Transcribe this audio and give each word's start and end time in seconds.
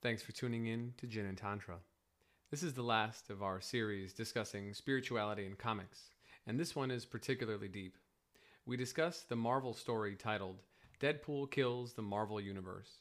Thanks 0.00 0.22
for 0.22 0.30
tuning 0.30 0.66
in 0.66 0.94
to 0.98 1.08
Gin 1.08 1.26
and 1.26 1.36
Tantra. 1.36 1.78
This 2.52 2.62
is 2.62 2.72
the 2.72 2.82
last 2.82 3.30
of 3.30 3.42
our 3.42 3.60
series 3.60 4.12
discussing 4.12 4.72
spirituality 4.72 5.44
in 5.44 5.56
comics, 5.56 6.10
and 6.46 6.56
this 6.58 6.76
one 6.76 6.92
is 6.92 7.04
particularly 7.04 7.66
deep. 7.66 7.98
We 8.64 8.76
discuss 8.76 9.22
the 9.22 9.34
Marvel 9.34 9.74
story 9.74 10.14
titled 10.14 10.62
Deadpool 11.00 11.50
Kills 11.50 11.94
the 11.94 12.02
Marvel 12.02 12.40
Universe. 12.40 13.00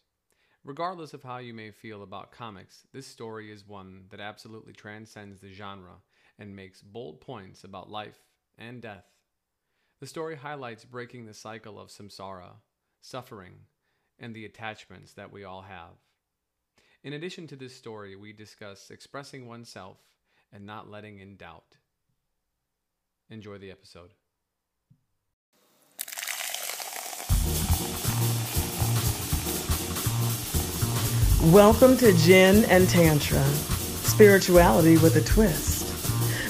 Regardless 0.64 1.14
of 1.14 1.22
how 1.22 1.38
you 1.38 1.54
may 1.54 1.70
feel 1.70 2.02
about 2.02 2.32
comics, 2.32 2.88
this 2.92 3.06
story 3.06 3.52
is 3.52 3.68
one 3.68 4.06
that 4.10 4.20
absolutely 4.20 4.74
transcends 4.74 5.40
the 5.40 5.52
genre 5.52 5.98
and 6.40 6.56
makes 6.56 6.82
bold 6.82 7.22
points 7.22 7.64
about 7.64 7.92
life 7.92 8.24
and 8.58 8.82
death. 8.82 9.06
The 10.00 10.08
story 10.08 10.36
highlights 10.36 10.84
breaking 10.84 11.28
the 11.28 11.36
cycle 11.36 11.80
of 11.80 11.90
samsara, 11.90 12.54
suffering, 13.02 13.54
and 14.18 14.36
the 14.36 14.46
attachments 14.46 15.14
that 15.14 15.32
we 15.32 15.44
all 15.44 15.62
have. 15.62 15.94
In 17.04 17.14
addition 17.14 17.46
to 17.48 17.56
this 17.56 17.76
story, 17.76 18.16
we 18.16 18.34
discuss 18.34 18.90
expressing 18.90 19.48
oneself 19.48 19.98
and 20.52 20.66
not 20.66 20.90
letting 20.90 21.20
in 21.20 21.36
doubt. 21.36 21.78
Enjoy 23.30 23.60
the 23.60 23.70
episode. 23.70 24.14
Welcome 31.54 31.98
to 31.98 32.14
Gin 32.18 32.66
and 32.66 32.90
Tantra, 32.90 33.44
spirituality 33.44 34.98
with 34.98 35.16
a 35.18 35.22
twist. 35.22 35.86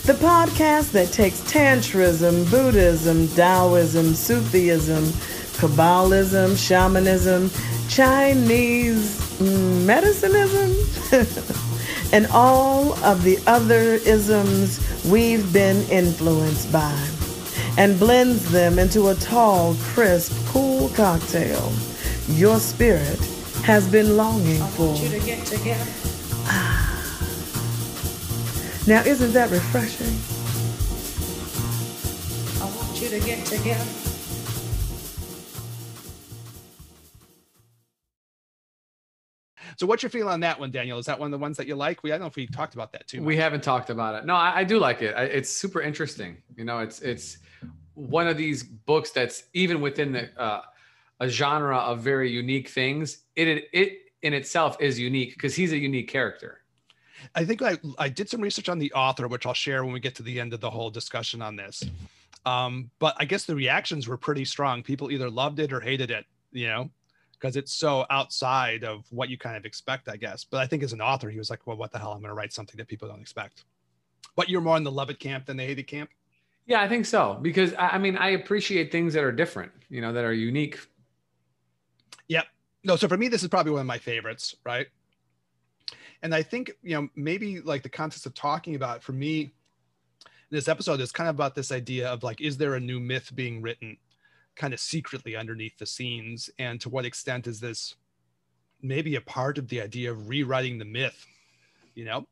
The 0.07 0.13
podcast 0.13 0.93
that 0.93 1.11
takes 1.11 1.41
Tantrism, 1.41 2.49
Buddhism, 2.49 3.27
Taoism, 3.35 4.13
Sufism, 4.13 5.03
Kabbalism, 5.59 6.57
Shamanism, 6.57 7.51
Chinese 7.89 9.26
medicinism, 9.39 10.73
and 12.13 12.27
all 12.27 12.93
of 13.03 13.23
the 13.23 13.39
other 13.47 13.93
isms 14.05 14.79
we've 15.05 15.51
been 15.53 15.87
influenced 15.89 16.71
by, 16.71 17.07
and 17.77 17.99
blends 17.99 18.51
them 18.51 18.79
into 18.79 19.09
a 19.09 19.15
tall, 19.15 19.75
crisp, 19.93 20.33
cool 20.47 20.89
cocktail 20.89 21.71
your 22.29 22.59
spirit 22.59 23.19
has 23.63 23.87
been 23.89 24.17
longing 24.17 24.61
for. 24.75 24.95
Ah. 26.45 26.93
Now, 28.85 29.01
isn't 29.03 29.33
that 29.33 29.49
refreshing? 29.49 30.17
I 32.61 32.75
want 32.75 33.01
you 33.01 33.09
to 33.09 33.19
get 33.25 33.45
together. 33.45 34.06
So 39.77 39.85
what's 39.85 40.01
your 40.01 40.09
feeling 40.09 40.33
on 40.33 40.39
that 40.39 40.59
one, 40.59 40.71
Daniel? 40.71 40.97
Is 40.97 41.05
that 41.05 41.19
one 41.19 41.27
of 41.27 41.31
the 41.31 41.37
ones 41.37 41.55
that 41.57 41.67
you 41.67 41.75
like? 41.75 42.01
We 42.01 42.11
I 42.11 42.15
don't 42.15 42.21
know 42.21 42.27
if 42.27 42.35
we 42.35 42.47
talked 42.47 42.73
about 42.73 42.91
that 42.93 43.07
too. 43.07 43.21
We 43.21 43.37
haven't 43.37 43.61
talked 43.61 43.91
about 43.91 44.15
it. 44.15 44.25
No, 44.25 44.33
I, 44.33 44.57
I 44.57 44.63
do 44.63 44.79
like 44.79 45.03
it. 45.03 45.15
I, 45.15 45.25
it's 45.25 45.49
super 45.49 45.81
interesting. 45.81 46.37
You 46.55 46.65
know, 46.65 46.79
it's 46.79 46.99
it's 47.01 47.37
one 47.93 48.27
of 48.27 48.37
these 48.37 48.63
books 48.63 49.11
that's 49.11 49.43
even 49.53 49.79
within 49.79 50.11
the 50.11 50.29
uh, 50.41 50.61
a 51.19 51.29
genre 51.29 51.77
of 51.77 52.01
very 52.01 52.29
unique 52.31 52.69
things. 52.69 53.19
It 53.35 53.47
it, 53.47 53.69
it 53.71 53.97
in 54.23 54.33
itself 54.33 54.77
is 54.79 54.99
unique 54.99 55.35
because 55.35 55.55
he's 55.55 55.71
a 55.73 55.77
unique 55.77 56.07
character. 56.07 56.61
I 57.35 57.45
think 57.45 57.61
I, 57.61 57.77
I 57.99 58.09
did 58.09 58.29
some 58.29 58.41
research 58.41 58.69
on 58.69 58.79
the 58.79 58.91
author, 58.93 59.27
which 59.27 59.45
I'll 59.45 59.53
share 59.53 59.83
when 59.83 59.93
we 59.93 59.99
get 59.99 60.15
to 60.15 60.23
the 60.23 60.39
end 60.39 60.53
of 60.53 60.59
the 60.59 60.69
whole 60.69 60.89
discussion 60.89 61.41
on 61.41 61.55
this. 61.55 61.83
Um, 62.45 62.89
but 62.99 63.15
I 63.19 63.25
guess 63.25 63.45
the 63.45 63.55
reactions 63.55 64.07
were 64.07 64.17
pretty 64.17 64.45
strong. 64.45 64.81
People 64.81 65.11
either 65.11 65.29
loved 65.29 65.59
it 65.59 65.73
or 65.73 65.79
hated 65.79 66.09
it, 66.09 66.25
you 66.51 66.67
know, 66.67 66.89
because 67.39 67.55
it's 67.55 67.73
so 67.73 68.05
outside 68.09 68.83
of 68.83 69.05
what 69.11 69.29
you 69.29 69.37
kind 69.37 69.55
of 69.55 69.65
expect, 69.65 70.09
I 70.09 70.17
guess. 70.17 70.43
But 70.43 70.59
I 70.59 70.67
think 70.67 70.83
as 70.83 70.93
an 70.93 71.01
author, 71.01 71.29
he 71.29 71.37
was 71.37 71.49
like, 71.49 71.65
well, 71.67 71.77
what 71.77 71.91
the 71.91 71.99
hell? 71.99 72.11
I'm 72.11 72.19
going 72.19 72.29
to 72.29 72.33
write 72.33 72.53
something 72.53 72.77
that 72.77 72.87
people 72.87 73.07
don't 73.07 73.21
expect. 73.21 73.65
But 74.35 74.49
you're 74.49 74.61
more 74.61 74.77
in 74.77 74.83
the 74.83 74.91
love 74.91 75.09
it 75.09 75.19
camp 75.19 75.45
than 75.45 75.57
the 75.57 75.63
hate 75.63 75.79
it 75.79 75.87
camp. 75.87 76.09
Yeah, 76.65 76.81
I 76.81 76.89
think 76.89 77.05
so 77.05 77.39
because 77.41 77.73
I, 77.73 77.89
I 77.89 77.97
mean 77.97 78.17
I 78.17 78.29
appreciate 78.29 78.91
things 78.91 79.13
that 79.13 79.23
are 79.23 79.31
different, 79.31 79.71
you 79.89 80.01
know, 80.01 80.11
that 80.13 80.25
are 80.25 80.33
unique. 80.33 80.79
Yep. 82.27 82.45
No, 82.83 82.95
so 82.95 83.07
for 83.07 83.17
me, 83.17 83.29
this 83.29 83.41
is 83.41 83.49
probably 83.49 83.71
one 83.71 83.81
of 83.81 83.87
my 83.87 83.97
favorites, 83.97 84.55
right? 84.65 84.87
And 86.23 86.35
I 86.35 86.43
think, 86.43 86.71
you 86.83 86.95
know, 86.95 87.07
maybe 87.15 87.61
like 87.61 87.83
the 87.83 87.89
context 87.89 88.25
of 88.25 88.33
talking 88.33 88.75
about 88.75 89.01
for 89.01 89.13
me, 89.13 89.53
this 90.49 90.67
episode 90.67 90.99
is 90.99 91.11
kind 91.11 91.29
of 91.29 91.35
about 91.35 91.55
this 91.55 91.71
idea 91.71 92.09
of 92.09 92.23
like, 92.23 92.41
is 92.41 92.57
there 92.57 92.75
a 92.75 92.79
new 92.79 92.99
myth 92.99 93.31
being 93.33 93.61
written 93.61 93.97
kind 94.57 94.73
of 94.73 94.79
secretly 94.79 95.35
underneath 95.35 95.77
the 95.77 95.85
scenes? 95.85 96.49
And 96.59 96.81
to 96.81 96.89
what 96.89 97.05
extent 97.05 97.47
is 97.47 97.59
this 97.59 97.95
maybe 98.81 99.15
a 99.15 99.21
part 99.21 99.57
of 99.57 99.67
the 99.67 99.81
idea 99.81 100.11
of 100.11 100.27
rewriting 100.27 100.77
the 100.77 100.85
myth? 100.85 101.25
You 101.95 102.05
know? 102.05 102.27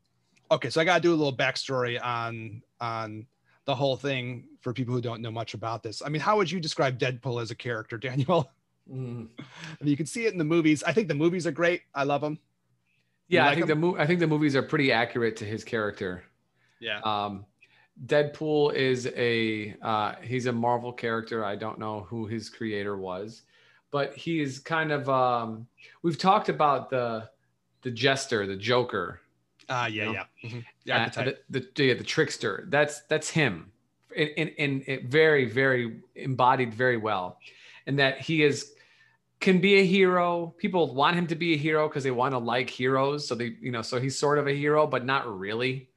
Okay, 0.51 0.69
so 0.69 0.79
I 0.81 0.83
gotta 0.83 1.01
do 1.01 1.13
a 1.13 1.15
little 1.15 1.35
backstory 1.35 2.03
on 2.03 2.61
on 2.79 3.25
the 3.65 3.73
whole 3.73 3.97
thing 3.97 4.47
for 4.61 4.73
people 4.73 4.93
who 4.93 5.01
don't 5.01 5.21
know 5.21 5.31
much 5.31 5.55
about 5.55 5.81
this. 5.81 6.03
I 6.05 6.09
mean, 6.09 6.21
how 6.21 6.37
would 6.37 6.51
you 6.51 6.59
describe 6.59 6.99
Deadpool 6.99 7.41
as 7.41 7.49
a 7.49 7.55
character, 7.55 7.97
Daniel? 8.09 8.51
Mm. 8.91 9.27
I 9.39 9.83
mean, 9.83 9.89
you 9.89 9.97
can 9.97 10.05
see 10.05 10.25
it 10.27 10.33
in 10.33 10.37
the 10.37 10.43
movies. 10.45 10.83
I 10.83 10.93
think 10.93 11.07
the 11.07 11.15
movies 11.15 11.47
are 11.47 11.51
great. 11.51 11.81
I 11.95 12.03
love 12.03 12.21
them. 12.21 12.37
Yeah, 13.27 13.39
You 13.39 13.45
I 13.45 13.49
like 13.49 13.55
think 13.57 13.67
the 13.67 13.75
mo- 13.75 13.97
I 13.97 14.05
think 14.05 14.19
the 14.19 14.27
movies 14.27 14.55
are 14.55 14.61
pretty 14.61 14.91
accurate 14.91 15.35
to 15.37 15.45
his 15.45 15.63
character. 15.63 16.23
Yeah. 16.79 16.99
Um, 16.99 17.45
Deadpool 18.05 18.73
is 18.73 19.07
a 19.15 19.75
uh, 19.81 20.15
he's 20.21 20.47
a 20.47 20.51
Marvel 20.51 20.91
character. 20.91 21.45
I 21.45 21.55
don't 21.55 21.79
know 21.79 22.01
who 22.01 22.27
his 22.27 22.49
creator 22.49 22.97
was, 22.97 23.43
but 23.91 24.13
he 24.15 24.41
is 24.41 24.59
kind 24.59 24.91
of 24.91 25.09
um, 25.09 25.65
we've 26.01 26.17
talked 26.17 26.49
about 26.49 26.89
the 26.89 27.29
the 27.83 27.91
jester, 27.91 28.45
the 28.47 28.55
Joker, 28.55 29.21
Ah, 29.69 29.87
yeah, 29.87 30.05
know? 30.05 30.11
yeah. 30.13 30.23
Mhm. 30.43 30.65
The 30.85 30.93
uh, 30.93 31.33
the, 31.49 31.67
the, 31.75 31.83
yeah, 31.85 31.93
the 31.93 32.03
trickster. 32.03 32.65
That's 32.69 33.01
that's 33.01 33.29
him, 33.29 33.71
in, 34.15 34.27
in, 34.29 34.47
in 34.49 34.83
it 34.87 35.05
very 35.05 35.45
very 35.45 36.01
embodied 36.15 36.73
very 36.73 36.97
well, 36.97 37.39
and 37.87 37.97
that 37.99 38.19
he 38.19 38.43
is 38.43 38.73
can 39.39 39.59
be 39.59 39.75
a 39.75 39.85
hero. 39.85 40.53
People 40.57 40.93
want 40.93 41.15
him 41.15 41.27
to 41.27 41.35
be 41.35 41.53
a 41.53 41.57
hero 41.57 41.87
because 41.87 42.03
they 42.03 42.11
want 42.11 42.33
to 42.33 42.39
like 42.39 42.69
heroes. 42.69 43.27
So 43.27 43.35
they 43.35 43.55
you 43.61 43.71
know 43.71 43.81
so 43.81 43.99
he's 43.99 44.17
sort 44.17 44.37
of 44.37 44.47
a 44.47 44.53
hero, 44.53 44.85
but 44.85 45.05
not 45.05 45.27
really. 45.39 45.89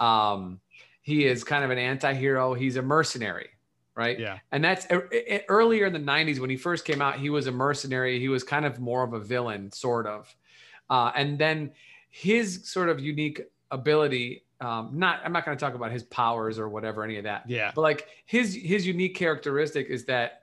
Um, 0.00 0.60
he 1.06 1.24
is 1.24 1.44
kind 1.44 1.62
of 1.62 1.70
an 1.70 1.78
anti-hero. 1.78 2.52
He's 2.54 2.74
a 2.74 2.82
mercenary, 2.82 3.50
right? 3.94 4.18
yeah. 4.18 4.38
And 4.50 4.64
that's 4.64 4.88
earlier 5.48 5.86
in 5.86 5.92
the 5.92 6.00
90s 6.00 6.40
when 6.40 6.50
he 6.50 6.56
first 6.56 6.84
came 6.84 7.00
out, 7.00 7.20
he 7.20 7.30
was 7.30 7.46
a 7.46 7.52
mercenary. 7.52 8.18
He 8.18 8.26
was 8.28 8.42
kind 8.42 8.64
of 8.64 8.80
more 8.80 9.04
of 9.04 9.12
a 9.12 9.20
villain, 9.20 9.70
sort 9.70 10.08
of. 10.08 10.34
Uh, 10.90 11.12
and 11.14 11.38
then 11.38 11.70
his 12.10 12.68
sort 12.68 12.88
of 12.88 12.98
unique 12.98 13.40
ability, 13.70 14.42
um, 14.60 14.90
not, 14.94 15.20
I'm 15.24 15.32
not 15.32 15.44
going 15.44 15.56
to 15.56 15.64
talk 15.64 15.74
about 15.74 15.92
his 15.92 16.02
powers 16.02 16.58
or 16.58 16.68
whatever, 16.68 17.04
any 17.04 17.18
of 17.18 17.22
that, 17.24 17.48
Yeah. 17.48 17.70
but 17.72 17.82
like 17.82 18.08
his, 18.24 18.52
his 18.56 18.84
unique 18.84 19.14
characteristic 19.14 19.86
is 19.88 20.06
that 20.06 20.42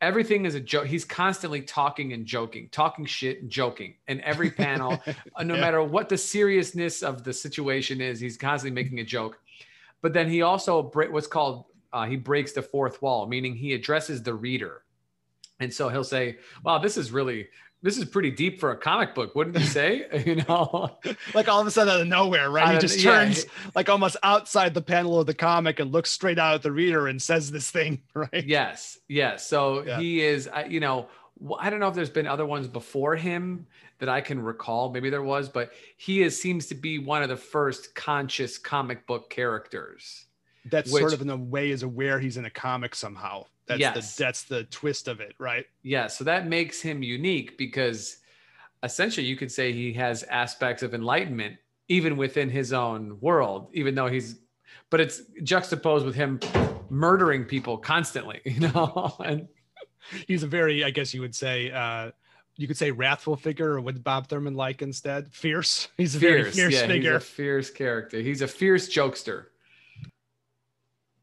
everything 0.00 0.44
is 0.44 0.56
a 0.56 0.60
joke. 0.60 0.86
He's 0.86 1.04
constantly 1.04 1.62
talking 1.62 2.14
and 2.14 2.26
joking, 2.26 2.68
talking 2.72 3.04
shit 3.04 3.42
and 3.42 3.48
joking. 3.48 3.94
And 4.08 4.20
every 4.22 4.50
panel, 4.50 5.00
uh, 5.36 5.44
no 5.44 5.54
Yeah. 5.54 5.60
matter 5.60 5.84
what 5.84 6.08
the 6.08 6.18
seriousness 6.18 7.04
of 7.04 7.22
the 7.22 7.32
situation 7.32 8.00
is, 8.00 8.18
he's 8.18 8.36
constantly 8.36 8.74
making 8.82 8.98
a 8.98 9.04
joke. 9.04 9.38
But 10.02 10.12
then 10.12 10.28
he 10.28 10.42
also 10.42 10.82
break 10.82 11.12
what's 11.12 11.26
called 11.26 11.64
uh, 11.92 12.06
he 12.06 12.16
breaks 12.16 12.52
the 12.52 12.62
fourth 12.62 13.02
wall, 13.02 13.26
meaning 13.26 13.54
he 13.56 13.72
addresses 13.74 14.22
the 14.22 14.32
reader. 14.34 14.82
And 15.58 15.72
so 15.74 15.88
he'll 15.88 16.04
say, 16.04 16.38
"Wow, 16.64 16.78
this 16.78 16.96
is 16.96 17.10
really 17.12 17.48
this 17.82 17.96
is 17.98 18.04
pretty 18.04 18.30
deep 18.30 18.60
for 18.60 18.70
a 18.72 18.76
comic 18.76 19.14
book, 19.14 19.34
wouldn't 19.34 19.58
you 19.58 19.64
say?" 19.64 20.06
you 20.26 20.36
know, 20.48 20.98
Like 21.34 21.48
all 21.48 21.60
of 21.60 21.66
a 21.66 21.70
sudden 21.70 21.92
out 21.94 22.00
of 22.00 22.06
nowhere, 22.06 22.48
right? 22.50 22.64
Out 22.64 22.70
he 22.70 22.76
of- 22.76 22.80
just 22.82 23.00
yeah, 23.00 23.10
turns 23.24 23.44
like 23.74 23.88
almost 23.88 24.16
outside 24.22 24.72
the 24.72 24.80
panel 24.82 25.18
of 25.20 25.26
the 25.26 25.34
comic 25.34 25.80
and 25.80 25.90
looks 25.92 26.10
straight 26.10 26.38
out 26.38 26.54
at 26.54 26.62
the 26.62 26.72
reader 26.72 27.08
and 27.08 27.20
says 27.20 27.50
this 27.50 27.70
thing, 27.70 28.00
right? 28.14 28.44
yes, 28.46 28.98
yes. 29.08 29.46
So 29.48 29.84
Yeah. 29.84 29.98
he 29.98 30.22
is, 30.22 30.48
you 30.68 30.80
know, 30.80 31.08
I 31.58 31.68
don't 31.70 31.80
know 31.80 31.88
if 31.88 31.94
there's 31.94 32.10
been 32.10 32.26
other 32.26 32.46
ones 32.46 32.68
before 32.68 33.16
him 33.16 33.66
that 34.00 34.08
I 34.08 34.20
can 34.20 34.40
recall. 34.42 34.90
Maybe 34.90 35.10
there 35.10 35.22
was, 35.22 35.48
but 35.48 35.70
he 35.96 36.22
is 36.22 36.40
seems 36.40 36.66
to 36.66 36.74
be 36.74 36.98
one 36.98 37.22
of 37.22 37.28
the 37.28 37.36
first 37.36 37.94
conscious 37.94 38.58
comic 38.58 39.06
book 39.06 39.30
characters. 39.30 40.26
That's 40.64 40.90
Which- 40.92 41.00
sort 41.02 41.12
of 41.12 41.20
in 41.22 41.30
a 41.30 41.36
way 41.36 41.70
is 41.70 41.82
aware 41.84 42.18
he's 42.18 42.36
in 42.36 42.44
a 42.46 42.50
comic 42.50 42.94
somehow. 42.94 43.44
That's 43.66 43.78
Yes. 43.80 44.16
the 44.16 44.24
that's 44.24 44.42
the 44.44 44.64
twist 44.64 45.06
of 45.06 45.20
it, 45.20 45.34
right? 45.38 45.64
Yeah, 45.82 46.08
so 46.08 46.24
that 46.24 46.48
makes 46.48 46.80
him 46.82 47.02
unique 47.04 47.56
because 47.56 48.16
essentially 48.82 49.26
you 49.26 49.36
could 49.36 49.52
say 49.52 49.72
he 49.72 49.92
has 49.92 50.22
aspects 50.24 50.82
of 50.82 50.92
enlightenment 50.94 51.56
even 51.88 52.16
within 52.16 52.48
his 52.50 52.72
own 52.72 53.18
world, 53.20 53.68
even 53.74 53.94
though 53.94 54.08
he's 54.08 54.40
but 54.88 55.00
it's 55.00 55.22
juxtaposed 55.44 56.04
with 56.04 56.14
him 56.16 56.40
murdering 56.88 57.44
people 57.44 57.78
constantly, 57.78 58.40
you 58.44 58.60
know? 58.60 59.14
and 59.24 59.46
He's 60.26 60.42
a 60.42 60.46
very, 60.48 60.82
I 60.82 60.90
guess 60.90 61.12
you 61.14 61.20
would 61.20 61.34
say, 61.34 61.70
uh, 61.70 62.10
you 62.60 62.66
could 62.66 62.76
say 62.76 62.90
wrathful 62.90 63.36
figure, 63.36 63.72
or 63.72 63.80
would 63.80 64.04
Bob 64.04 64.28
Thurman 64.28 64.54
like 64.54 64.82
instead? 64.82 65.32
Fierce. 65.32 65.88
He's 65.96 66.14
a 66.14 66.18
very 66.18 66.42
fierce, 66.42 66.56
fierce 66.56 66.74
yeah, 66.74 66.86
figure. 66.86 67.12
he's 67.14 67.22
a 67.22 67.24
fierce 67.24 67.70
character. 67.70 68.20
He's 68.20 68.42
a 68.42 68.48
fierce 68.48 68.88
jokester. 68.88 69.46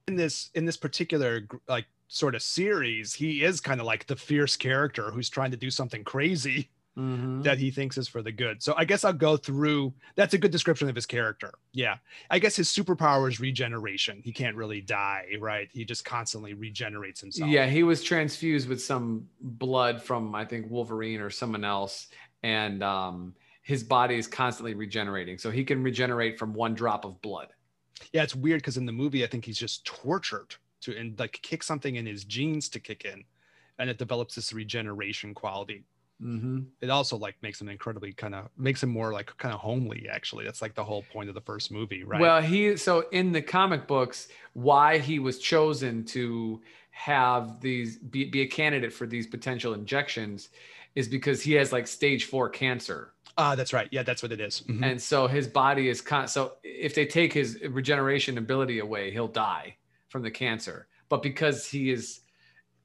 in 0.08 0.16
this 0.16 0.50
in 0.56 0.66
this 0.66 0.78
particular 0.78 1.48
like 1.68 1.86
sort 2.08 2.34
of 2.34 2.42
series, 2.42 3.14
he 3.14 3.44
is 3.44 3.62
kind 3.62 3.80
of 3.80 3.86
like 3.86 4.08
the 4.08 4.16
fierce 4.16 4.56
character 4.56 5.12
who's 5.12 5.30
trying 5.30 5.52
to 5.52 5.58
do 5.58 5.70
something 5.70 6.04
crazy. 6.04 6.72
Mhm. 6.98 7.44
that 7.44 7.60
he 7.60 7.70
thinks 7.70 7.98
is 7.98 8.08
for 8.08 8.22
the 8.24 8.32
good. 8.32 8.64
So 8.64 8.74
I 8.76 8.84
guess 8.86 9.04
I'll 9.04 9.14
go 9.14 9.38
through. 9.38 9.94
That's 10.16 10.34
a 10.34 10.38
good 10.38 10.52
description 10.52 10.90
of 10.90 10.96
his 10.96 11.06
character. 11.06 11.54
Yeah, 11.74 11.98
I 12.30 12.40
guess 12.40 12.56
his 12.56 12.70
superpower 12.70 13.30
is 13.30 13.40
regeneration. 13.40 14.22
He 14.24 14.32
can't 14.32 14.56
really 14.56 14.82
die, 14.82 15.28
right? 15.40 15.70
He 15.72 15.86
just 15.86 16.04
constantly 16.06 16.54
regenerates 16.56 17.22
himself. 17.22 17.50
Yeah, 17.52 17.68
he 17.68 17.84
was 17.84 18.04
transfused 18.04 18.68
with 18.68 18.82
some 18.82 19.30
blood 19.42 20.02
from 20.02 20.34
I 20.34 20.44
think 20.46 20.72
Wolverine 20.72 21.22
or 21.22 21.30
someone 21.30 21.64
else, 21.64 22.08
and 22.44 22.82
um, 22.82 23.36
his 23.62 23.84
body 23.84 24.16
is 24.18 24.28
constantly 24.28 24.74
regenerating, 24.74 25.38
so 25.38 25.52
he 25.52 25.64
can 25.64 25.84
regenerate 25.84 26.40
from 26.40 26.54
one 26.54 26.74
drop 26.74 27.06
of 27.06 27.22
blood. 27.22 27.50
yeah. 28.14 28.24
It's 28.24 28.36
weird 28.36 28.62
because 28.62 28.78
in 28.78 28.86
the 28.86 28.92
movie, 28.92 29.24
I 29.24 29.28
think 29.28 29.46
he's 29.46 29.58
just 29.60 29.86
tortured 29.86 30.56
to 30.82 30.96
and 30.98 31.18
like 31.20 31.40
kick 31.42 31.62
something 31.64 31.96
in 31.96 32.06
his 32.06 32.24
genes 32.24 32.70
to 32.70 32.80
kick 32.80 33.06
in, 33.06 33.24
and 33.78 33.90
it 33.90 33.98
develops 34.00 34.34
this 34.36 34.52
regeneration 34.54 35.34
quality. 35.34 35.84
Mm-hmm. 36.22 36.60
It 36.82 36.90
also 36.90 37.18
like 37.18 37.36
makes 37.42 37.62
him 37.62 37.70
incredibly 37.70 38.12
kind 38.14 38.34
of 38.34 38.50
makes 38.58 38.82
him 38.82 38.90
more 38.90 39.14
like 39.14 39.36
kind 39.38 39.54
of 39.54 39.60
homely. 39.60 40.08
Actually, 40.12 40.46
that's 40.46 40.62
like 40.62 40.74
the 40.76 40.84
whole 40.84 41.04
point 41.14 41.30
of 41.30 41.36
the 41.36 41.42
first 41.42 41.72
movie, 41.72 42.04
right? 42.04 42.20
Well, 42.20 42.42
he 42.42 42.76
so 42.78 43.06
in 43.12 43.32
the 43.32 43.42
comic 43.42 43.86
books, 43.88 44.28
why 44.54 44.98
he 44.98 45.20
was 45.20 45.38
chosen 45.40 46.04
to 46.06 46.62
have 46.90 47.62
these 47.62 47.98
be, 47.98 48.26
be 48.26 48.42
a 48.42 48.48
candidate 48.48 48.92
for 48.92 49.06
these 49.06 49.28
potential 49.28 49.74
injections 49.76 50.50
is 50.96 51.08
because 51.08 51.44
he 51.44 51.54
has 51.54 51.72
like 51.72 51.86
stage 51.86 52.26
four 52.26 52.50
cancer. 52.50 53.14
ah, 53.38 53.54
that's 53.54 53.72
right. 53.72 53.88
Yeah, 53.92 54.02
that's 54.02 54.24
what 54.24 54.32
it 54.32 54.42
is. 54.42 54.64
Mhm. 54.68 54.84
and 54.84 55.00
so 55.00 55.28
his 55.28 55.48
body 55.48 55.90
is 55.90 56.02
con- 56.02 56.28
so 56.28 56.54
if 56.64 56.96
they 56.96 57.06
take 57.06 57.32
his 57.32 57.60
regeneration 57.70 58.40
ability 58.40 58.80
away 58.80 59.12
he'll 59.12 59.28
die 59.28 59.76
from 60.10 60.24
the 60.24 60.32
cancer 60.32 60.88
but 61.10 61.22
because 61.22 61.68
he 61.68 61.92
is 61.92 62.22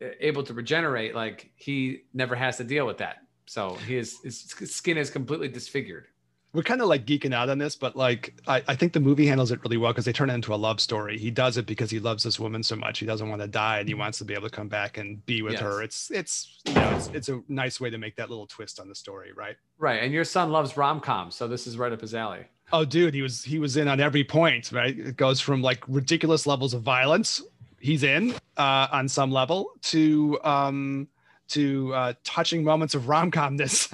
uh, 0.03 0.09
able 0.21 0.43
to 0.43 0.53
regenerate 0.53 1.15
like 1.15 1.51
he 1.57 2.03
never 2.13 2.35
has 2.35 2.59
to 2.59 2.65
deal 2.65 2.85
with 2.87 2.99
that 2.99 3.22
so 3.47 3.75
his, 3.77 4.21
his 4.23 4.75
skin 4.75 4.97
is 4.99 5.11
completely 5.11 5.49
disfigured 5.49 6.07
we're 6.55 6.63
kind 6.63 6.83
of 6.83 6.89
like 6.89 7.07
geeking 7.07 7.33
out 7.33 7.49
on 7.49 7.57
this, 7.57 7.75
but 7.75 7.97
like 7.97 8.35
I, 8.47 8.63
I 8.69 8.77
think 8.77 8.93
the 8.93 9.01
movie 9.01 9.27
handles 9.27 9.51
it 9.53 9.61
really 9.65 9.79
well 9.79 9.93
because 9.93 10.05
they 10.05 10.13
turn 10.13 10.29
it 10.29 10.35
into 10.35 10.55
a 10.55 10.57
love 10.57 10.81
story. 10.81 11.17
He 11.17 11.31
does 11.31 11.57
it 11.57 11.65
because 11.65 11.91
he 11.91 11.99
loves 11.99 12.23
this 12.23 12.39
woman 12.39 12.63
so 12.63 12.77
much. 12.77 12.99
He 12.99 13.07
doesn't 13.07 13.29
want 13.29 13.41
to 13.41 13.49
die 13.49 13.79
and 13.79 13.89
he 13.89 13.95
wants 13.95 14.19
to 14.19 14.25
be 14.27 14.35
able 14.35 14.51
to 14.51 14.55
come 14.55 14.69
back 14.69 14.99
and 14.99 15.25
be 15.25 15.41
with 15.41 15.55
Yes. 15.55 15.63
her. 15.63 15.83
It's 15.83 16.11
it's 16.11 16.61
you 16.67 16.75
know 16.75 16.91
it's 16.91 17.09
it's 17.15 17.31
a 17.31 17.41
nice 17.49 17.81
way 17.81 17.89
to 17.89 17.97
make 17.97 18.17
that 18.17 18.29
little 18.29 18.47
twist 18.47 18.79
on 18.81 18.89
the 18.89 18.95
story, 18.95 19.33
right? 19.33 19.57
right 19.79 20.03
and 20.03 20.13
your 20.13 20.25
son 20.25 20.53
loves 20.53 20.77
rom-coms 20.77 21.35
so 21.35 21.49
this 21.49 21.67
is 21.67 21.79
right 21.79 21.93
up 21.93 22.01
his 22.03 22.15
alley 22.15 22.45
Oh, 22.75 22.85
dude, 22.85 23.15
he 23.15 23.23
was 23.23 23.43
he 23.45 23.59
was 23.59 23.77
in 23.77 23.89
on 23.89 24.01
every 24.01 24.25
point, 24.25 24.73
right? 24.73 24.99
It 24.99 25.17
goes 25.17 25.41
from 25.41 25.61
like 25.63 25.83
ridiculous 25.89 26.47
levels 26.47 26.75
of 26.75 26.83
violence, 26.83 27.43
he's 27.81 28.03
in 28.03 28.35
uh, 28.57 28.89
on 28.93 29.09
some 29.09 29.31
level, 29.31 29.73
to 29.85 30.39
um 30.45 31.09
to 31.53 31.95
uh, 31.95 32.13
touching 32.25 32.65
moments 32.65 32.95
of 32.95 33.09
rom-comness. 33.09 33.81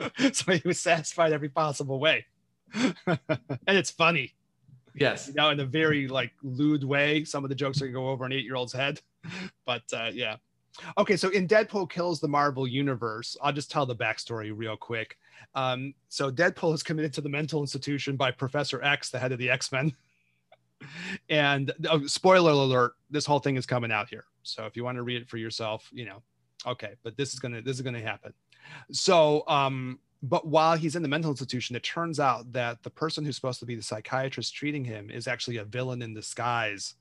so 0.32 0.52
he 0.52 0.62
was 0.64 0.80
satisfied 0.80 1.32
every 1.32 1.48
possible 1.48 1.98
way, 1.98 2.26
and 2.74 3.18
it's 3.66 3.90
funny. 3.90 4.34
yes 4.94 5.28
you 5.28 5.34
know, 5.34 5.50
in 5.50 5.60
a 5.60 5.64
very 5.64 6.08
like 6.08 6.32
lewd 6.42 6.84
way. 6.84 7.24
Some 7.24 7.44
of 7.44 7.48
the 7.48 7.56
jokes 7.56 7.80
are 7.80 7.86
gonna 7.86 7.94
go 7.94 8.08
over 8.08 8.24
an 8.24 8.32
eight-year-old's 8.32 8.72
head, 8.72 9.00
but 9.64 9.82
uh, 9.92 10.10
yeah. 10.12 10.36
Okay, 10.96 11.16
so 11.16 11.28
in 11.28 11.46
Deadpool 11.46 11.90
kills 11.90 12.18
the 12.18 12.28
Marvel 12.28 12.66
universe, 12.66 13.36
I'll 13.42 13.52
just 13.52 13.70
tell 13.70 13.84
the 13.84 13.94
backstory 13.94 14.52
real 14.54 14.76
quick. 14.76 15.18
Um, 15.54 15.94
so 16.08 16.30
Deadpool 16.30 16.72
is 16.72 16.82
committed 16.82 17.12
to 17.14 17.20
the 17.20 17.28
mental 17.28 17.60
institution 17.60 18.16
by 18.16 18.30
Professor 18.30 18.82
X, 18.82 19.10
the 19.10 19.18
head 19.18 19.32
of 19.32 19.38
the 19.38 19.50
X-Men. 19.50 19.92
and 21.28 21.72
oh, 21.90 22.06
spoiler 22.06 22.52
alert, 22.52 22.94
this 23.10 23.26
whole 23.26 23.38
thing 23.38 23.56
is 23.56 23.66
coming 23.66 23.92
out 23.92 24.08
here. 24.08 24.24
So 24.42 24.64
if 24.64 24.76
you 24.76 24.82
want 24.82 24.96
to 24.96 25.02
read 25.02 25.20
it 25.20 25.28
for 25.28 25.36
yourself, 25.36 25.88
you 25.92 26.06
know, 26.06 26.22
okay, 26.66 26.94
but 27.02 27.16
this 27.16 27.32
is 27.32 27.40
gonna 27.40 27.62
this 27.62 27.76
is 27.76 27.82
gonna 27.82 28.00
happen. 28.00 28.32
So 28.90 29.44
um, 29.48 29.98
but 30.22 30.46
while 30.46 30.76
he's 30.76 30.94
in 30.94 31.02
the 31.02 31.08
mental 31.08 31.30
institution, 31.30 31.74
it 31.74 31.82
turns 31.82 32.20
out 32.20 32.52
that 32.52 32.82
the 32.82 32.90
person 32.90 33.24
who's 33.24 33.34
supposed 33.34 33.60
to 33.60 33.66
be 33.66 33.74
the 33.74 33.82
psychiatrist 33.82 34.54
treating 34.54 34.84
him 34.84 35.10
is 35.10 35.26
actually 35.26 35.56
a 35.56 35.64
villain 35.64 36.00
in 36.00 36.14
disguise. 36.14 36.94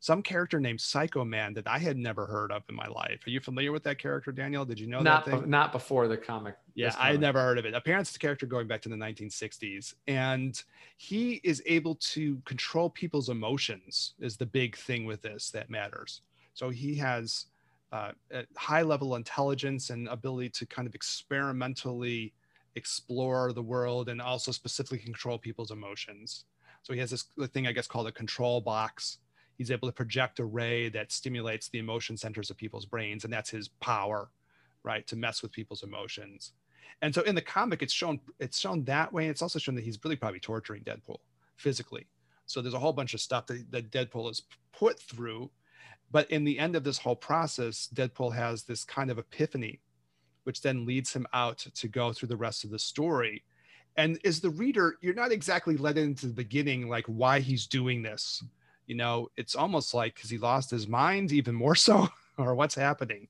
Some 0.00 0.22
character 0.22 0.60
named 0.60 0.80
Psycho 0.80 1.24
Man 1.24 1.54
that 1.54 1.66
I 1.66 1.78
had 1.78 1.96
never 1.96 2.24
heard 2.24 2.52
of 2.52 2.62
in 2.68 2.76
my 2.76 2.86
life. 2.86 3.26
Are 3.26 3.30
you 3.30 3.40
familiar 3.40 3.72
with 3.72 3.82
that 3.82 3.98
character, 3.98 4.30
Daniel? 4.30 4.64
Did 4.64 4.78
you 4.78 4.86
know 4.86 5.00
not 5.00 5.24
that 5.24 5.42
be- 5.42 5.48
not 5.48 5.72
before 5.72 6.06
the 6.06 6.16
comic 6.16 6.54
Yeah, 6.76 6.94
I 7.00 7.10
had 7.10 7.20
never 7.20 7.40
heard 7.40 7.58
of 7.58 7.64
it. 7.64 7.74
Apparently, 7.74 8.02
it's 8.02 8.14
a 8.14 8.18
character 8.20 8.46
going 8.46 8.68
back 8.68 8.80
to 8.82 8.88
the 8.88 8.94
1960s, 8.94 9.94
and 10.06 10.62
he 10.98 11.40
is 11.42 11.60
able 11.66 11.96
to 11.96 12.40
control 12.44 12.90
people's 12.90 13.28
emotions. 13.28 14.14
Is 14.20 14.36
the 14.36 14.46
big 14.46 14.76
thing 14.76 15.04
with 15.04 15.20
this 15.22 15.50
that 15.50 15.68
matters. 15.68 16.20
So 16.54 16.70
he 16.70 16.94
has 16.96 17.46
uh, 17.92 18.12
high 18.56 18.82
level 18.82 19.16
intelligence 19.16 19.90
and 19.90 20.08
ability 20.08 20.50
to 20.50 20.66
kind 20.66 20.86
of 20.86 20.94
experimentally 20.94 22.32
explore 22.74 23.52
the 23.52 23.62
world 23.62 24.08
and 24.08 24.20
also 24.20 24.52
specifically 24.52 24.98
control 24.98 25.38
people's 25.38 25.70
emotions. 25.70 26.44
So 26.82 26.92
he 26.92 27.00
has 27.00 27.10
this 27.10 27.24
thing, 27.48 27.66
I 27.66 27.72
guess, 27.72 27.86
called 27.86 28.06
a 28.06 28.12
control 28.12 28.60
box. 28.60 29.18
He's 29.56 29.70
able 29.70 29.88
to 29.88 29.92
project 29.92 30.38
a 30.38 30.44
ray 30.44 30.88
that 30.90 31.10
stimulates 31.10 31.68
the 31.68 31.78
emotion 31.78 32.16
centers 32.16 32.50
of 32.50 32.56
people's 32.56 32.86
brains, 32.86 33.24
and 33.24 33.32
that's 33.32 33.50
his 33.50 33.68
power 33.80 34.30
right 34.84 35.06
to 35.08 35.16
mess 35.16 35.42
with 35.42 35.50
people's 35.50 35.82
emotions 35.82 36.52
and 37.02 37.14
so 37.14 37.22
in 37.22 37.34
the 37.34 37.42
comic 37.42 37.82
it's 37.82 37.92
shown 37.92 38.20
it's 38.38 38.58
shown 38.58 38.84
that 38.84 39.12
way 39.12 39.28
it's 39.28 39.42
also 39.42 39.58
shown 39.58 39.74
that 39.74 39.84
he's 39.84 39.98
really 40.04 40.16
probably 40.16 40.40
torturing 40.40 40.82
deadpool 40.82 41.18
physically 41.56 42.06
so 42.46 42.62
there's 42.62 42.74
a 42.74 42.78
whole 42.78 42.92
bunch 42.92 43.14
of 43.14 43.20
stuff 43.20 43.46
that, 43.46 43.70
that 43.70 43.90
deadpool 43.90 44.30
is 44.30 44.42
put 44.72 44.98
through 44.98 45.50
but 46.10 46.30
in 46.30 46.44
the 46.44 46.58
end 46.58 46.76
of 46.76 46.84
this 46.84 46.98
whole 46.98 47.16
process 47.16 47.88
deadpool 47.94 48.34
has 48.34 48.62
this 48.62 48.84
kind 48.84 49.10
of 49.10 49.18
epiphany 49.18 49.80
which 50.48 50.62
then 50.62 50.86
leads 50.86 51.12
him 51.12 51.26
out 51.34 51.58
to 51.58 51.88
go 51.88 52.10
through 52.10 52.26
the 52.26 52.34
rest 52.34 52.64
of 52.64 52.70
the 52.70 52.78
story. 52.78 53.44
And 53.98 54.18
as 54.24 54.40
the 54.40 54.48
reader 54.48 54.96
you're 55.02 55.12
not 55.12 55.30
exactly 55.30 55.76
led 55.76 55.98
into 55.98 56.26
the 56.26 56.32
beginning 56.32 56.88
like 56.88 57.04
why 57.06 57.40
he's 57.40 57.66
doing 57.66 58.02
this. 58.02 58.42
You 58.86 58.94
know 58.94 59.28
it's 59.36 59.54
almost 59.54 59.92
like 59.92 60.14
because 60.14 60.30
he 60.30 60.38
lost 60.38 60.70
his 60.70 60.88
mind 60.88 61.32
even 61.32 61.54
more 61.54 61.74
so 61.74 62.08
or 62.38 62.54
what's 62.54 62.74
happening. 62.74 63.28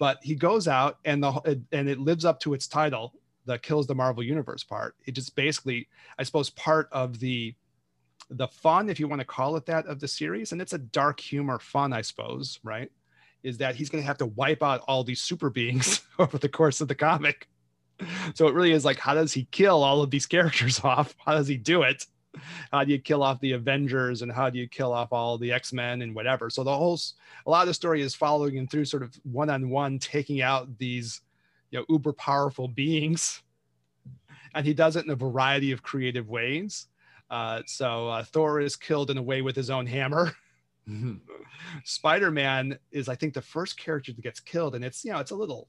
But 0.00 0.18
he 0.22 0.34
goes 0.34 0.66
out 0.66 0.98
and 1.04 1.22
the 1.22 1.62
and 1.70 1.88
it 1.88 2.00
lives 2.00 2.24
up 2.24 2.40
to 2.40 2.54
its 2.54 2.66
title 2.66 3.14
the 3.46 3.56
kills 3.58 3.86
the 3.86 3.94
marvel 3.94 4.22
universe 4.22 4.64
part. 4.64 4.96
It 5.06 5.12
just 5.12 5.36
basically 5.36 5.88
i 6.18 6.24
suppose 6.24 6.50
part 6.50 6.88
of 6.90 7.20
the 7.20 7.54
the 8.30 8.48
fun 8.48 8.88
if 8.88 9.00
you 9.00 9.08
want 9.08 9.20
to 9.20 9.26
call 9.26 9.56
it 9.56 9.66
that 9.66 9.86
of 9.86 10.00
the 10.00 10.08
series 10.08 10.52
and 10.52 10.62
it's 10.62 10.72
a 10.72 10.78
dark 10.78 11.18
humor 11.18 11.58
fun 11.58 11.92
i 11.92 12.00
suppose 12.00 12.60
right 12.62 12.90
is 13.42 13.58
that 13.58 13.74
he's 13.74 13.88
going 13.88 14.02
to 14.02 14.06
have 14.06 14.18
to 14.18 14.26
wipe 14.26 14.62
out 14.62 14.82
all 14.86 15.04
these 15.04 15.20
super 15.20 15.50
beings 15.50 16.02
over 16.18 16.38
the 16.38 16.48
course 16.48 16.80
of 16.80 16.88
the 16.88 16.94
comic. 16.94 17.48
So 18.34 18.48
it 18.48 18.54
really 18.54 18.72
is 18.72 18.84
like 18.84 18.98
how 18.98 19.14
does 19.14 19.32
he 19.32 19.46
kill 19.50 19.82
all 19.82 20.02
of 20.02 20.10
these 20.10 20.26
characters 20.26 20.80
off? 20.84 21.14
How 21.24 21.34
does 21.34 21.48
he 21.48 21.56
do 21.56 21.82
it? 21.82 22.06
How 22.70 22.84
do 22.84 22.92
you 22.92 22.98
kill 22.98 23.22
off 23.22 23.40
the 23.40 23.52
avengers 23.52 24.22
and 24.22 24.30
how 24.30 24.50
do 24.50 24.58
you 24.58 24.68
kill 24.68 24.92
off 24.92 25.12
all 25.12 25.36
the 25.36 25.52
x-men 25.52 26.02
and 26.02 26.14
whatever? 26.14 26.48
So 26.48 26.62
the 26.62 26.76
whole 26.76 26.98
a 27.46 27.50
lot 27.50 27.62
of 27.62 27.68
the 27.68 27.74
story 27.74 28.02
is 28.02 28.14
following 28.14 28.56
him 28.56 28.68
through 28.68 28.84
sort 28.84 29.02
of 29.02 29.14
one-on-one 29.24 29.98
taking 29.98 30.40
out 30.40 30.78
these 30.78 31.20
you 31.70 31.78
know 31.78 31.84
uber 31.88 32.12
powerful 32.12 32.68
beings. 32.68 33.42
And 34.54 34.66
he 34.66 34.74
does 34.74 34.96
it 34.96 35.04
in 35.04 35.10
a 35.10 35.16
variety 35.16 35.72
of 35.72 35.82
creative 35.82 36.28
ways 36.28 36.86
uh, 37.30 37.62
so 37.66 38.08
uh, 38.08 38.24
thor 38.24 38.60
is 38.60 38.76
killed 38.76 39.10
in 39.10 39.18
a 39.18 39.22
way 39.22 39.42
with 39.42 39.56
his 39.56 39.70
own 39.70 39.86
hammer. 39.86 40.32
Mhm. 40.88 41.20
spider-man 41.84 42.76
is 42.90 43.08
i 43.08 43.14
think 43.14 43.34
the 43.34 43.42
first 43.42 43.78
character 43.78 44.12
that 44.12 44.22
gets 44.22 44.40
killed 44.40 44.74
and 44.74 44.84
it's 44.84 45.04
you 45.04 45.12
know 45.12 45.18
it's 45.18 45.30
a 45.30 45.36
little 45.36 45.68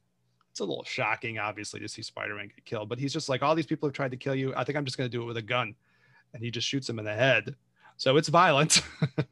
it's 0.50 0.62
a 0.62 0.64
little 0.64 0.86
shocking 0.86 1.38
obviously 1.38 1.80
to 1.82 1.88
see 1.88 2.02
spider-man 2.02 2.48
get 2.48 2.66
killed 2.66 2.90
but 2.90 2.98
he's 2.98 3.14
just 3.14 3.30
like 3.30 3.44
all 3.44 3.54
these 3.54 3.66
people 3.68 3.88
have 3.88 3.94
tried 3.94 4.12
to 4.12 4.18
kill 4.18 4.34
you. 4.34 4.54
I 4.56 4.64
think 4.64 4.78
i'm 4.78 4.86
just 4.86 4.98
going 4.98 5.10
to 5.10 5.16
do 5.16 5.22
it 5.22 5.26
with 5.26 5.38
a 5.38 5.42
gun. 5.42 5.76
And 6.34 6.42
he 6.42 6.50
just 6.50 6.68
shoots 6.68 6.90
him 6.90 6.98
in 6.98 7.04
the 7.06 7.14
head. 7.14 7.56
So 7.98 8.18
it's 8.18 8.30
violent. 8.30 8.82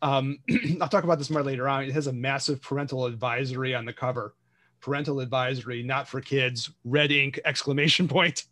Um, 0.00 0.38
i'll 0.80 0.88
talk 0.88 1.04
about 1.04 1.18
this 1.18 1.30
more 1.30 1.42
later 1.42 1.68
on. 1.68 1.84
It 1.84 1.92
has 1.92 2.06
a 2.06 2.12
massive 2.12 2.60
parental 2.62 3.06
advisory 3.06 3.74
on 3.74 3.84
the 3.84 3.92
cover. 3.92 4.34
Parental 4.80 5.20
advisory 5.20 5.82
not 5.82 6.08
for 6.08 6.20
kids. 6.20 6.70
Red 6.84 7.12
ink 7.12 7.38
exclamation 7.44 8.08
point 8.08 8.44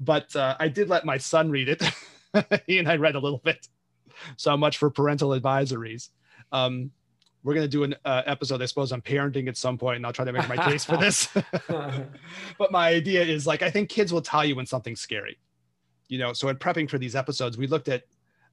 but 0.00 0.34
uh, 0.36 0.56
i 0.60 0.68
did 0.68 0.88
let 0.88 1.04
my 1.04 1.18
son 1.18 1.50
read 1.50 1.68
it 1.68 1.82
he 2.66 2.78
and 2.78 2.88
i 2.88 2.96
read 2.96 3.14
a 3.14 3.18
little 3.18 3.38
bit. 3.38 3.68
So 4.36 4.56
much 4.56 4.78
for 4.78 4.90
parental 4.90 5.30
advisories. 5.30 6.10
Um, 6.50 6.90
we're 7.42 7.54
going 7.54 7.64
to 7.64 7.68
do 7.68 7.82
an 7.82 7.96
uh, 8.04 8.22
episode 8.26 8.62
i 8.62 8.66
suppose 8.66 8.92
on 8.92 9.00
parenting 9.00 9.48
at 9.48 9.56
some 9.56 9.76
point 9.76 9.96
and 9.96 10.06
i'll 10.06 10.12
try 10.12 10.24
to 10.24 10.32
make 10.32 10.48
my 10.48 10.56
case 10.56 10.84
for 10.84 10.96
this. 10.96 11.28
But 12.58 12.70
my 12.70 12.88
idea 12.88 13.22
is 13.22 13.46
like 13.46 13.62
i 13.62 13.70
think 13.70 13.88
kids 13.88 14.12
will 14.12 14.22
tell 14.22 14.44
you 14.44 14.56
when 14.56 14.66
something's 14.66 15.00
scary. 15.00 15.38
You 16.08 16.18
know 16.18 16.32
so 16.32 16.48
in 16.48 16.56
prepping 16.56 16.88
for 16.88 16.98
these 16.98 17.16
episodes 17.16 17.58
we 17.58 17.66
looked 17.66 17.88
at 17.88 18.04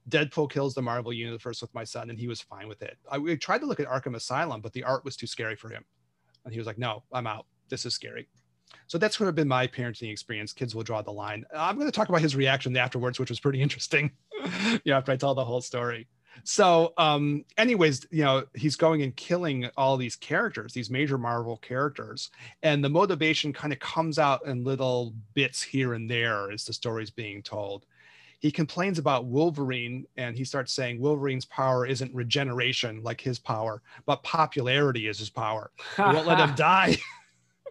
deadpool 0.08 0.50
kills 0.50 0.74
the 0.74 0.82
marvel 0.82 1.12
universe 1.12 1.60
with 1.60 1.72
my 1.74 1.84
son 1.84 2.10
and 2.10 2.18
he 2.18 2.26
was 2.26 2.40
fine 2.40 2.66
with 2.66 2.82
it. 2.82 2.96
I, 3.10 3.18
we 3.18 3.36
tried 3.36 3.60
to 3.60 3.66
look 3.66 3.80
at 3.80 3.86
arkham 3.86 4.16
asylum 4.16 4.60
but 4.60 4.72
the 4.72 4.82
art 4.82 5.04
was 5.04 5.16
too 5.16 5.26
scary 5.26 5.56
for 5.56 5.68
him. 5.68 5.84
And 6.44 6.52
he 6.52 6.58
was 6.58 6.66
like 6.66 6.78
no 6.78 7.04
i'm 7.12 7.28
out. 7.28 7.46
This 7.68 7.86
is 7.86 7.94
scary 7.94 8.28
so 8.86 8.98
that's 8.98 9.16
sort 9.16 9.28
of 9.28 9.34
been 9.34 9.48
my 9.48 9.66
parenting 9.66 10.10
experience. 10.10 10.52
Kids 10.52 10.74
will 10.74 10.82
draw 10.82 11.00
the 11.00 11.12
line. 11.12 11.44
I'm 11.56 11.76
going 11.76 11.86
to 11.86 11.92
talk 11.92 12.08
about 12.08 12.20
his 12.20 12.34
reaction 12.34 12.76
afterwards 12.76 13.18
which 13.20 13.30
was 13.30 13.40
pretty 13.40 13.62
interesting 13.62 14.10
you 14.84 14.92
know 14.92 14.96
after 14.96 15.12
i 15.12 15.16
tell 15.16 15.34
the 15.34 15.44
whole 15.44 15.60
story. 15.60 16.08
So 16.44 16.92
um 16.96 17.44
anyways 17.58 18.06
you 18.10 18.24
know 18.24 18.44
he's 18.54 18.76
going 18.76 19.02
and 19.02 19.14
killing 19.16 19.68
all 19.76 19.96
these 19.96 20.16
characters 20.16 20.72
these 20.72 20.90
major 20.90 21.18
marvel 21.18 21.56
characters 21.58 22.30
and 22.62 22.82
the 22.82 22.88
motivation 22.88 23.52
kind 23.52 23.72
of 23.72 23.78
comes 23.78 24.18
out 24.18 24.46
in 24.46 24.64
little 24.64 25.14
bits 25.34 25.62
here 25.62 25.94
and 25.94 26.10
there 26.10 26.50
as 26.50 26.64
the 26.64 26.72
story's 26.72 27.10
being 27.10 27.42
told. 27.42 27.86
He 28.38 28.50
complains 28.50 28.98
about 28.98 29.26
wolverine 29.26 30.06
and 30.16 30.36
he 30.36 30.44
starts 30.44 30.72
saying 30.72 31.00
wolverine's 31.00 31.44
power 31.44 31.84
isn't 31.86 32.14
regeneration 32.14 33.02
like 33.02 33.20
his 33.20 33.38
power 33.38 33.82
but 34.06 34.22
popularity 34.22 35.08
is 35.08 35.18
his 35.18 35.30
power. 35.30 35.70
We 35.98 36.04
won't 36.04 36.26
let 36.26 36.38
him 36.40 36.54
die 36.56 36.96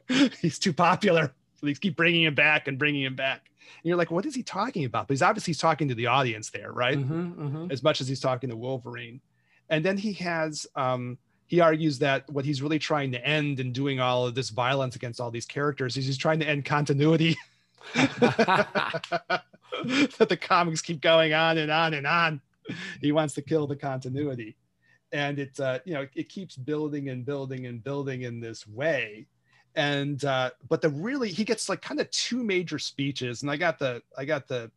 he's 0.41 0.59
too 0.59 0.73
popular 0.73 1.33
so 1.55 1.65
they 1.65 1.73
keep 1.73 1.95
bringing 1.95 2.23
him 2.23 2.35
back 2.35 2.67
and 2.67 2.77
bringing 2.79 3.03
him 3.03 3.15
back 3.15 3.49
and 3.59 3.85
you're 3.87 3.97
like 3.97 4.11
what 4.11 4.25
is 4.25 4.33
he 4.35 4.43
talking 4.43 4.85
about 4.85 5.07
but 5.07 5.13
he's 5.13 5.21
obviously 5.21 5.51
he's 5.51 5.59
talking 5.59 5.87
to 5.87 5.95
the 5.95 6.07
audience 6.07 6.49
there 6.49 6.71
right 6.71 6.97
Mhm, 6.97 7.35
mhm. 7.35 7.71
as 7.71 7.83
much 7.83 8.01
as 8.01 8.07
he's 8.07 8.19
talking 8.19 8.49
to 8.49 8.55
Wolverine. 8.57 9.21
And 9.69 9.85
then 9.85 9.97
he 9.97 10.13
has 10.13 10.65
um 10.75 11.17
he 11.45 11.59
argues 11.59 11.99
that 11.99 12.27
what 12.29 12.45
he's 12.45 12.61
really 12.61 12.79
trying 12.79 13.11
to 13.11 13.23
end 13.25 13.59
and 13.59 13.73
doing 13.73 13.99
all 13.99 14.25
of 14.27 14.35
this 14.35 14.49
violence 14.49 14.95
against 14.95 15.19
all 15.21 15.31
these 15.31 15.45
characters 15.45 15.97
is 15.97 16.05
he's 16.05 16.17
trying 16.17 16.39
to 16.39 16.47
end 16.47 16.65
continuity. 16.65 17.37
that 17.95 19.43
the 20.29 20.37
comics 20.37 20.81
keep 20.81 21.01
going 21.01 21.33
on 21.33 21.57
and 21.57 21.71
on 21.71 21.93
and 21.93 22.05
on. 22.07 22.41
He 23.01 23.11
wants 23.11 23.33
to 23.35 23.41
kill 23.41 23.67
the 23.67 23.75
continuity. 23.75 24.55
And 25.11 25.39
it 25.39 25.59
uh, 25.59 25.79
you 25.85 25.93
know, 25.93 26.07
it 26.15 26.29
keeps 26.29 26.55
building 26.55 27.09
and 27.09 27.25
building 27.25 27.65
and 27.65 27.83
building 27.83 28.23
in 28.23 28.39
this 28.39 28.67
way. 28.67 29.25
And 29.79 30.25
uh, 30.25 30.49
but 30.67 30.81
the 30.81 30.89
really 30.89 31.29
he 31.29 31.45
gets 31.45 31.69
like 31.69 31.81
kind 31.81 32.01
of 32.01 32.11
two 32.11 32.43
major 32.43 32.77
speeches, 32.77 33.43
and 33.43 33.49
I 33.49 33.55
got 33.55 33.79
the 33.79 34.01
I 34.17 34.25
got 34.25 34.45
the 34.45 34.69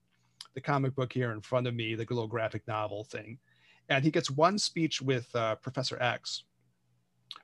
the 0.54 0.60
comic 0.60 0.94
book 0.94 1.12
here 1.12 1.32
in 1.32 1.40
front 1.40 1.66
of 1.66 1.74
me, 1.74 1.96
the 1.96 2.06
little 2.08 2.28
graphic 2.28 2.62
novel 2.68 3.02
thing. 3.02 3.38
And 3.88 4.04
he 4.04 4.12
gets 4.12 4.30
one 4.30 4.58
speech 4.58 5.02
with 5.02 5.28
uh, 5.34 5.56
Professor 5.56 6.00
X, 6.00 6.44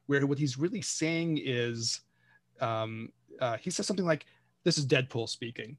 where 0.07 0.25
what 0.25 0.38
he's 0.38 0.57
really 0.57 0.83
saying 0.83 1.41
is 1.45 2.03
um, 2.61 3.11
uh, 3.41 3.57
he 3.57 3.71
says 3.71 3.88
something 3.88 4.07
like, 4.07 4.27
This 4.62 4.79
is 4.79 4.87
Deadpool 4.87 5.29
speaking. 5.29 5.77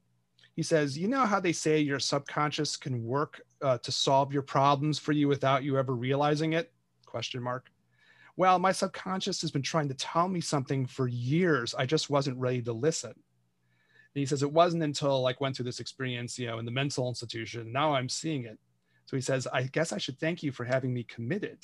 He 0.57 0.63
says, 0.63 0.97
You 0.97 1.07
know 1.07 1.25
how 1.25 1.39
they 1.39 1.53
say 1.53 1.79
your 1.79 1.99
subconscious 1.99 2.75
can 2.75 3.05
work 3.05 3.39
uh, 3.61 3.77
to 3.77 3.91
solve 3.93 4.33
your 4.33 4.41
problems 4.41 4.99
for 4.99 5.13
you 5.13 5.29
without 5.29 5.63
you 5.63 5.77
ever 5.77 5.95
realizing 5.95 6.51
it? 6.51 6.73
Question 7.05 7.41
mark. 7.41 7.71
Well, 8.39 8.57
my 8.57 8.71
subconscious 8.71 9.41
has 9.41 9.51
been 9.51 9.61
trying 9.61 9.89
to 9.89 9.93
tell 9.95 10.29
me 10.29 10.39
something 10.39 10.85
for 10.85 11.09
years. 11.09 11.75
I 11.75 11.85
just 11.85 12.09
wasn't 12.09 12.37
ready 12.37 12.61
to 12.61 12.71
listen. 12.71 13.09
And 13.09 13.17
he 14.13 14.25
says 14.25 14.43
it 14.43 14.53
wasn't 14.53 14.83
until 14.83 15.21
like 15.21 15.41
went 15.41 15.57
through 15.57 15.65
this 15.65 15.81
experience, 15.81 16.39
you 16.39 16.47
know, 16.47 16.57
in 16.57 16.63
the 16.63 16.71
mental 16.71 17.09
institution. 17.09 17.73
Now 17.73 17.93
I'm 17.93 18.07
seeing 18.07 18.45
it. 18.45 18.57
So 19.07 19.17
he 19.17 19.21
says, 19.21 19.45
I 19.51 19.63
guess 19.63 19.91
I 19.91 19.97
should 19.97 20.21
thank 20.21 20.41
you 20.41 20.53
for 20.53 20.63
having 20.63 20.93
me 20.93 21.03
committed. 21.03 21.57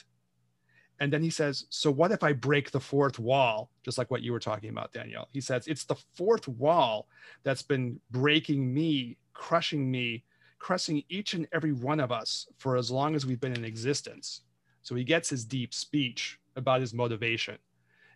And 1.00 1.13
then 1.13 1.24
he 1.24 1.29
says, 1.29 1.65
So 1.70 1.89
what 1.89 2.12
if 2.12 2.24
I 2.24 2.34
break 2.34 2.72
the 2.72 2.82
fourth 2.82 3.20
wall? 3.20 3.70
Just 3.86 3.98
like 3.98 4.12
what 4.12 4.22
you 4.22 4.34
were 4.34 4.39
talking 4.41 4.70
about, 4.70 4.91
Danielle. 4.91 5.29
He 5.32 5.39
says, 5.39 5.67
It's 5.67 5.86
the 5.86 5.96
fourth 6.15 6.46
wall 6.46 7.08
that's 7.44 7.63
been 7.63 8.01
breaking 8.12 8.74
me, 8.74 9.15
crushing 9.32 9.89
me, 9.89 10.25
crushing 10.60 11.03
each 11.08 11.36
and 11.36 11.48
every 11.53 11.72
one 11.72 12.01
of 12.01 12.12
us 12.12 12.48
for 12.58 12.75
as 12.75 12.91
long 12.91 13.15
as 13.15 13.25
we've 13.25 13.39
been 13.39 13.55
in 13.55 13.63
existence. 13.63 14.41
So 14.86 14.94
he 14.94 15.04
gets 15.04 15.32
his 15.32 15.46
deep 15.46 15.74
speech 15.74 16.39
about 16.56 16.80
his 16.80 16.94
motivation. 16.94 17.58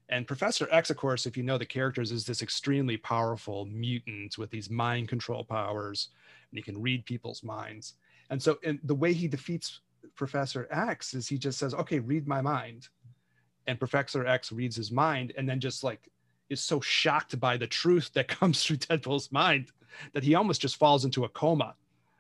And 0.08 0.28
Professor 0.28 0.68
X, 0.72 0.92
of 0.92 0.98
course, 0.98 1.26
if 1.26 1.36
you 1.36 1.42
know 1.42 1.58
the 1.58 1.66
characters, 1.66 2.12
is 2.12 2.26
this 2.26 2.44
extremely 2.44 2.96
powerful 2.96 3.66
mutant 3.66 4.38
with 4.38 4.52
these 4.52 4.70
mind 4.70 5.08
control 5.08 5.44
powers, 5.44 6.10
and 6.52 6.60
he 6.60 6.62
can 6.62 6.80
read 6.80 7.08
people's 7.08 7.42
minds. 7.42 7.96
And 8.30 8.42
so, 8.42 8.60
in 8.62 8.80
the 8.84 8.94
way 8.94 9.14
he 9.14 9.28
defeats 9.28 9.82
Professor 10.16 10.68
X 10.70 11.16
is 11.16 11.28
he 11.28 11.40
just 11.40 11.58
says, 11.58 11.74
"Okay, 11.74 11.98
read 11.98 12.28
my 12.28 12.40
mind," 12.40 12.90
and 13.66 13.80
Professor 13.80 14.28
X 14.28 14.52
reads 14.52 14.76
his 14.76 14.92
mind, 14.92 15.34
and 15.36 15.50
then 15.50 15.60
just 15.60 15.84
like 15.84 16.08
is 16.50 16.62
so 16.62 16.80
shocked 16.82 17.40
by 17.40 17.58
the 17.58 17.68
truth 17.68 18.12
that 18.14 18.28
comes 18.40 18.64
through 18.64 18.78
Deadpool's 18.78 19.32
mind 19.32 19.72
that 20.14 20.24
he 20.24 20.36
almost 20.36 20.62
just 20.62 20.78
falls 20.78 21.04
into 21.04 21.26
a 21.26 21.30
coma. 21.30 21.74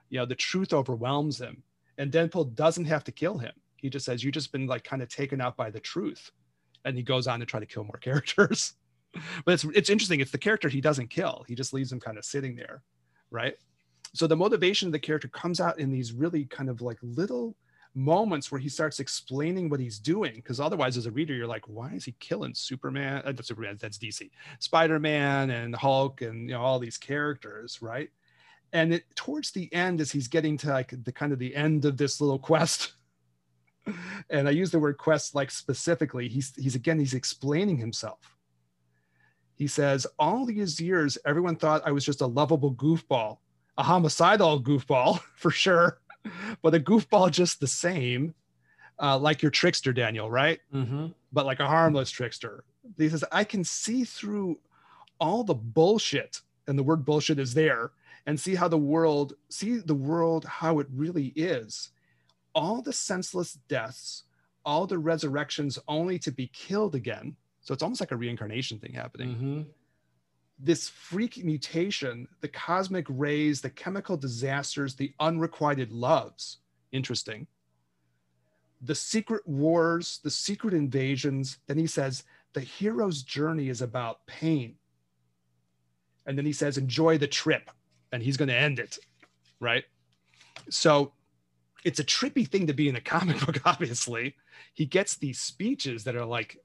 You 0.09 0.17
know, 0.17 0.25
the 0.25 0.33
truth 0.33 0.73
overwhelms 0.73 1.39
him, 1.39 1.61
and 1.99 2.11
Deadpool 2.11 2.55
doesn't 2.55 2.85
have 2.85 3.03
to 3.03 3.11
kill 3.11 3.37
him. 3.37 3.53
He 3.81 3.89
just 3.89 4.05
says, 4.05 4.23
You've 4.23 4.33
just 4.33 4.51
been 4.51 4.67
like 4.67 4.83
kind 4.83 5.01
of 5.01 5.09
taken 5.09 5.41
out 5.41 5.57
by 5.57 5.69
the 5.69 5.79
truth." 5.79 6.31
and 6.85 6.95
he 6.95 7.03
goes 7.03 7.27
on 7.27 7.39
to 7.39 7.45
try 7.45 7.59
to 7.59 7.65
kill 7.65 7.83
more 7.83 7.97
characters. 8.01 8.73
but 9.45 9.53
it's 9.53 9.63
it's 9.75 9.89
interesting. 9.89 10.19
It's 10.19 10.31
the 10.31 10.37
character 10.37 10.69
he 10.69 10.81
doesn't 10.81 11.09
kill. 11.09 11.45
He 11.47 11.55
just 11.55 11.73
leaves 11.73 11.91
him 11.91 11.99
kind 11.99 12.17
of 12.17 12.25
sitting 12.25 12.55
there, 12.55 12.83
right? 13.31 13.55
So 14.13 14.27
the 14.27 14.35
motivation 14.35 14.87
of 14.87 14.91
the 14.91 14.99
character 14.99 15.27
comes 15.27 15.59
out 15.59 15.79
in 15.79 15.91
these 15.91 16.13
really 16.13 16.45
kind 16.45 16.69
of 16.69 16.81
like 16.81 16.97
little 17.01 17.55
moments 17.95 18.51
where 18.51 18.61
he 18.61 18.69
starts 18.69 18.99
explaining 18.99 19.67
what 19.69 19.79
he's 19.79 19.99
doing. 19.99 20.35
Because 20.35 20.59
otherwise, 20.59 20.95
as 20.95 21.05
a 21.05 21.11
reader, 21.11 21.33
you're 21.33 21.47
like, 21.47 21.67
why 21.67 21.91
is 21.93 22.05
he 22.05 22.15
killing 22.19 22.53
Superman? 22.53 23.23
Uh, 23.25 23.33
Superman, 23.41 23.77
that's 23.79 23.97
DC, 23.97 24.29
Spider-Man, 24.59 25.49
and 25.49 25.75
Hulk, 25.75 26.21
and 26.21 26.49
you 26.49 26.55
know 26.55 26.61
all 26.61 26.79
these 26.79 26.97
characters, 26.97 27.81
right? 27.81 28.09
And 28.73 28.93
it, 28.93 29.03
towards 29.15 29.51
the 29.51 29.73
end, 29.73 30.01
as 30.01 30.11
he's 30.11 30.27
getting 30.27 30.55
to 30.59 30.69
like 30.69 30.93
the 31.03 31.11
kind 31.11 31.33
of 31.33 31.39
the 31.39 31.55
end 31.55 31.85
of 31.85 31.97
this 31.97 32.21
little 32.21 32.39
quest 32.49 32.93
and 34.29 34.47
I 34.47 34.51
use 34.51 34.71
the 34.71 34.79
word 34.79 34.97
quest 34.97 35.35
like 35.35 35.51
specifically. 35.51 36.27
He's 36.27 36.53
he's 36.55 36.75
again 36.75 36.99
he's 36.99 37.13
explaining 37.13 37.77
himself. 37.77 38.35
He 39.55 39.67
says, 39.67 40.07
all 40.17 40.45
these 40.45 40.79
years, 40.79 41.17
everyone 41.25 41.57
thought 41.57 41.81
I 41.85 41.91
was 41.91 42.05
just 42.05 42.21
a 42.21 42.27
lovable 42.27 42.73
goofball, 42.73 43.39
a 43.77 43.83
homicidal 43.83 44.61
goofball 44.63 45.19
for 45.35 45.51
sure, 45.51 45.99
but 46.61 46.73
a 46.73 46.79
goofball 46.79 47.29
just 47.29 47.59
the 47.59 47.67
same, 47.67 48.35
uh, 49.01 49.17
like 49.17 49.41
your 49.41 49.51
trickster, 49.51 49.91
Daniel, 49.91 50.31
right? 50.31 50.59
Mhm. 50.73 51.13
But 51.33 51.45
like 51.45 51.59
a 51.59 51.67
harmless 51.67 52.09
trickster. 52.09 52.63
He 52.97 53.09
says, 53.09 53.25
I 53.33 53.43
can 53.43 53.65
see 53.65 54.05
through 54.05 54.59
all 55.19 55.43
the 55.43 55.55
bullshit, 55.55 56.39
and 56.65 56.79
the 56.79 56.83
word 56.83 57.03
bullshit 57.03 57.37
is 57.37 57.53
there, 57.53 57.91
and 58.25 58.39
see 58.39 58.55
how 58.55 58.69
the 58.69 58.77
world, 58.77 59.33
see 59.49 59.79
the 59.79 59.93
world 59.95 60.45
how 60.45 60.79
it 60.79 60.87
really 60.89 61.33
is 61.35 61.89
all 62.53 62.81
the 62.81 62.93
senseless 62.93 63.53
deaths, 63.67 64.23
all 64.65 64.87
the 64.87 64.97
resurrections 64.97 65.79
only 65.87 66.19
to 66.19 66.31
be 66.31 66.47
killed 66.47 66.95
again. 66.95 67.35
So 67.61 67.73
it's 67.73 67.83
almost 67.83 68.01
like 68.01 68.11
a 68.11 68.17
reincarnation 68.17 68.79
thing 68.79 68.93
happening. 68.93 69.35
Mhm. 69.35 69.65
This 70.57 70.89
freak 70.89 71.43
mutation, 71.43 72.27
the 72.41 72.49
cosmic 72.49 73.05
rays, 73.07 73.61
the 73.61 73.69
chemical 73.69 74.17
disasters, 74.17 74.95
the 74.95 75.13
unrequited 75.19 75.91
loves. 75.91 76.57
Interesting. 76.91 77.47
The 78.81 78.95
secret 78.95 79.47
wars, 79.47 80.19
the 80.23 80.31
secret 80.31 80.73
invasions. 80.73 81.59
Then 81.67 81.77
he 81.77 81.87
says, 81.87 82.23
the 82.53 82.61
hero's 82.61 83.23
journey 83.23 83.69
is 83.69 83.81
about 83.81 84.25
pain. 84.25 84.75
And 86.25 86.37
then 86.37 86.45
he 86.45 86.53
says, 86.53 86.77
enjoy 86.77 87.17
the 87.17 87.27
trip. 87.27 87.71
And 88.11 88.21
he's 88.21 88.37
going 88.37 88.49
to 88.49 88.55
end 88.55 88.79
it. 88.79 88.97
Right. 89.59 89.85
So 90.69 91.13
it's 91.83 91.99
a 91.99 92.03
trippy 92.03 92.47
thing 92.47 92.67
to 92.67 92.73
be 92.73 92.89
in 92.89 92.95
a 92.95 93.01
comic 93.01 93.39
book 93.45 93.61
obviously. 93.65 94.35
He 94.73 94.85
gets 94.85 95.15
these 95.15 95.39
speeches 95.39 96.03
that 96.03 96.15
are 96.15 96.25
like 96.25 96.57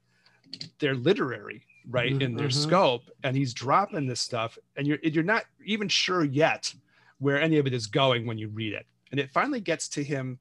they're 0.79 0.95
literary 0.95 1.63
right 1.89 2.21
in 2.23 2.35
their 2.35 2.49
Mhm. 2.49 2.53
scope 2.63 3.03
and 3.25 3.37
he's 3.37 3.53
dropping 3.53 4.07
this 4.07 4.21
stuff 4.21 4.57
and 4.77 4.87
you're 4.87 4.99
you're 5.03 5.23
not 5.25 5.45
even 5.65 5.89
sure 5.89 6.25
yet 6.25 6.73
where 7.19 7.41
any 7.41 7.59
of 7.59 7.67
it 7.67 7.75
is 7.75 7.87
going 7.87 8.27
when 8.27 8.39
you 8.39 8.49
read 8.49 8.73
it. 8.73 8.87
And 9.11 9.21
it 9.21 9.31
finally 9.31 9.61
gets 9.61 9.89
to 9.91 10.03
him 10.05 10.39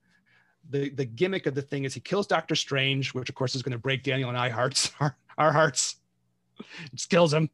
the 0.69 0.89
the 0.91 1.05
gimmick 1.05 1.45
of 1.45 1.55
the 1.55 1.61
thing 1.61 1.83
is 1.83 1.93
he 1.93 1.99
kills 1.99 2.25
doctor 2.27 2.55
strange 2.55 3.13
which 3.13 3.27
of 3.29 3.35
course 3.35 3.53
is 3.55 3.61
going 3.61 3.73
to 3.73 3.77
break 3.77 4.01
daniel 4.01 4.29
and 4.29 4.37
i 4.37 4.47
hearts 4.47 4.91
our, 5.01 5.17
our 5.37 5.51
hearts. 5.51 5.97
It 6.93 7.05
kills 7.09 7.33
him. 7.33 7.49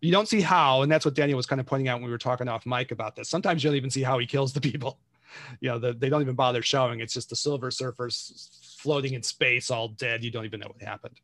You 0.00 0.12
don't 0.12 0.28
see 0.28 0.40
how 0.40 0.82
and 0.82 0.90
that's 0.90 1.04
what 1.04 1.14
daniel 1.14 1.36
was 1.36 1.46
kind 1.46 1.60
of 1.60 1.66
pointing 1.66 1.88
out 1.88 1.96
when 1.98 2.06
we 2.06 2.10
were 2.10 2.18
talking 2.18 2.48
off 2.48 2.64
mic 2.66 2.90
about 2.92 3.16
this. 3.16 3.28
Sometimes 3.28 3.62
you 3.62 3.68
don't 3.70 3.76
even 3.76 3.90
see 3.90 4.02
how 4.02 4.18
he 4.18 4.26
kills 4.26 4.52
the 4.52 4.60
people 4.60 4.98
you 5.60 5.68
know, 5.68 5.78
the, 5.78 5.92
they 5.92 6.08
don't 6.08 6.22
even 6.22 6.34
bother 6.34 6.62
showing. 6.62 7.00
It's 7.00 7.14
just 7.14 7.30
the 7.30 7.36
Silver 7.36 7.70
Surfers 7.70 8.76
floating 8.78 9.14
in 9.14 9.22
space, 9.22 9.70
all 9.70 9.88
dead. 9.88 10.24
You 10.24 10.30
don't 10.30 10.44
even 10.44 10.60
know 10.60 10.68
what 10.68 10.82
happened. 10.82 11.20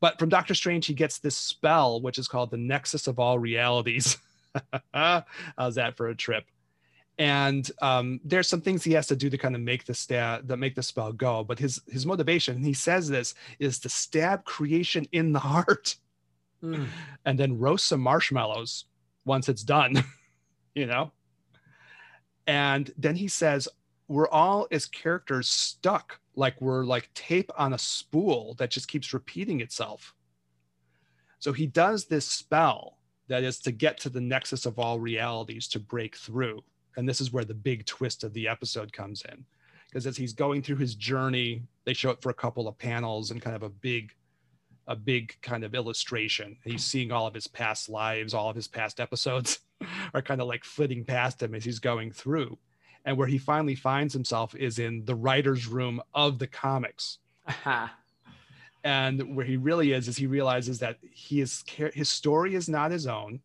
But 0.00 0.18
from 0.18 0.28
Doctor 0.28 0.54
Strange, 0.54 0.86
he 0.86 0.94
gets 0.94 1.18
this 1.18 1.36
spell, 1.36 2.00
which 2.02 2.18
is 2.18 2.28
called 2.28 2.50
the 2.50 2.58
Nexus 2.58 3.06
of 3.06 3.18
All 3.18 3.38
Realities. 3.38 4.18
How's 4.94 5.74
that 5.76 5.96
for 5.96 6.08
a 6.08 6.14
trip? 6.14 6.44
And 7.18 7.70
um, 7.80 8.20
there's 8.24 8.46
some 8.46 8.60
things 8.60 8.84
he 8.84 8.92
has 8.92 9.06
to 9.06 9.16
do 9.16 9.30
to 9.30 9.38
kind 9.38 9.54
of 9.54 9.62
make 9.62 9.86
the 9.86 9.94
stat 9.94 10.46
that 10.48 10.58
make 10.58 10.74
the 10.74 10.82
spell 10.82 11.12
go. 11.12 11.42
But 11.44 11.58
his 11.58 11.80
his 11.90 12.04
motivation, 12.04 12.56
and 12.56 12.64
he 12.64 12.74
says 12.74 13.08
this, 13.08 13.32
is 13.58 13.78
to 13.80 13.88
stab 13.88 14.44
creation 14.44 15.06
in 15.12 15.32
the 15.32 15.38
heart 15.38 15.96
Mm. 16.62 16.88
and 17.24 17.38
then 17.38 17.58
roast 17.58 17.86
some 17.86 18.00
marshmallows 18.00 18.86
once 19.24 19.48
it's 19.48 19.62
done, 19.62 20.02
you 20.74 20.86
know? 20.86 21.12
And 22.46 22.92
then 22.96 23.16
he 23.16 23.28
says, 23.28 23.68
We're 24.08 24.28
all 24.28 24.66
as 24.70 24.86
characters 24.86 25.48
stuck, 25.48 26.20
like 26.34 26.60
we're 26.60 26.84
like 26.84 27.12
tape 27.14 27.50
on 27.58 27.72
a 27.72 27.78
spool 27.78 28.54
that 28.58 28.70
just 28.70 28.88
keeps 28.88 29.12
repeating 29.12 29.60
itself. 29.60 30.14
So 31.38 31.52
he 31.52 31.66
does 31.66 32.06
this 32.06 32.26
spell 32.26 32.98
that 33.28 33.42
is 33.42 33.58
to 33.60 33.72
get 33.72 33.98
to 33.98 34.08
the 34.08 34.20
nexus 34.20 34.66
of 34.66 34.78
all 34.78 35.00
realities 35.00 35.68
to 35.68 35.80
break 35.80 36.16
through. 36.16 36.62
And 36.96 37.08
this 37.08 37.20
is 37.20 37.32
where 37.32 37.44
the 37.44 37.54
big 37.54 37.84
twist 37.86 38.24
of 38.24 38.32
the 38.32 38.48
episode 38.48 38.92
comes 38.92 39.22
in. 39.30 39.44
because 39.88 40.06
as 40.06 40.16
he's 40.16 40.32
going 40.32 40.62
through 40.62 40.76
his 40.76 40.94
journey, 40.94 41.62
they 41.84 41.92
show 41.92 42.10
it 42.10 42.22
for 42.22 42.30
a 42.30 42.34
couple 42.34 42.68
of 42.68 42.78
panels 42.78 43.30
and 43.30 43.42
kind 43.42 43.56
of 43.56 43.62
a 43.62 43.68
big, 43.68 44.12
a 44.86 44.96
big 44.96 45.36
kind 45.42 45.64
of 45.64 45.74
illustration. 45.74 46.56
He's 46.64 46.84
seeing 46.84 47.12
all 47.12 47.26
of 47.26 47.34
his 47.34 47.46
past 47.46 47.88
lives, 47.88 48.34
all 48.34 48.50
of 48.50 48.56
his 48.56 48.68
past 48.68 49.00
episodes 49.00 49.60
are 50.14 50.22
kind 50.22 50.40
of 50.40 50.48
like 50.48 50.64
flitting 50.64 51.04
past 51.04 51.42
him 51.42 51.54
as 51.54 51.64
he's 51.64 51.78
going 51.78 52.12
through. 52.12 52.58
And 53.04 53.16
where 53.16 53.28
he 53.28 53.38
finally 53.38 53.76
finds 53.76 54.12
himself 54.12 54.54
is 54.56 54.78
in 54.78 55.04
the 55.04 55.14
writer's 55.14 55.66
room 55.66 56.02
of 56.12 56.38
the 56.38 56.46
comics. 56.46 57.18
and 58.84 59.34
where 59.34 59.44
he 59.44 59.56
really 59.56 59.92
is 59.92 60.06
is 60.06 60.16
he 60.16 60.26
realizes 60.26 60.78
that 60.78 60.98
he 61.10 61.40
is 61.40 61.64
his 61.92 62.08
story 62.08 62.54
is 62.54 62.68
not 62.68 62.92
his 62.92 63.06
own 63.06 63.40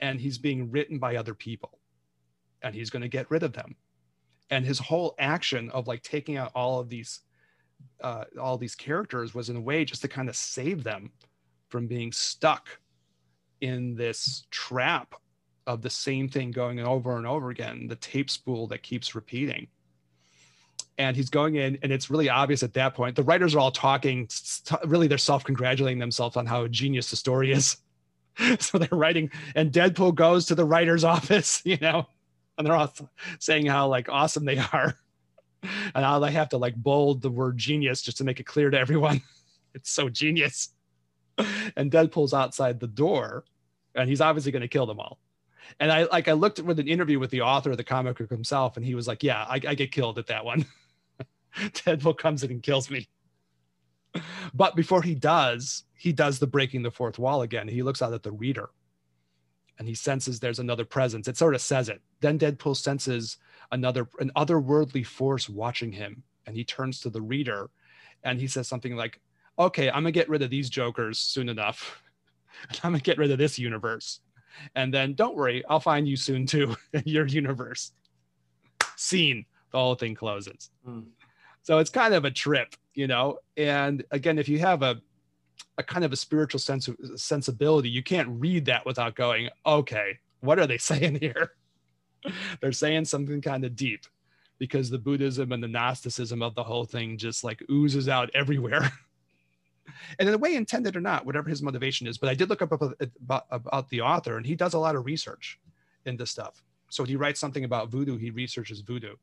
and 0.00 0.20
he's 0.20 0.38
being 0.38 0.70
written 0.70 0.98
by 0.98 1.16
other 1.16 1.34
people 1.34 1.80
and 2.62 2.74
he's 2.74 2.90
going 2.90 3.02
to 3.02 3.08
get 3.08 3.30
rid 3.30 3.42
of 3.42 3.52
them 3.52 3.74
and 4.50 4.64
his 4.64 4.78
whole 4.78 5.14
action 5.18 5.68
of 5.70 5.88
like 5.88 6.02
taking 6.02 6.36
out 6.36 6.52
all 6.54 6.78
of 6.78 6.88
these 6.88 7.20
uh, 8.02 8.24
all 8.40 8.56
these 8.56 8.74
characters 8.74 9.34
was 9.34 9.50
in 9.50 9.56
a 9.56 9.60
way 9.60 9.84
just 9.84 10.00
to 10.02 10.08
kind 10.08 10.28
of 10.28 10.36
save 10.36 10.82
them 10.82 11.10
from 11.68 11.86
being 11.86 12.12
stuck 12.12 12.68
in 13.60 13.94
this 13.94 14.46
trap 14.50 15.14
of 15.66 15.82
the 15.82 15.90
same 15.90 16.28
thing 16.28 16.50
going 16.50 16.78
over 16.80 17.16
and 17.16 17.26
over 17.26 17.50
again 17.50 17.88
the 17.88 17.96
tape 17.96 18.30
spool 18.30 18.66
that 18.68 18.82
keeps 18.82 19.14
repeating. 19.14 19.66
And 20.98 21.14
he's 21.14 21.28
going 21.28 21.56
in 21.56 21.78
and 21.82 21.92
it's 21.92 22.08
really 22.08 22.30
obvious 22.30 22.62
at 22.62 22.74
that 22.74 22.94
point 22.94 23.16
the 23.16 23.22
writers 23.22 23.54
are 23.54 23.58
all 23.58 23.70
talking 23.70 24.28
really 24.84 25.08
they're 25.08 25.18
self-congratulating 25.18 25.98
themselves 25.98 26.36
on 26.36 26.46
how 26.46 26.66
genius 26.68 27.10
the 27.10 27.16
story 27.16 27.52
is. 27.52 27.76
So 28.58 28.76
they're 28.76 28.88
writing 28.92 29.30
and 29.54 29.72
deadpool 29.72 30.14
goes 30.14 30.44
to 30.46 30.54
the 30.54 30.66
writer's 30.66 31.04
office 31.04 31.62
you 31.64 31.78
know 31.80 32.06
and 32.58 32.66
they're 32.66 32.76
all 32.76 32.92
saying 33.38 33.64
how 33.64 33.88
like 33.88 34.08
awesome 34.10 34.44
they 34.44 34.58
are. 34.58 34.94
And 35.62 36.04
how 36.04 36.20
they 36.20 36.30
have 36.30 36.50
to 36.50 36.58
like 36.58 36.76
bold 36.76 37.22
the 37.22 37.30
word 37.30 37.56
genius 37.58 38.02
just 38.02 38.18
to 38.18 38.24
make 38.24 38.38
it 38.38 38.44
clear 38.44 38.70
to 38.70 38.78
everyone. 38.78 39.22
It's 39.74 39.90
so 39.90 40.08
genius. 40.08 40.68
And 41.76 41.90
deadpool's 41.90 42.32
outside 42.32 42.78
the 42.78 42.86
door 42.86 43.44
and 43.94 44.08
he's 44.08 44.20
obviously 44.20 44.52
going 44.52 44.62
to 44.62 44.68
kill 44.68 44.86
them 44.86 45.00
all 45.00 45.18
and 45.80 45.90
i 45.92 46.04
like 46.04 46.28
i 46.28 46.32
looked 46.32 46.60
with 46.60 46.78
an 46.78 46.88
interview 46.88 47.18
with 47.18 47.30
the 47.30 47.40
author 47.40 47.70
of 47.70 47.76
the 47.76 47.84
comic 47.84 48.18
book 48.18 48.30
himself 48.30 48.76
and 48.76 48.84
he 48.84 48.94
was 48.94 49.06
like 49.06 49.22
yeah 49.22 49.44
i, 49.48 49.54
I 49.54 49.74
get 49.74 49.92
killed 49.92 50.18
at 50.18 50.26
that 50.28 50.44
one 50.44 50.66
deadpool 51.56 52.18
comes 52.18 52.42
in 52.42 52.50
and 52.50 52.62
kills 52.62 52.90
me 52.90 53.08
but 54.54 54.76
before 54.76 55.02
he 55.02 55.14
does 55.14 55.84
he 55.94 56.12
does 56.12 56.38
the 56.38 56.46
breaking 56.46 56.82
the 56.82 56.90
fourth 56.90 57.18
wall 57.18 57.42
again 57.42 57.68
he 57.68 57.82
looks 57.82 58.02
out 58.02 58.12
at 58.12 58.22
the 58.22 58.32
reader 58.32 58.70
and 59.78 59.88
he 59.88 59.94
senses 59.94 60.40
there's 60.40 60.58
another 60.58 60.84
presence. 60.84 61.28
It 61.28 61.36
sort 61.36 61.54
of 61.54 61.60
says 61.60 61.88
it. 61.88 62.00
Then 62.20 62.38
Deadpool 62.38 62.76
senses 62.76 63.36
another 63.72 64.08
an 64.20 64.30
otherworldly 64.36 65.04
force 65.04 65.48
watching 65.48 65.92
him, 65.92 66.22
and 66.46 66.56
he 66.56 66.64
turns 66.64 67.00
to 67.00 67.10
the 67.10 67.20
reader, 67.20 67.70
and 68.22 68.40
he 68.40 68.46
says 68.46 68.68
something 68.68 68.96
like, 68.96 69.20
"Okay, 69.58 69.88
I'm 69.88 70.02
gonna 70.02 70.12
get 70.12 70.28
rid 70.28 70.42
of 70.42 70.50
these 70.50 70.70
jokers 70.70 71.18
soon 71.18 71.48
enough. 71.48 72.02
I'm 72.82 72.92
gonna 72.92 73.00
get 73.00 73.18
rid 73.18 73.30
of 73.30 73.38
this 73.38 73.58
universe, 73.58 74.20
and 74.74 74.92
then 74.92 75.14
don't 75.14 75.36
worry, 75.36 75.64
I'll 75.68 75.80
find 75.80 76.06
you 76.08 76.16
soon 76.16 76.46
too 76.46 76.76
in 76.92 77.02
your 77.06 77.26
universe." 77.26 77.92
Scene. 78.96 79.44
The 79.72 79.78
whole 79.78 79.94
thing 79.94 80.14
closes. 80.14 80.70
Mm. 80.88 81.06
So 81.62 81.78
it's 81.78 81.90
kind 81.90 82.14
of 82.14 82.24
a 82.24 82.30
trip, 82.30 82.74
you 82.94 83.06
know. 83.06 83.40
And 83.56 84.04
again, 84.10 84.38
if 84.38 84.48
you 84.48 84.60
have 84.60 84.82
a 84.82 85.00
a 85.78 85.82
kind 85.82 86.04
of 86.04 86.12
a 86.12 86.16
spiritual 86.16 86.60
sense 86.60 86.88
of 86.88 86.96
sensibility, 87.16 87.88
you 87.88 88.02
can't 88.02 88.28
read 88.40 88.64
that 88.66 88.86
without 88.86 89.14
going, 89.14 89.48
okay, 89.64 90.18
what 90.40 90.58
are 90.58 90.66
they 90.66 90.78
saying 90.90 91.18
here? 91.20 91.52
They're 92.60 92.72
saying 92.72 93.06
something 93.06 93.40
kind 93.40 93.64
of 93.64 93.76
deep 93.76 94.04
because 94.58 94.88
the 94.88 94.98
Buddhism 94.98 95.52
and 95.52 95.62
the 95.62 95.68
Gnosticism 95.68 96.42
of 96.42 96.54
the 96.54 96.62
whole 96.62 96.84
thing 96.84 97.18
just 97.18 97.44
like 97.44 97.62
oozes 97.70 98.08
out 98.08 98.30
everywhere. 98.34 98.90
and 100.18 100.28
in 100.28 100.34
a 100.34 100.38
way, 100.38 100.54
intended 100.54 100.96
or 100.96 101.00
not, 101.00 101.26
whatever 101.26 101.48
his 101.48 101.62
motivation 101.62 102.06
is. 102.06 102.18
But 102.18 102.28
I 102.28 102.34
did 102.34 102.48
look 102.48 102.62
up 102.62 102.72
about, 102.72 102.96
about 103.50 103.88
the 103.90 104.00
author, 104.00 104.36
and 104.36 104.46
he 104.46 104.54
does 104.54 104.74
a 104.74 104.78
lot 104.78 104.96
of 104.96 105.04
research 105.04 105.58
into 106.04 106.26
stuff. 106.26 106.62
So 106.88 107.04
he 107.04 107.16
writes 107.16 107.40
something 107.40 107.64
about 107.64 107.90
voodoo, 107.90 108.16
he 108.16 108.30
researches 108.30 108.80
voodoo. 108.80 109.16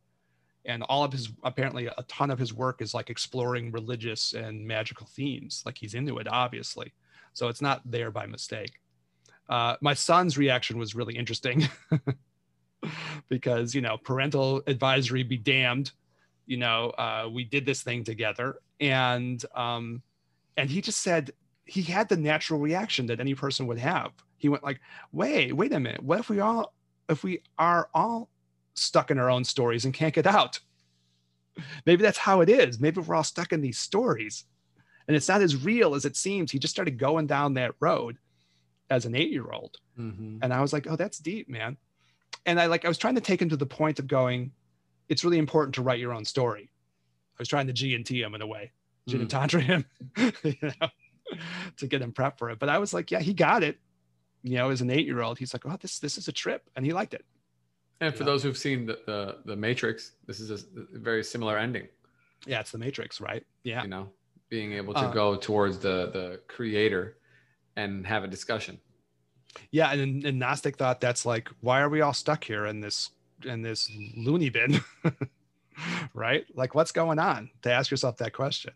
And 0.66 0.84
all 0.84 1.04
of 1.04 1.12
his 1.12 1.30
apparently 1.44 1.88
a 1.88 2.04
ton 2.08 2.32
of 2.32 2.40
his 2.40 2.54
work 2.54 2.82
is 2.82 2.94
like 2.94 3.10
exploring 3.10 3.72
religious 3.72 4.34
and 4.34 4.66
magical 4.66 5.08
themes. 5.08 5.62
Like 5.66 5.78
he's 5.78 5.94
into 5.94 6.20
it 6.20 6.28
obviously. 6.28 6.94
So 7.34 7.48
it's 7.48 7.62
not 7.62 7.82
there 7.86 8.12
by 8.12 8.28
mistake. 8.28 8.72
Uh, 9.50 9.76
my 9.82 9.94
son's 9.94 10.38
reaction 10.38 10.78
was 10.78 10.96
really 10.96 11.18
interesting 11.18 11.68
because 13.30 13.76
you 13.76 13.82
know 13.82 13.98
parental 13.98 14.62
advisory 14.68 15.24
be 15.24 15.38
damned. 15.38 15.92
You 16.46 16.58
know 16.58 16.92
uh, 16.92 17.30
we 17.32 17.44
did 17.44 17.66
this 17.66 17.82
thing 17.82 18.06
together. 18.06 18.60
And 18.80 19.44
um, 19.56 20.02
and 20.58 20.70
he 20.70 20.82
just 20.82 21.02
said 21.02 21.32
he 21.66 21.82
had 21.82 22.10
the 22.10 22.18
natural 22.18 22.60
reaction 22.60 23.06
that 23.08 23.20
any 23.20 23.34
person 23.34 23.68
would 23.68 23.80
have 23.80 24.12
he 24.38 24.50
went 24.50 24.64
like 24.64 24.80
wait 25.12 25.54
wait 25.56 25.72
a 25.74 25.80
minute 25.80 26.04
what 26.04 26.20
if 26.20 26.30
we 26.30 26.40
all 26.40 26.74
if 27.10 27.24
we 27.24 27.42
are 27.58 27.90
all 27.94 28.30
stuck 28.76 29.12
in 29.12 29.20
our 29.20 29.30
own 29.30 29.44
stories 29.44 29.86
and 29.86 29.94
can't 29.94 30.14
get 30.14 30.28
out. 30.28 30.60
Maybe 31.86 32.02
that's 32.02 32.18
how 32.18 32.42
it 32.42 32.50
is. 32.50 32.80
Maybe 32.80 33.00
we're 33.00 33.16
all 33.16 33.24
stuck 33.24 33.54
in 33.54 33.62
these 33.62 33.78
stories 33.78 34.46
and 35.08 35.16
it's 35.16 35.28
not 35.28 35.42
as 35.42 35.64
real 35.64 35.96
as 35.96 36.06
it 36.06 36.16
seems. 36.16 36.52
He 36.52 36.60
just 36.60 36.74
started 36.74 36.98
going 36.98 37.28
down 37.28 37.54
that 37.54 37.76
road 37.80 38.18
as 38.90 39.06
an 39.06 39.16
eight 39.16 39.32
year 39.32 39.52
old. 39.52 39.78
Mm-hmm. 40.00 40.40
And 40.42 40.54
I 40.54 40.62
was 40.62 40.74
like, 40.74 40.88
oh, 40.90 40.96
that's 40.96 41.20
deep, 41.20 41.50
man. 41.50 41.78
And 42.46 42.60
I 42.60 42.66
like, 42.66 42.86
I 42.86 42.88
was 42.88 42.98
trying 42.98 43.16
to 43.16 43.22
take 43.22 43.42
him 43.42 43.50
to 43.50 43.58
the 43.58 43.66
point 43.66 44.00
of 44.00 44.08
going, 44.08 44.52
it's 45.10 45.24
really 45.24 45.38
important 45.38 45.76
to 45.76 45.82
write 45.82 46.00
your 46.00 46.14
own 46.14 46.26
story. 46.26 46.70
I 47.38 47.40
was 47.40 47.48
trying 47.48 47.68
to 47.68 47.74
G 47.74 47.96
and 47.96 48.06
T 48.06 48.22
him 48.22 48.36
in 48.36 48.42
a 48.42 48.48
way, 48.48 48.72
G 49.08 49.18
and 49.18 49.28
mm. 49.28 49.30
Tantra 49.30 49.62
him, 49.62 49.86
you 50.18 50.56
know, 50.62 50.90
to 51.78 51.88
get 51.88 52.02
him 52.02 52.14
prepped 52.14 52.38
for 52.38 52.50
it. 52.50 52.60
But 52.60 52.70
I 52.70 52.78
was 52.78 52.94
like, 52.94 53.12
yeah, 53.12 53.20
he 53.20 53.34
got 53.34 53.64
it. 53.64 53.80
You 54.44 54.58
know, 54.58 54.70
as 54.70 54.82
an 54.82 54.90
eight 54.90 55.06
year 55.06 55.22
old, 55.22 55.40
he's 55.40 55.54
like, 55.54 55.66
oh, 55.66 55.78
this, 55.80 56.00
this 56.00 56.18
is 56.18 56.28
a 56.28 56.32
trip. 56.32 56.70
And 56.76 56.86
he 56.86 56.94
liked 56.94 57.14
it. 57.14 57.26
And 58.02 58.14
for 58.14 58.26
those 58.26 58.44
who've 58.44 58.58
seen 58.58 58.86
the, 58.86 59.00
the, 59.06 59.38
the 59.46 59.56
Matrix, 59.56 60.12
this 60.28 60.40
is 60.40 60.52
a 60.52 60.98
very 61.00 61.24
similar 61.24 61.58
ending. 61.58 61.88
Yeah, 62.46 62.60
it's 62.60 62.72
the 62.72 62.78
Matrix, 62.78 63.22
right? 63.22 63.46
Yeah. 63.64 63.84
You 63.84 63.88
know, 63.88 64.10
being 64.50 64.74
able 64.74 64.94
to 64.94 65.00
uh, 65.00 65.12
go 65.12 65.36
towards 65.36 65.80
the 65.80 66.10
the 66.12 66.42
creator 66.48 67.18
and 67.76 68.06
have 68.06 68.24
a 68.24 68.28
discussion. 68.28 68.80
Yeah, 69.72 69.92
and, 69.92 70.26
and 70.26 70.40
Gnostic 70.40 70.78
thought 70.78 71.00
that's 71.00 71.26
like, 71.26 71.50
why 71.62 71.82
are 71.82 71.90
we 71.90 72.02
all 72.02 72.14
stuck 72.14 72.44
here 72.44 72.66
in 72.66 72.82
this 72.82 73.12
in 73.46 73.62
this 73.62 73.90
loony 74.18 74.50
bin? 74.50 74.82
right? 76.14 76.46
Like, 76.54 76.76
what's 76.76 76.92
going 76.92 77.20
on? 77.20 77.50
To 77.64 77.72
ask 77.72 77.90
yourself 77.90 78.18
that 78.18 78.34
question. 78.34 78.74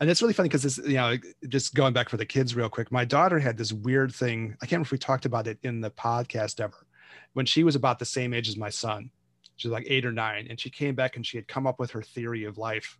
And 0.00 0.08
it's 0.08 0.22
really 0.22 0.34
funny 0.34 0.48
because 0.48 0.62
this, 0.62 0.78
you 0.78 0.94
know, 0.94 1.16
just 1.48 1.74
going 1.74 1.92
back 1.92 2.08
for 2.08 2.16
the 2.16 2.26
kids 2.26 2.54
real 2.54 2.68
quick. 2.68 2.92
My 2.92 3.04
daughter 3.04 3.38
had 3.38 3.56
this 3.56 3.72
weird 3.72 4.14
thing. 4.14 4.56
I 4.62 4.66
can't 4.66 4.72
remember 4.72 4.86
if 4.86 4.92
we 4.92 4.98
talked 4.98 5.26
about 5.26 5.46
it 5.46 5.58
in 5.62 5.80
the 5.80 5.90
podcast 5.90 6.60
ever 6.60 6.86
when 7.34 7.46
she 7.46 7.64
was 7.64 7.76
about 7.76 7.98
the 7.98 8.04
same 8.04 8.34
age 8.34 8.48
as 8.48 8.56
my 8.56 8.70
son. 8.70 9.10
She 9.56 9.68
was 9.68 9.72
like 9.72 9.86
eight 9.88 10.04
or 10.04 10.12
nine, 10.12 10.46
and 10.50 10.58
she 10.58 10.70
came 10.70 10.94
back 10.94 11.16
and 11.16 11.24
she 11.24 11.36
had 11.36 11.46
come 11.46 11.66
up 11.66 11.78
with 11.78 11.90
her 11.92 12.02
theory 12.02 12.44
of 12.44 12.58
life. 12.58 12.98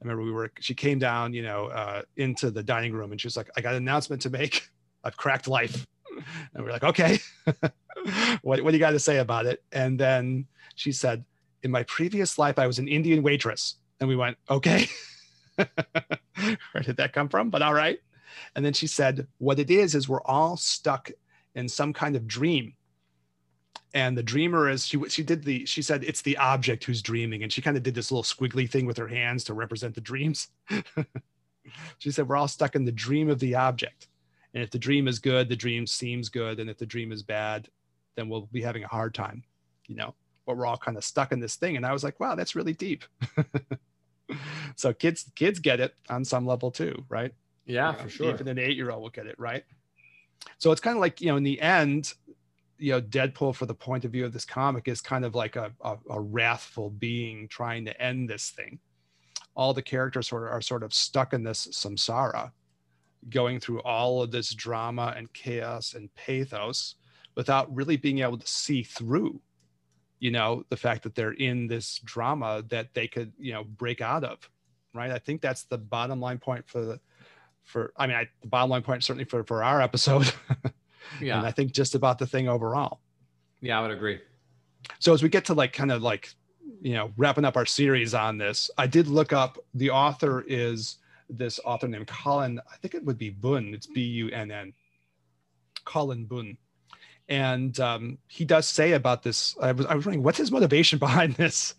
I 0.00 0.04
remember 0.04 0.22
we 0.22 0.32
were. 0.32 0.50
She 0.60 0.74
came 0.74 0.98
down, 0.98 1.32
you 1.34 1.42
know, 1.42 1.66
uh, 1.66 2.02
into 2.16 2.50
the 2.50 2.62
dining 2.62 2.92
room, 2.92 3.12
and 3.12 3.20
she 3.20 3.26
was 3.26 3.36
like, 3.36 3.50
"I 3.56 3.60
got 3.60 3.74
an 3.74 3.82
announcement 3.82 4.22
to 4.22 4.30
make. 4.30 4.68
I've 5.04 5.16
cracked 5.16 5.48
life." 5.48 5.86
And 6.54 6.64
we 6.64 6.70
are 6.70 6.72
like, 6.72 6.84
"Okay, 6.84 7.18
what 8.42 8.62
what 8.62 8.70
do 8.70 8.72
you 8.72 8.78
got 8.78 8.92
to 8.92 8.98
say 8.98 9.18
about 9.18 9.46
it?" 9.46 9.62
And 9.72 9.98
then 9.98 10.46
she 10.76 10.92
said, 10.92 11.24
"In 11.62 11.70
my 11.70 11.82
previous 11.84 12.38
life, 12.38 12.58
I 12.58 12.66
was 12.66 12.78
an 12.78 12.88
Indian 12.88 13.22
waitress." 13.22 13.76
And 14.00 14.08
we 14.08 14.16
went, 14.16 14.38
"Okay." 14.48 14.88
Where 15.56 16.82
did 16.82 16.96
that 16.96 17.12
come 17.12 17.28
from? 17.28 17.50
But 17.50 17.62
all 17.62 17.74
right. 17.74 18.00
And 18.54 18.64
then 18.64 18.72
she 18.72 18.86
said, 18.86 19.26
What 19.38 19.58
it 19.58 19.70
is, 19.70 19.94
is 19.94 20.08
we're 20.08 20.22
all 20.22 20.56
stuck 20.56 21.10
in 21.54 21.68
some 21.68 21.92
kind 21.92 22.16
of 22.16 22.26
dream. 22.26 22.74
And 23.94 24.16
the 24.16 24.22
dreamer 24.22 24.70
is 24.70 24.86
she 24.86 24.98
she 25.08 25.22
did 25.22 25.44
the 25.44 25.66
she 25.66 25.82
said 25.82 26.02
it's 26.04 26.22
the 26.22 26.38
object 26.38 26.84
who's 26.84 27.02
dreaming. 27.02 27.42
And 27.42 27.52
she 27.52 27.60
kind 27.60 27.76
of 27.76 27.82
did 27.82 27.94
this 27.94 28.10
little 28.10 28.22
squiggly 28.22 28.68
thing 28.68 28.86
with 28.86 28.96
her 28.96 29.08
hands 29.08 29.44
to 29.44 29.54
represent 29.54 29.94
the 29.94 30.00
dreams. 30.00 30.48
She 31.98 32.10
said 32.10 32.28
we're 32.28 32.36
all 32.36 32.48
stuck 32.48 32.74
in 32.74 32.84
the 32.84 32.92
dream 32.92 33.30
of 33.30 33.38
the 33.38 33.54
object. 33.54 34.08
And 34.52 34.64
if 34.64 34.70
the 34.70 34.78
dream 34.78 35.06
is 35.06 35.20
good 35.20 35.48
the 35.48 35.56
dream 35.56 35.86
seems 35.86 36.28
good. 36.28 36.58
And 36.58 36.68
if 36.68 36.76
the 36.76 36.86
dream 36.86 37.12
is 37.12 37.22
bad 37.22 37.68
then 38.16 38.28
we'll 38.28 38.48
be 38.52 38.62
having 38.62 38.82
a 38.82 38.88
hard 38.88 39.14
time 39.14 39.44
you 39.86 39.96
know? 39.96 40.14
But 40.46 40.56
we're 40.56 40.66
all 40.66 40.76
kind 40.76 40.96
of 40.96 41.04
stuck 41.04 41.32
in 41.32 41.40
this 41.40 41.56
thing. 41.56 41.76
And 41.76 41.86
i 41.86 41.92
was 41.92 42.02
like 42.02 42.18
wow 42.18 42.34
that's 42.34 42.56
really 42.56 42.72
deep 42.72 43.04
so 44.76 44.92
kids 44.92 45.30
kids 45.34 45.58
get 45.58 45.80
it 45.80 45.94
on 46.08 46.24
some 46.24 46.46
level 46.46 46.70
too 46.70 47.04
right? 47.08 47.32
Yeah 47.66 47.92
you 47.92 47.96
know, 47.96 48.02
for 48.04 48.08
sure. 48.08 48.30
even 48.34 48.48
an 48.48 48.58
eight 48.58 48.76
year 48.76 48.90
old 48.90 49.02
will 49.02 49.10
get 49.10 49.26
it 49.26 49.38
right? 49.38 49.64
So 50.58 50.72
it's 50.72 50.80
kind 50.80 50.96
of 50.96 51.00
like 51.00 51.20
you 51.20 51.28
know 51.28 51.36
in 51.36 51.42
the 51.42 51.60
end 51.60 52.12
you 52.78 52.92
know 52.92 53.00
deadpool 53.00 53.54
for 53.54 53.66
the 53.66 53.74
point 53.74 54.04
of 54.04 54.10
view 54.10 54.24
of 54.24 54.32
this 54.32 54.44
comic 54.44 54.88
is 54.88 55.00
kind 55.00 55.24
of 55.24 55.34
like 55.34 55.56
a, 55.56 55.72
a, 55.84 55.96
a 56.10 56.20
wrathful 56.20 56.90
being 56.90 57.46
trying 57.48 57.84
to 57.84 58.02
end 58.02 58.28
this 58.28 58.50
thing. 58.50 58.78
All 59.54 59.72
the 59.72 59.82
characters 59.82 60.28
sort 60.28 60.44
of 60.44 60.50
are 60.50 60.62
sort 60.62 60.82
of 60.82 60.92
stuck 60.92 61.32
in 61.32 61.44
this 61.44 61.68
samsara 61.68 62.50
going 63.28 63.60
through 63.60 63.80
all 63.82 64.22
of 64.22 64.32
this 64.32 64.52
drama 64.52 65.14
and 65.16 65.32
chaos 65.32 65.94
and 65.94 66.12
pathos 66.14 66.96
without 67.36 67.72
really 67.74 67.96
being 67.96 68.18
able 68.18 68.38
to 68.38 68.46
see 68.46 68.82
through 68.82 69.40
you 70.22 70.30
know 70.30 70.64
the 70.68 70.76
fact 70.76 71.02
that 71.02 71.16
they're 71.16 71.32
in 71.32 71.66
this 71.66 71.98
drama 72.04 72.62
that 72.68 72.94
they 72.94 73.08
could 73.08 73.32
you 73.38 73.52
know 73.52 73.64
break 73.64 74.00
out 74.00 74.22
of 74.22 74.48
right? 74.94 75.10
I 75.10 75.18
think 75.18 75.40
that's 75.40 75.64
the 75.64 75.78
bottom 75.78 76.20
line 76.20 76.38
point 76.38 76.68
for 76.68 76.84
the 76.84 77.00
for 77.64 77.92
i 77.96 78.06
mean 78.06 78.16
I, 78.16 78.28
the 78.40 78.48
bottom 78.48 78.70
line 78.70 78.82
point 78.82 79.02
certainly 79.02 79.24
for 79.24 79.42
for 79.44 79.62
our 79.64 79.80
episode. 79.82 80.32
Yeah. 81.20 81.36
and 81.38 81.46
i 81.46 81.50
think 81.50 81.72
just 81.72 81.94
about 81.96 82.18
the 82.18 82.26
thing 82.26 82.48
overall. 82.48 83.00
Yeah, 83.60 83.78
I 83.78 83.82
would 83.82 83.90
agree. 83.90 84.20
so 85.00 85.12
as 85.12 85.22
we 85.22 85.28
get 85.28 85.44
to 85.46 85.54
like 85.54 85.72
kind 85.72 85.90
of 85.92 86.00
like 86.00 86.32
you 86.80 86.94
know 86.94 87.10
wrapping 87.16 87.44
up 87.44 87.56
our 87.56 87.66
series 87.66 88.14
on 88.14 88.38
this 88.38 88.70
i 88.78 88.86
did 88.86 89.08
look 89.08 89.32
up 89.32 89.58
the 89.74 89.90
author 89.90 90.44
is 90.46 90.98
this 91.28 91.58
author 91.64 91.88
named 91.88 92.06
Cullen 92.06 92.60
i 92.72 92.76
think 92.76 92.94
it 92.94 93.04
would 93.04 93.18
be 93.18 93.30
Bunn 93.30 93.74
it's 93.74 93.86
b-u-n-n 93.88 94.72
Cullen 95.84 96.24
Bunn 96.24 96.56
and 97.28 97.78
um, 97.80 98.18
he 98.26 98.44
does 98.44 98.68
say 98.68 98.92
about 98.92 99.22
this 99.22 99.56
I 99.60 99.72
was, 99.72 99.86
I 99.86 99.94
was 99.94 100.06
wondering 100.06 100.22
what's 100.22 100.38
his 100.38 100.52
motivation 100.52 100.98
behind 101.06 101.34
this? 101.34 101.74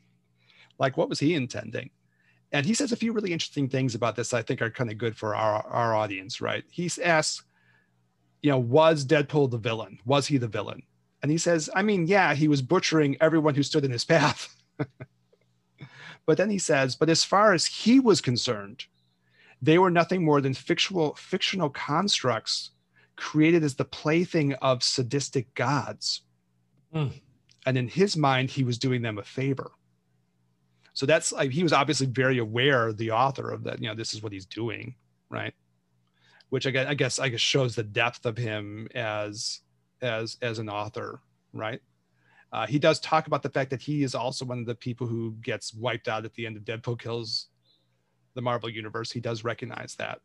Like 0.79 0.97
what 0.97 1.09
was 1.09 1.19
he 1.19 1.35
intending? 1.35 1.89
And 2.51 2.65
he 2.65 2.73
says 2.73 2.91
a 2.91 2.97
few 2.97 3.13
really 3.13 3.33
interesting 3.33 3.67
things 3.67 3.95
about 3.95 4.15
this 4.15 4.33
i 4.33 4.41
think 4.41 4.61
are 4.61 4.69
kind 4.69 4.91
of 4.91 4.97
good 4.97 5.17
for 5.17 5.35
our, 5.35 5.65
our 5.67 5.95
audience 5.95 6.41
right? 6.41 6.63
He 6.69 6.89
asks 7.03 7.43
you 8.41 8.51
know 8.51 8.59
was 8.59 9.05
deadpool 9.05 9.49
the 9.49 9.57
villain? 9.57 9.99
Was 10.05 10.27
he 10.27 10.37
the 10.37 10.47
villain? 10.47 10.83
And 11.23 11.31
he 11.31 11.37
says, 11.37 11.69
I 11.73 11.81
mean, 11.81 12.05
yeah, 12.05 12.35
he 12.35 12.49
was 12.49 12.61
butchering 12.61 13.15
everyone 13.21 13.55
who 13.55 13.63
stood 13.63 13.85
in 13.85 13.91
his 13.91 14.03
path. 14.13 14.53
but 16.25 16.37
then 16.37 16.49
he 16.49 16.59
says, 16.59 16.95
but 16.97 17.09
as 17.09 17.23
far 17.23 17.53
as 17.53 17.65
he 17.65 17.99
was 18.01 18.19
concerned, 18.19 18.85
they 19.61 19.79
were 19.79 19.89
nothing 19.89 20.25
more 20.25 20.41
than 20.41 20.53
fictional, 20.53 21.15
fictional 21.15 21.69
constructs 21.69 22.71
created 23.15 23.63
as 23.63 23.75
the 23.75 23.85
plaything 23.85 24.53
of 24.55 24.83
sadistic 24.83 25.53
gods. 25.53 26.21
Hmm. 26.91 27.07
And 27.65 27.77
in 27.77 27.87
his 27.87 28.17
mind, 28.17 28.49
he 28.49 28.63
was 28.63 28.77
doing 28.77 29.01
them 29.01 29.17
a 29.17 29.23
favor. 29.23 29.71
So 30.93 31.05
that's 31.05 31.31
like 31.31 31.51
he 31.51 31.63
was 31.63 31.73
obviously 31.73 32.07
very 32.07 32.37
aware, 32.37 32.93
the 32.93 33.11
author 33.11 33.49
of 33.49 33.63
that, 33.63 33.81
you 33.81 33.87
know, 33.87 33.95
this 33.95 34.13
is 34.13 34.21
what 34.21 34.31
he's 34.31 34.45
doing, 34.45 34.95
right? 35.29 35.53
Which 36.49 36.67
I 36.67 36.71
guess 36.71 36.87
I 36.87 36.93
guess 36.93 37.19
I 37.19 37.29
guess 37.29 37.39
shows 37.39 37.75
the 37.75 37.83
depth 37.83 38.25
of 38.25 38.37
him 38.37 38.87
as 38.93 39.61
as 40.01 40.37
as 40.41 40.59
an 40.59 40.69
author, 40.69 41.21
right? 41.51 41.81
Uh, 42.51 42.67
he 42.67 42.77
does 42.77 42.99
talk 42.99 43.25
about 43.25 43.41
the 43.41 43.49
fact 43.49 43.71
that 43.71 43.81
he 43.81 44.03
is 44.03 44.13
also 44.13 44.45
one 44.45 44.59
of 44.59 44.67
the 44.67 44.75
people 44.75 45.07
who 45.07 45.35
gets 45.41 45.73
wiped 45.73 46.07
out 46.07 46.25
at 46.25 46.35
the 46.35 46.45
end 46.45 46.55
of 46.55 46.63
Deadpool 46.63 46.99
kills 46.99 47.47
the 48.35 48.41
Marvel 48.41 48.69
universe. 48.69 49.11
He 49.11 49.19
does 49.19 49.43
recognize 49.43 49.95
that. 49.95 50.19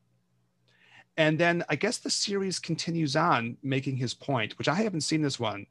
And 1.18 1.36
then 1.36 1.64
I 1.68 1.74
guess 1.74 1.98
the 1.98 2.10
series 2.10 2.60
continues 2.60 3.16
on 3.16 3.56
making 3.62 3.96
his 3.96 4.14
point, 4.14 4.56
which 4.56 4.68
I 4.68 4.76
haven't 4.76 5.00
seen 5.00 5.20
this 5.20 5.40
one, 5.40 5.66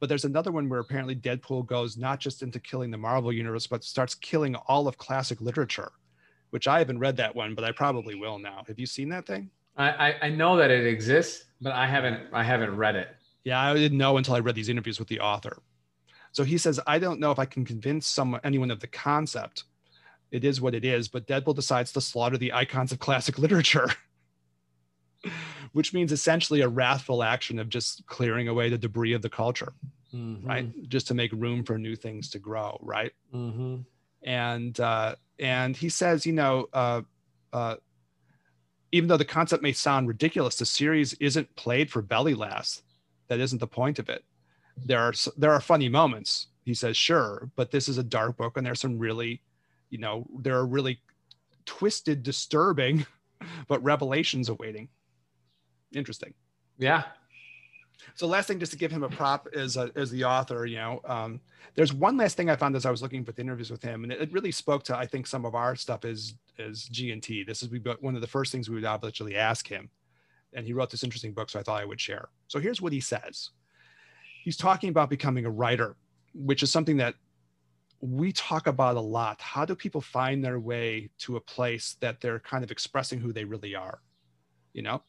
but 0.00 0.08
there's 0.08 0.24
another 0.24 0.50
one 0.50 0.66
where 0.68 0.80
apparently 0.80 1.14
Deadpool 1.14 1.66
goes 1.66 1.98
not 1.98 2.20
just 2.20 2.42
into 2.42 2.58
killing 2.58 2.90
the 2.90 2.96
Marvel 2.96 3.30
universe, 3.30 3.66
but 3.66 3.84
starts 3.84 4.14
killing 4.14 4.54
all 4.66 4.88
of 4.88 4.96
classic 4.96 5.42
literature, 5.42 5.92
which 6.50 6.66
I 6.66 6.78
haven't 6.78 7.00
read 7.00 7.18
that 7.18 7.36
one, 7.36 7.54
but 7.54 7.64
I 7.64 7.72
probably 7.72 8.14
will 8.14 8.38
now. 8.38 8.64
Have 8.66 8.78
you 8.78 8.86
seen 8.86 9.10
that 9.10 9.26
thing? 9.26 9.50
I, 9.76 10.16
I, 10.22 10.28
know 10.30 10.56
that 10.56 10.72
it 10.72 10.86
exists, 10.86 11.44
but 11.60 11.72
I 11.72 11.86
haven't 11.86 12.20
I 12.32 12.42
haven't 12.42 12.74
read 12.74 12.96
it. 12.96 13.10
Yeah, 13.44 13.60
I 13.60 13.74
didn't 13.74 13.98
know 13.98 14.16
until 14.16 14.34
I 14.34 14.40
read 14.40 14.56
these 14.56 14.68
interviews 14.68 14.98
with 14.98 15.06
the 15.06 15.20
author. 15.20 15.62
So 16.32 16.42
he 16.42 16.58
says, 16.58 16.80
I 16.86 16.98
don't 16.98 17.20
know 17.20 17.30
if 17.30 17.38
I 17.38 17.44
can 17.44 17.64
convince 17.64 18.06
someone, 18.06 18.40
anyone 18.42 18.72
of 18.72 18.80
the 18.80 18.88
concept. 18.88 19.64
It 20.32 20.44
is 20.44 20.60
what 20.60 20.74
it 20.74 20.84
is, 20.84 21.08
but 21.08 21.26
Deadpool 21.26 21.54
decides 21.54 21.92
to 21.92 22.00
slaughter 22.00 22.36
the 22.36 22.52
icons 22.52 22.90
of 22.90 22.98
classic 22.98 23.38
literature, 23.38 23.88
which 25.72 25.92
means 25.92 26.12
essentially 26.12 26.60
a 26.60 26.68
wrathful 26.68 27.22
action 27.22 27.58
of 27.58 27.68
just 27.68 28.06
clearing 28.06 28.48
away 28.48 28.68
the 28.68 28.78
debris 28.78 29.12
of 29.12 29.22
the 29.22 29.28
culture, 29.28 29.72
right? 30.44 30.88
Just 30.88 31.08
to 31.08 31.14
make 31.14 31.32
room 31.32 31.64
for 31.64 31.78
new 31.78 31.96
things 31.96 32.30
to 32.30 32.38
grow, 32.38 32.78
right? 32.82 33.12
Mm-hmm. 33.34 33.76
and 34.22 34.78
uh, 34.80 35.14
and 35.38 35.76
he 35.76 35.88
says, 35.88 36.26
you 36.26 36.32
know, 36.32 36.68
uh, 36.72 37.02
uh, 37.52 37.76
even 38.92 39.08
though 39.08 39.16
the 39.16 39.24
concept 39.24 39.62
may 39.62 39.72
sound 39.72 40.08
ridiculous, 40.08 40.56
the 40.56 40.66
series 40.66 41.14
isn't 41.14 41.54
played 41.56 41.90
for 41.90 42.02
belly 42.02 42.34
laughs. 42.34 42.82
That 43.28 43.40
isn't 43.40 43.58
the 43.58 43.66
point 43.66 43.98
of 43.98 44.08
it. 44.08 44.24
There 44.76 45.00
are 45.00 45.12
there 45.36 45.52
are 45.52 45.60
funny 45.60 45.88
moments. 45.88 46.46
He 46.64 46.74
says, 46.74 46.96
sure, 46.96 47.50
but 47.56 47.70
this 47.70 47.88
is 47.88 47.98
a 47.98 48.02
dark 48.02 48.36
book, 48.36 48.56
and 48.56 48.66
there's 48.66 48.80
some 48.80 48.98
really, 48.98 49.42
you 49.90 49.98
know, 49.98 50.26
there 50.38 50.56
are 50.56 50.66
really 50.66 51.00
twisted, 51.64 52.22
disturbing, 52.22 53.06
but 53.68 53.82
revelations 53.82 54.48
awaiting. 54.48 54.88
Interesting. 55.94 56.34
Yeah. 56.78 57.04
So 58.14 58.26
last 58.26 58.46
thing, 58.46 58.58
just 58.58 58.72
to 58.72 58.78
give 58.78 58.92
him 58.92 59.02
a 59.02 59.08
prop 59.08 59.48
as 59.54 59.76
a, 59.76 59.90
as 59.96 60.10
the 60.10 60.24
author, 60.24 60.66
you 60.66 60.76
know, 60.76 61.00
um, 61.04 61.40
there's 61.74 61.92
one 61.92 62.16
last 62.16 62.36
thing 62.36 62.48
I 62.48 62.56
found 62.56 62.76
as 62.76 62.86
I 62.86 62.90
was 62.90 63.02
looking 63.02 63.24
for 63.24 63.32
the 63.32 63.42
interviews 63.42 63.70
with 63.70 63.82
him, 63.82 64.04
and 64.04 64.12
it, 64.12 64.20
it 64.20 64.32
really 64.32 64.52
spoke 64.52 64.82
to 64.84 64.96
I 64.96 65.06
think 65.06 65.26
some 65.26 65.44
of 65.44 65.54
our 65.54 65.76
stuff 65.76 66.04
is 66.04 66.34
is 66.58 66.84
G 66.84 67.12
and 67.12 67.22
T. 67.22 67.44
This 67.44 67.62
is 67.62 67.70
we 67.70 67.78
one 68.00 68.14
of 68.14 68.20
the 68.20 68.26
first 68.26 68.52
things 68.52 68.68
we 68.68 68.76
would 68.76 68.84
obviously 68.84 69.36
ask 69.36 69.66
him, 69.66 69.90
and 70.52 70.66
he 70.66 70.72
wrote 70.72 70.90
this 70.90 71.04
interesting 71.04 71.32
book, 71.32 71.50
so 71.50 71.58
I 71.58 71.62
thought 71.62 71.80
I 71.80 71.84
would 71.84 72.00
share. 72.00 72.28
So 72.46 72.58
here's 72.58 72.80
what 72.80 72.92
he 72.92 73.00
says. 73.00 73.50
He's 74.42 74.56
talking 74.56 74.90
about 74.90 75.10
becoming 75.10 75.44
a 75.44 75.50
writer, 75.50 75.96
which 76.34 76.62
is 76.62 76.70
something 76.70 76.96
that 76.98 77.14
we 78.00 78.32
talk 78.32 78.66
about 78.66 78.96
a 78.96 79.00
lot. 79.00 79.40
How 79.40 79.64
do 79.64 79.74
people 79.74 80.00
find 80.00 80.44
their 80.44 80.60
way 80.60 81.10
to 81.18 81.36
a 81.36 81.40
place 81.40 81.96
that 82.00 82.20
they're 82.20 82.38
kind 82.38 82.62
of 82.62 82.70
expressing 82.70 83.18
who 83.20 83.32
they 83.32 83.44
really 83.44 83.74
are, 83.74 84.00
you 84.72 84.82
know? 84.82 85.02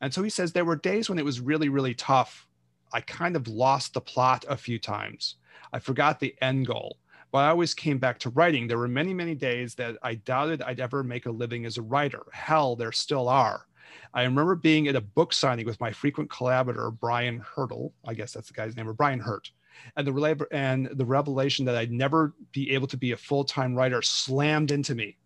And 0.00 0.12
so 0.12 0.22
he 0.22 0.30
says 0.30 0.52
there 0.52 0.64
were 0.64 0.76
days 0.76 1.08
when 1.08 1.18
it 1.18 1.24
was 1.24 1.40
really, 1.40 1.68
really 1.68 1.94
tough. 1.94 2.46
I 2.92 3.00
kind 3.00 3.36
of 3.36 3.48
lost 3.48 3.94
the 3.94 4.00
plot 4.00 4.44
a 4.48 4.56
few 4.56 4.78
times. 4.78 5.36
I 5.72 5.78
forgot 5.78 6.20
the 6.20 6.34
end 6.40 6.66
goal, 6.66 6.98
but 7.30 7.38
I 7.38 7.48
always 7.48 7.74
came 7.74 7.98
back 7.98 8.18
to 8.20 8.30
writing. 8.30 8.66
There 8.66 8.78
were 8.78 8.88
many, 8.88 9.12
many 9.12 9.34
days 9.34 9.74
that 9.74 9.96
I 10.02 10.14
doubted 10.14 10.62
I'd 10.62 10.80
ever 10.80 11.02
make 11.02 11.26
a 11.26 11.30
living 11.30 11.66
as 11.66 11.76
a 11.76 11.82
writer. 11.82 12.22
Hell, 12.32 12.76
there 12.76 12.92
still 12.92 13.28
are. 13.28 13.66
I 14.14 14.22
remember 14.22 14.54
being 14.54 14.88
at 14.88 14.96
a 14.96 15.00
book 15.00 15.32
signing 15.32 15.66
with 15.66 15.80
my 15.80 15.92
frequent 15.92 16.30
collaborator, 16.30 16.90
Brian 16.90 17.40
Hurtle. 17.40 17.92
I 18.06 18.14
guess 18.14 18.32
that's 18.32 18.48
the 18.48 18.54
guy's 18.54 18.76
name, 18.76 18.88
or 18.88 18.94
Brian 18.94 19.20
Hurtt. 19.20 19.50
And 19.96 20.06
the, 20.06 20.46
and 20.50 20.88
the 20.92 21.04
revelation 21.04 21.64
that 21.66 21.76
I'd 21.76 21.92
never 21.92 22.34
be 22.52 22.72
able 22.72 22.88
to 22.88 22.96
be 22.96 23.12
a 23.12 23.16
full 23.16 23.44
time 23.44 23.74
writer 23.74 24.02
slammed 24.02 24.70
into 24.70 24.94
me. 24.94 25.16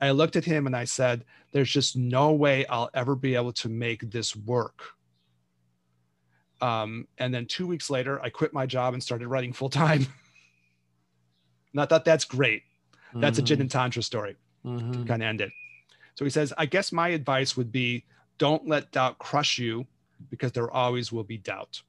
I 0.00 0.10
looked 0.10 0.36
at 0.36 0.44
him 0.44 0.66
and 0.66 0.76
I 0.76 0.84
said, 0.84 1.24
There's 1.52 1.70
just 1.70 1.96
no 1.96 2.32
way 2.32 2.66
I'll 2.66 2.90
ever 2.94 3.14
be 3.16 3.34
able 3.34 3.52
to 3.54 3.68
make 3.68 4.10
this 4.10 4.34
work. 4.36 4.82
Um, 6.60 7.06
and 7.18 7.32
then 7.32 7.46
two 7.46 7.66
weeks 7.66 7.88
later, 7.90 8.20
I 8.22 8.30
quit 8.30 8.52
my 8.52 8.66
job 8.66 8.94
and 8.94 9.02
started 9.02 9.28
writing 9.28 9.52
full 9.52 9.70
time. 9.70 10.06
and 11.72 11.80
I 11.80 11.86
thought 11.86 12.04
that's 12.04 12.24
great. 12.24 12.62
That's 13.14 13.38
a 13.38 13.42
Gin 13.42 13.60
and 13.60 13.70
Tantra 13.70 14.02
story 14.02 14.36
Mhm. 14.64 15.06
kind 15.06 15.22
of 15.22 15.26
end 15.28 15.40
it. 15.40 15.50
So 16.14 16.24
he 16.24 16.30
says, 16.30 16.52
I 16.58 16.66
guess 16.66 16.92
my 16.92 17.08
advice 17.08 17.56
would 17.56 17.70
be 17.72 18.04
don't 18.38 18.66
let 18.68 18.90
doubt 18.92 19.18
crush 19.18 19.58
you 19.58 19.86
because 20.30 20.52
there 20.52 20.70
always 20.70 21.10
will 21.12 21.24
be 21.24 21.38
doubt. 21.38 21.82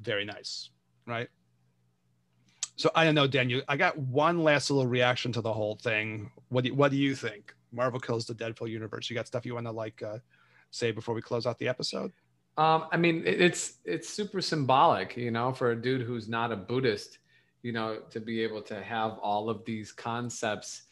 Very 0.00 0.24
nice, 0.24 0.70
right? 1.06 1.28
So 2.78 2.92
I 2.94 3.04
don't 3.04 3.16
know, 3.16 3.26
Daniel. 3.26 3.60
I 3.66 3.76
got 3.76 3.98
one 3.98 4.44
last 4.44 4.70
little 4.70 4.86
reaction 4.86 5.32
to 5.32 5.40
the 5.40 5.52
whole 5.52 5.74
thing. 5.74 6.30
What 6.48 6.62
do 6.62 6.70
you, 6.70 6.74
what 6.76 6.92
do 6.92 6.96
you 6.96 7.16
think? 7.16 7.52
Marvel 7.72 7.98
kills 7.98 8.24
the 8.24 8.34
Deadpool 8.34 8.70
universe. 8.70 9.10
You 9.10 9.16
got 9.16 9.26
stuff 9.26 9.44
you 9.44 9.54
want 9.54 9.66
to 9.66 9.72
like 9.72 10.00
uh, 10.00 10.18
say 10.70 10.92
before 10.92 11.12
we 11.14 11.20
close 11.20 11.44
out 11.44 11.58
the 11.58 11.66
episode? 11.66 12.12
Um, 12.56 12.86
I 12.92 12.96
mean, 12.96 13.24
it's 13.26 13.78
it's 13.84 14.08
super 14.08 14.40
symbolic, 14.40 15.16
you 15.16 15.32
know, 15.32 15.52
for 15.52 15.72
a 15.72 15.80
dude 15.80 16.02
who's 16.02 16.28
not 16.28 16.52
a 16.52 16.56
Buddhist, 16.56 17.18
you 17.62 17.72
know, 17.72 17.98
to 18.10 18.20
be 18.20 18.42
able 18.42 18.62
to 18.62 18.80
have 18.80 19.18
all 19.18 19.50
of 19.50 19.64
these 19.64 19.92
concepts 19.92 20.82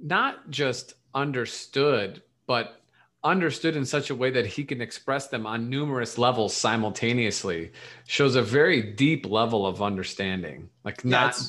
not 0.00 0.50
just 0.50 0.94
understood, 1.14 2.22
but 2.46 2.81
understood 3.24 3.76
in 3.76 3.84
such 3.84 4.10
a 4.10 4.14
way 4.14 4.30
that 4.30 4.46
he 4.46 4.64
can 4.64 4.80
express 4.80 5.28
them 5.28 5.46
on 5.46 5.70
numerous 5.70 6.18
levels 6.18 6.54
simultaneously 6.54 7.72
shows 8.06 8.34
a 8.34 8.42
very 8.42 8.82
deep 8.82 9.26
level 9.26 9.66
of 9.66 9.80
understanding. 9.82 10.68
Like 10.84 11.04
not 11.04 11.40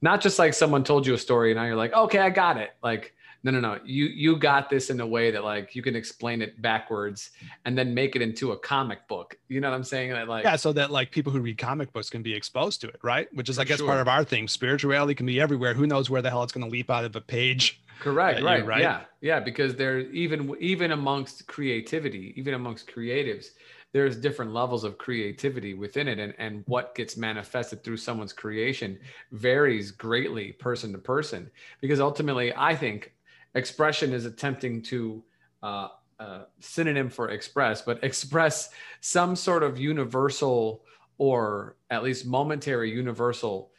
not 0.00 0.20
just 0.20 0.38
like 0.38 0.54
someone 0.54 0.84
told 0.84 1.06
you 1.06 1.14
a 1.14 1.18
story 1.18 1.50
and 1.50 1.58
now 1.58 1.64
you're 1.64 1.76
like, 1.76 1.92
okay, 1.92 2.18
I 2.18 2.30
got 2.30 2.56
it. 2.56 2.70
Like, 2.82 3.14
no, 3.44 3.52
no, 3.52 3.60
no. 3.60 3.78
You 3.84 4.06
you 4.06 4.36
got 4.36 4.68
this 4.68 4.90
in 4.90 5.00
a 5.00 5.06
way 5.06 5.30
that 5.30 5.44
like 5.44 5.76
you 5.76 5.82
can 5.82 5.94
explain 5.94 6.42
it 6.42 6.60
backwards 6.60 7.30
and 7.64 7.78
then 7.78 7.94
make 7.94 8.16
it 8.16 8.22
into 8.22 8.52
a 8.52 8.58
comic 8.58 9.06
book. 9.06 9.38
You 9.48 9.60
know 9.60 9.70
what 9.70 9.76
I'm 9.76 9.84
saying? 9.84 10.10
That 10.10 10.28
like 10.28 10.44
yeah, 10.44 10.56
so 10.56 10.72
that 10.72 10.90
like 10.90 11.12
people 11.12 11.30
who 11.30 11.40
read 11.40 11.56
comic 11.56 11.92
books 11.92 12.10
can 12.10 12.22
be 12.22 12.34
exposed 12.34 12.80
to 12.80 12.88
it, 12.88 12.98
right? 13.02 13.28
Which 13.32 13.48
is, 13.48 13.58
I 13.58 13.64
guess, 13.64 13.78
sure. 13.78 13.86
part 13.86 14.00
of 14.00 14.08
our 14.08 14.24
thing. 14.24 14.48
Spirituality 14.48 15.14
can 15.14 15.26
be 15.26 15.40
everywhere. 15.40 15.74
Who 15.74 15.86
knows 15.86 16.10
where 16.10 16.20
the 16.20 16.30
hell 16.30 16.42
it's 16.42 16.52
going 16.52 16.66
to 16.66 16.70
leap 16.70 16.90
out 16.90 17.04
of 17.04 17.14
a 17.14 17.20
page? 17.20 17.80
correct, 18.00 18.42
right, 18.42 18.58
you're 18.58 18.66
right. 18.66 18.80
Yeah, 18.80 19.02
yeah. 19.20 19.40
Because 19.40 19.76
there 19.76 20.00
even 20.00 20.54
even 20.58 20.90
amongst 20.90 21.46
creativity, 21.46 22.34
even 22.36 22.54
amongst 22.54 22.88
creatives, 22.88 23.50
there's 23.92 24.16
different 24.16 24.52
levels 24.52 24.82
of 24.82 24.98
creativity 24.98 25.74
within 25.74 26.08
it, 26.08 26.18
and 26.18 26.34
and 26.38 26.64
what 26.66 26.94
gets 26.96 27.16
manifested 27.16 27.84
through 27.84 27.98
someone's 27.98 28.32
creation 28.32 28.98
varies 29.30 29.92
greatly 29.92 30.52
person 30.52 30.90
to 30.92 30.98
person. 30.98 31.50
Because 31.80 32.00
ultimately, 32.00 32.52
I 32.56 32.74
think 32.74 33.12
expression 33.54 34.12
is 34.12 34.24
attempting 34.24 34.82
to 34.82 35.24
uh, 35.62 35.88
uh, 36.20 36.42
synonym 36.60 37.08
for 37.10 37.30
express, 37.30 37.82
but 37.82 38.02
express 38.04 38.70
some 39.00 39.36
sort 39.36 39.62
of 39.62 39.78
universal 39.78 40.82
or 41.18 41.76
at 41.90 42.02
least 42.02 42.26
momentary 42.26 42.90
universal 42.90 43.70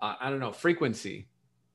uh, 0.00 0.14
i 0.20 0.30
don't 0.30 0.38
know 0.38 0.52
frequency 0.52 1.26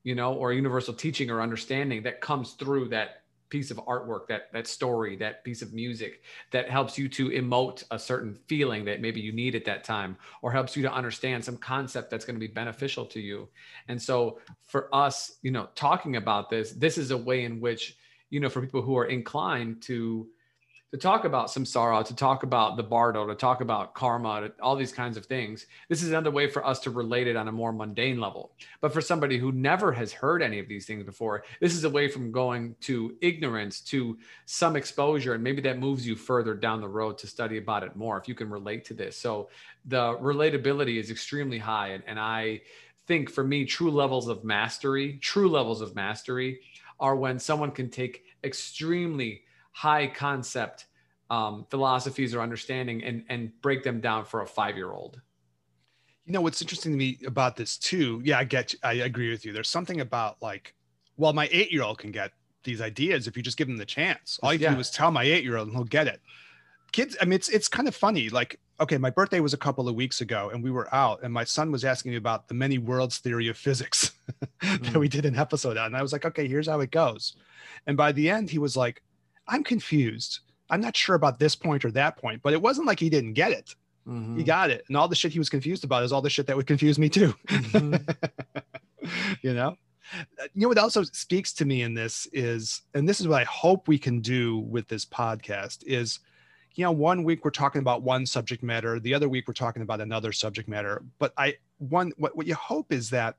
you 0.04 0.14
know 0.14 0.32
or 0.32 0.52
universal 0.52 0.94
teaching 0.94 1.30
or 1.30 1.42
understanding 1.42 2.02
that 2.02 2.20
comes 2.20 2.52
through 2.52 2.88
that 2.88 3.22
piece 3.50 3.70
of 3.70 3.78
artwork 3.78 4.26
that 4.28 4.52
that 4.52 4.66
story 4.66 5.16
that 5.16 5.44
piece 5.44 5.62
of 5.62 5.72
music 5.72 6.22
that 6.50 6.70
helps 6.70 6.98
you 6.98 7.08
to 7.08 7.30
emote 7.30 7.84
a 7.90 7.98
certain 7.98 8.34
feeling 8.46 8.84
that 8.84 9.00
maybe 9.00 9.20
you 9.20 9.32
need 9.32 9.54
at 9.54 9.64
that 9.64 9.84
time 9.84 10.16
or 10.42 10.52
helps 10.52 10.76
you 10.76 10.82
to 10.82 10.92
understand 10.92 11.44
some 11.44 11.56
concept 11.56 12.10
that's 12.10 12.24
going 12.24 12.36
to 12.36 12.40
be 12.40 12.52
beneficial 12.52 13.04
to 13.06 13.20
you. 13.20 13.48
And 13.88 14.00
so 14.00 14.38
for 14.66 14.94
us 14.94 15.38
you 15.42 15.50
know 15.50 15.68
talking 15.74 16.16
about 16.16 16.50
this 16.50 16.72
this 16.72 16.98
is 16.98 17.10
a 17.10 17.16
way 17.16 17.44
in 17.44 17.60
which 17.60 17.96
you 18.30 18.40
know 18.40 18.48
for 18.48 18.60
people 18.60 18.82
who 18.82 18.96
are 18.96 19.06
inclined 19.06 19.82
to 19.82 20.28
to 20.90 20.96
talk 20.96 21.26
about 21.26 21.48
samsara, 21.48 22.02
to 22.06 22.16
talk 22.16 22.44
about 22.44 22.78
the 22.78 22.82
bardo, 22.82 23.26
to 23.26 23.34
talk 23.34 23.60
about 23.60 23.92
karma, 23.92 24.48
all 24.62 24.74
these 24.74 24.92
kinds 24.92 25.18
of 25.18 25.26
things. 25.26 25.66
This 25.90 26.02
is 26.02 26.08
another 26.08 26.30
way 26.30 26.48
for 26.48 26.64
us 26.64 26.80
to 26.80 26.90
relate 26.90 27.26
it 27.26 27.36
on 27.36 27.46
a 27.48 27.52
more 27.52 27.72
mundane 27.72 28.18
level. 28.18 28.52
But 28.80 28.94
for 28.94 29.02
somebody 29.02 29.36
who 29.36 29.52
never 29.52 29.92
has 29.92 30.12
heard 30.12 30.42
any 30.42 30.58
of 30.58 30.66
these 30.66 30.86
things 30.86 31.04
before, 31.04 31.44
this 31.60 31.74
is 31.74 31.84
a 31.84 31.90
way 31.90 32.08
from 32.08 32.32
going 32.32 32.74
to 32.82 33.16
ignorance 33.20 33.80
to 33.82 34.16
some 34.46 34.76
exposure. 34.76 35.34
And 35.34 35.44
maybe 35.44 35.60
that 35.62 35.78
moves 35.78 36.06
you 36.06 36.16
further 36.16 36.54
down 36.54 36.80
the 36.80 36.88
road 36.88 37.18
to 37.18 37.26
study 37.26 37.58
about 37.58 37.82
it 37.82 37.94
more 37.94 38.16
if 38.18 38.26
you 38.26 38.34
can 38.34 38.48
relate 38.48 38.86
to 38.86 38.94
this. 38.94 39.14
So 39.18 39.50
the 39.84 40.16
relatability 40.16 40.98
is 40.98 41.10
extremely 41.10 41.58
high. 41.58 41.88
And, 41.88 42.02
and 42.06 42.18
I 42.18 42.62
think 43.06 43.28
for 43.30 43.44
me, 43.44 43.66
true 43.66 43.90
levels 43.90 44.28
of 44.28 44.42
mastery, 44.42 45.18
true 45.18 45.50
levels 45.50 45.82
of 45.82 45.94
mastery 45.94 46.60
are 46.98 47.14
when 47.14 47.38
someone 47.38 47.72
can 47.72 47.90
take 47.90 48.24
extremely 48.42 49.42
high 49.78 50.08
concept 50.08 50.86
um, 51.30 51.64
philosophies 51.70 52.34
or 52.34 52.40
understanding 52.40 53.04
and 53.04 53.22
and 53.28 53.52
break 53.62 53.84
them 53.84 54.00
down 54.00 54.24
for 54.24 54.42
a 54.42 54.46
five 54.46 54.76
year 54.76 54.90
old 54.90 55.20
you 56.24 56.32
know 56.32 56.40
what's 56.40 56.60
interesting 56.60 56.90
to 56.90 56.98
me 56.98 57.16
about 57.26 57.54
this 57.54 57.78
too 57.78 58.20
yeah 58.24 58.40
i 58.40 58.44
get 58.44 58.74
i 58.82 58.94
agree 58.94 59.30
with 59.30 59.44
you. 59.44 59.52
There's 59.52 59.68
something 59.68 60.00
about 60.00 60.42
like 60.42 60.74
well 61.16 61.32
my 61.32 61.48
eight 61.52 61.70
year 61.70 61.84
old 61.84 61.98
can 61.98 62.10
get 62.10 62.32
these 62.64 62.80
ideas 62.80 63.28
if 63.28 63.36
you 63.36 63.42
just 63.42 63.56
give 63.56 63.68
him 63.68 63.76
the 63.76 63.86
chance. 63.86 64.40
All 64.42 64.52
you 64.52 64.58
yeah. 64.58 64.74
do 64.74 64.80
is 64.80 64.90
tell 64.90 65.12
my 65.12 65.22
eight 65.22 65.44
year 65.44 65.56
old 65.56 65.68
and 65.68 65.76
he'll 65.76 65.84
get 65.84 66.08
it. 66.08 66.20
Kids 66.90 67.16
i 67.20 67.24
mean 67.24 67.34
it's 67.34 67.48
it's 67.48 67.68
kind 67.68 67.86
of 67.86 67.94
funny 67.94 68.30
like 68.30 68.58
okay 68.80 68.98
my 68.98 69.10
birthday 69.10 69.40
was 69.40 69.54
a 69.54 69.58
couple 69.66 69.88
of 69.88 69.94
weeks 69.94 70.22
ago 70.22 70.50
and 70.52 70.64
we 70.64 70.70
were 70.70 70.92
out 70.92 71.22
and 71.22 71.32
my 71.32 71.44
son 71.44 71.70
was 71.70 71.84
asking 71.84 72.10
me 72.10 72.16
about 72.16 72.48
the 72.48 72.54
many 72.54 72.78
worlds 72.78 73.18
theory 73.18 73.46
of 73.48 73.56
physics 73.56 74.12
mm. 74.62 74.92
that 74.92 74.98
we 74.98 75.08
did 75.08 75.24
an 75.24 75.36
episode 75.36 75.76
on. 75.76 75.86
And 75.86 75.96
i 75.96 76.02
was 76.02 76.12
like 76.12 76.24
okay 76.24 76.48
here's 76.48 76.68
how 76.68 76.80
it 76.80 76.90
goes. 76.90 77.36
And 77.86 77.96
by 77.96 78.10
the 78.12 78.28
end 78.28 78.50
he 78.50 78.58
was 78.58 78.76
like 78.76 79.02
I'm 79.48 79.64
confused. 79.64 80.40
I'm 80.70 80.80
not 80.80 80.96
sure 80.96 81.16
about 81.16 81.38
this 81.38 81.56
point 81.56 81.84
or 81.84 81.90
that 81.92 82.16
point, 82.18 82.42
but 82.42 82.52
it 82.52 82.60
wasn't 82.60 82.86
like 82.86 83.00
he 83.00 83.08
didn't 83.08 83.32
get 83.32 83.52
it. 83.52 83.74
Mm-hmm. 84.06 84.38
He 84.38 84.44
got 84.44 84.70
it. 84.70 84.84
And 84.88 84.96
all 84.96 85.08
the 85.08 85.14
shit 85.14 85.32
he 85.32 85.38
was 85.38 85.48
confused 85.48 85.84
about 85.84 86.02
is 86.02 86.12
all 86.12 86.22
the 86.22 86.30
shit 86.30 86.46
that 86.46 86.56
would 86.56 86.66
confuse 86.66 86.98
me 86.98 87.08
too. 87.08 87.34
Mm-hmm. 87.46 88.58
you 89.42 89.54
know? 89.54 89.76
You 90.54 90.62
know 90.62 90.68
what 90.68 90.78
also 90.78 91.02
speaks 91.02 91.52
to 91.54 91.66
me 91.66 91.82
in 91.82 91.92
this 91.92 92.26
is, 92.32 92.82
and 92.94 93.06
this 93.06 93.20
is 93.20 93.28
what 93.28 93.42
I 93.42 93.44
hope 93.44 93.88
we 93.88 93.98
can 93.98 94.20
do 94.20 94.58
with 94.58 94.88
this 94.88 95.04
podcast 95.04 95.84
is, 95.84 96.20
you 96.74 96.84
know, 96.84 96.92
one 96.92 97.24
week 97.24 97.44
we're 97.44 97.50
talking 97.50 97.80
about 97.80 98.02
one 98.02 98.24
subject 98.24 98.62
matter, 98.62 99.00
the 99.00 99.12
other 99.12 99.28
week 99.28 99.46
we're 99.48 99.54
talking 99.54 99.82
about 99.82 100.00
another 100.00 100.32
subject 100.32 100.68
matter. 100.68 101.02
But 101.18 101.34
I 101.36 101.56
one 101.78 102.12
what, 102.16 102.36
what 102.36 102.46
you 102.46 102.54
hope 102.54 102.92
is 102.92 103.10
that 103.10 103.36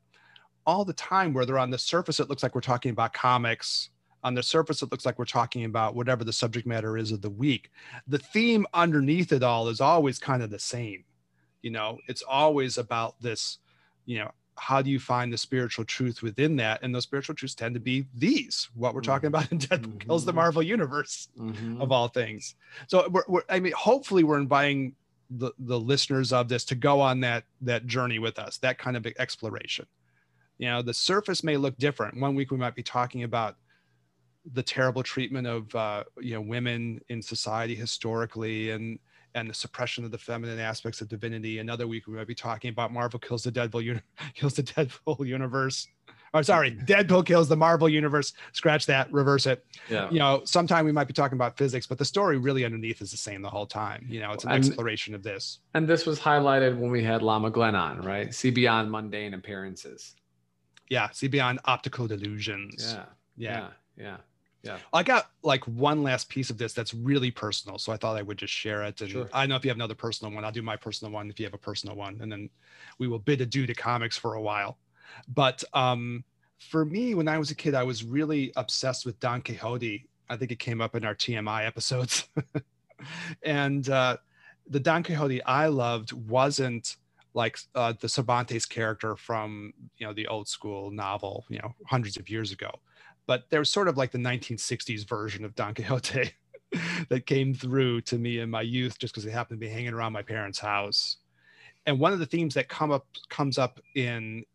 all 0.66 0.86
the 0.86 0.94
time, 0.94 1.34
whether 1.34 1.58
on 1.58 1.72
the 1.72 1.78
surface 1.78 2.20
it 2.20 2.30
looks 2.30 2.44
like 2.44 2.54
we're 2.54 2.62
talking 2.62 2.92
about 2.92 3.14
comics 3.14 3.90
on 4.24 4.34
the 4.34 4.44
surface 4.44 4.82
it 4.82 4.92
looks 4.92 5.06
like 5.06 5.18
we're 5.18 5.26
talking 5.26 5.66
about 5.66 5.96
whatever 5.96 6.24
the 6.24 6.34
subject 6.34 6.68
matter 6.68 6.98
is 6.98 7.12
of 7.12 7.22
the 7.22 7.30
week. 7.30 7.72
The 8.08 8.18
theme 8.18 8.66
underneath 8.74 9.32
it 9.32 9.44
all 9.44 9.68
is 9.70 9.82
always 9.82 10.20
kind 10.20 10.44
of 10.44 10.50
the 10.50 10.60
same. 10.60 11.04
You 11.62 11.72
know 11.72 12.00
it's 12.08 12.22
always 12.22 12.78
about 12.78 13.22
this 13.22 13.60
you 14.06 14.20
know 14.20 14.32
how 14.60 14.82
do 14.82 14.90
you 14.90 15.00
find 15.00 15.32
the 15.32 15.38
spiritual 15.38 15.86
truth 15.86 16.22
within 16.22 16.58
that? 16.58 16.84
And 16.84 16.94
those 16.94 17.04
spiritual 17.04 17.36
truths 17.36 17.56
tend 17.56 17.74
to 17.76 17.80
be 17.80 18.06
these 18.14 18.70
what 18.76 18.94
we're 18.94 19.02
talking 19.02 19.28
about 19.28 19.52
in 19.52 19.58
deadpool 19.58 19.86
mm-hmm. 19.86 19.98
kills 20.00 20.26
the 20.26 20.34
marvel 20.34 20.62
universe 20.62 21.30
mm-hmm. 21.38 21.82
of 21.82 21.92
all 21.92 22.08
things. 22.08 22.56
So 22.88 23.08
we're, 23.10 23.24
we're, 23.28 23.44
i 23.50 23.60
mean 23.60 23.74
hopefully 23.74 24.24
we're 24.24 24.40
inviting 24.40 24.96
the, 25.30 25.52
the 25.60 25.80
listeners 25.80 26.34
of 26.34 26.50
this 26.50 26.66
to 26.66 26.76
go 26.76 27.00
on 27.00 27.20
that 27.22 27.44
that 27.62 27.86
journey 27.86 28.20
with 28.20 28.40
us 28.40 28.58
that 28.58 28.78
kind 28.78 28.98
of 28.98 29.06
exploration. 29.18 29.86
You 30.58 30.68
know 30.68 30.82
the 30.82 30.94
surface 30.94 31.44
may 31.44 31.56
look 31.56 31.78
different. 31.78 32.20
One 32.20 32.36
week 32.36 32.52
we 32.52 32.58
might 32.58 32.76
be 32.76 32.84
talking 32.84 33.24
about 33.24 33.56
the 34.54 34.64
terrible 34.64 35.04
treatment 35.04 35.48
of 35.48 35.74
uh, 35.76 36.04
you 36.20 36.34
know 36.34 36.42
women 36.42 37.00
in 37.10 37.22
society 37.22 37.76
historically 37.76 38.72
and 38.72 39.00
and 39.36 39.50
the 39.50 39.54
suppression 39.54 40.04
of 40.04 40.12
the 40.12 40.18
feminine 40.18 40.60
aspects 40.60 41.02
of 41.02 41.08
divinity. 41.08 41.60
Another 41.60 41.88
week 41.88 42.08
we 42.08 42.16
might 42.16 42.28
be 42.28 42.36
talking 42.36 42.70
about 42.70 42.92
Marvel 42.92 43.20
kills 43.20 43.44
the 43.44 43.52
Deadpool 43.52 43.84
uni- 43.84 44.02
kills 44.34 44.54
the 44.54 44.64
Deadpool 44.64 45.26
universe. 45.26 45.88
Or 46.34 46.44
sorry, 46.44 46.72
Deadpool 46.86 47.26
kills 47.26 47.48
the 47.48 47.56
Marvel 47.56 47.90
universe. 47.90 48.34
Scratch 48.54 48.86
that, 48.88 49.12
reverse 49.12 49.46
it. 49.46 49.66
Yeah. 49.90 50.10
You 50.10 50.20
know, 50.20 50.42
sometime 50.46 50.86
we 50.86 50.92
might 50.92 51.08
be 51.08 51.14
talking 51.14 51.36
about 51.36 51.58
physics, 51.58 51.88
but 51.88 51.98
the 51.98 52.06
story 52.06 52.38
really 52.38 52.66
underneath 52.66 53.02
is 53.02 53.12
the 53.12 53.18
same 53.18 53.42
the 53.42 53.50
whole 53.50 53.66
time. 53.66 54.06
You 54.10 54.20
know, 54.20 54.32
it's 54.32 54.44
an 54.44 54.52
and, 54.52 54.66
exploration 54.66 55.16
of 55.16 55.24
this. 55.24 55.60
And 55.74 55.88
this 55.88 56.06
was 56.06 56.20
highlighted 56.20 56.78
when 56.78 56.92
we 56.92 57.04
had 57.04 57.22
Lama 57.22 57.50
Glenn 57.50 57.76
on, 57.76 58.02
right? 58.02 58.34
See 58.34 58.52
beyond 58.52 58.92
mundane 58.92 59.34
appearances. 59.34 60.16
Yeah, 60.90 61.10
see 61.12 61.28
beyond 61.28 61.60
optical 61.66 62.08
delusions. 62.08 62.94
Yeah. 62.96 63.06
Yeah. 63.38 63.60
Yeah. 63.60 63.70
yeah. 63.98 64.18
Yeah. 64.64 64.78
I 64.92 65.04
got 65.04 65.30
like 65.42 65.64
one 65.66 66.04
last 66.04 66.30
piece 66.30 66.50
of 66.50 66.58
this 66.58 66.74
that's 66.74 66.94
really 66.94 67.32
personal. 67.32 67.78
So 67.78 67.94
I 67.94 67.98
thought 67.98 68.18
I 68.18 68.22
would 68.22 68.38
just 68.38 68.54
share 68.54 68.84
it. 68.84 69.00
And 69.02 69.10
sure. 69.10 69.30
I 69.32 69.42
don't 69.42 69.50
know 69.50 69.56
if 69.56 69.64
you 69.64 69.70
have 69.70 69.78
another 69.78 69.96
personal 69.96 70.34
one, 70.34 70.44
I'll 70.44 70.52
do 70.52 70.62
my 70.62 70.76
personal 70.76 71.14
one 71.14 71.30
if 71.30 71.40
you 71.40 71.46
have 71.46 71.54
a 71.54 71.60
personal 71.60 71.96
one. 71.96 72.20
And 72.22 72.32
then 72.32 72.50
we 72.98 73.08
will 73.08 73.20
bid 73.20 73.42
adieu 73.42 73.66
to 73.66 73.74
comics 73.74 74.18
for 74.18 74.34
a 74.34 74.42
while. 74.42 74.78
But 75.28 75.64
um, 75.74 76.24
for 76.58 76.84
me, 76.84 77.16
when 77.16 77.28
I 77.28 77.38
was 77.38 77.52
a 77.52 77.56
kid, 77.56 77.74
I 77.74 77.84
was 77.84 78.04
really 78.04 78.52
obsessed 78.56 79.06
with 79.06 79.20
Don 79.20 79.42
Quixote. 79.42 80.08
I 80.30 80.36
think 80.36 80.52
it 80.52 80.60
came 80.60 80.82
up 80.82 80.96
in 80.96 81.06
our 81.06 81.16
TMI 81.16 81.66
episodes. 81.66 82.28
and 83.44 83.90
uh, 83.90 84.18
the 84.68 84.80
Don 84.80 85.04
Quixote 85.04 85.42
I 85.44 85.68
loved 85.68 86.12
wasn't 86.12 86.98
like 87.34 87.58
uh, 87.76 87.94
the 88.00 88.10
Cervantes 88.10 88.66
character 88.66 89.16
from 89.16 89.72
you 89.98 90.06
know 90.06 90.14
the 90.14 90.28
old 90.28 90.48
school 90.48 90.92
novel, 90.92 91.46
you 91.48 91.60
know, 91.60 91.74
hundreds 91.86 92.18
of 92.18 92.30
years 92.30 92.52
ago 92.52 92.72
but 93.30 93.48
there's 93.52 93.70
sort 93.70 93.88
of 93.88 93.96
like 93.96 94.10
the 94.10 94.18
1960s 94.18 95.08
version 95.08 95.46
of 95.46 95.54
Don 95.54 95.76
Quixote 95.76 96.32
that 97.10 97.28
came 97.28 97.54
through 97.54 98.02
to 98.02 98.18
me 98.18 98.40
in 98.40 98.50
my 98.50 98.64
youth 98.64 98.98
just 98.98 99.14
because 99.14 99.24
it 99.24 99.32
happened 99.32 99.60
to 99.60 99.68
be 99.68 99.72
hanging 99.72 99.94
around 99.94 100.14
my 100.14 100.24
parents' 100.24 100.58
house. 100.58 101.18
And 101.86 102.00
one 102.00 102.12
of 102.12 102.18
the 102.18 102.26
themes 102.26 102.56
that 102.56 102.70
come 102.70 102.90
up 102.90 103.06
comes 103.30 103.60
up 103.60 103.80
in 103.94 104.46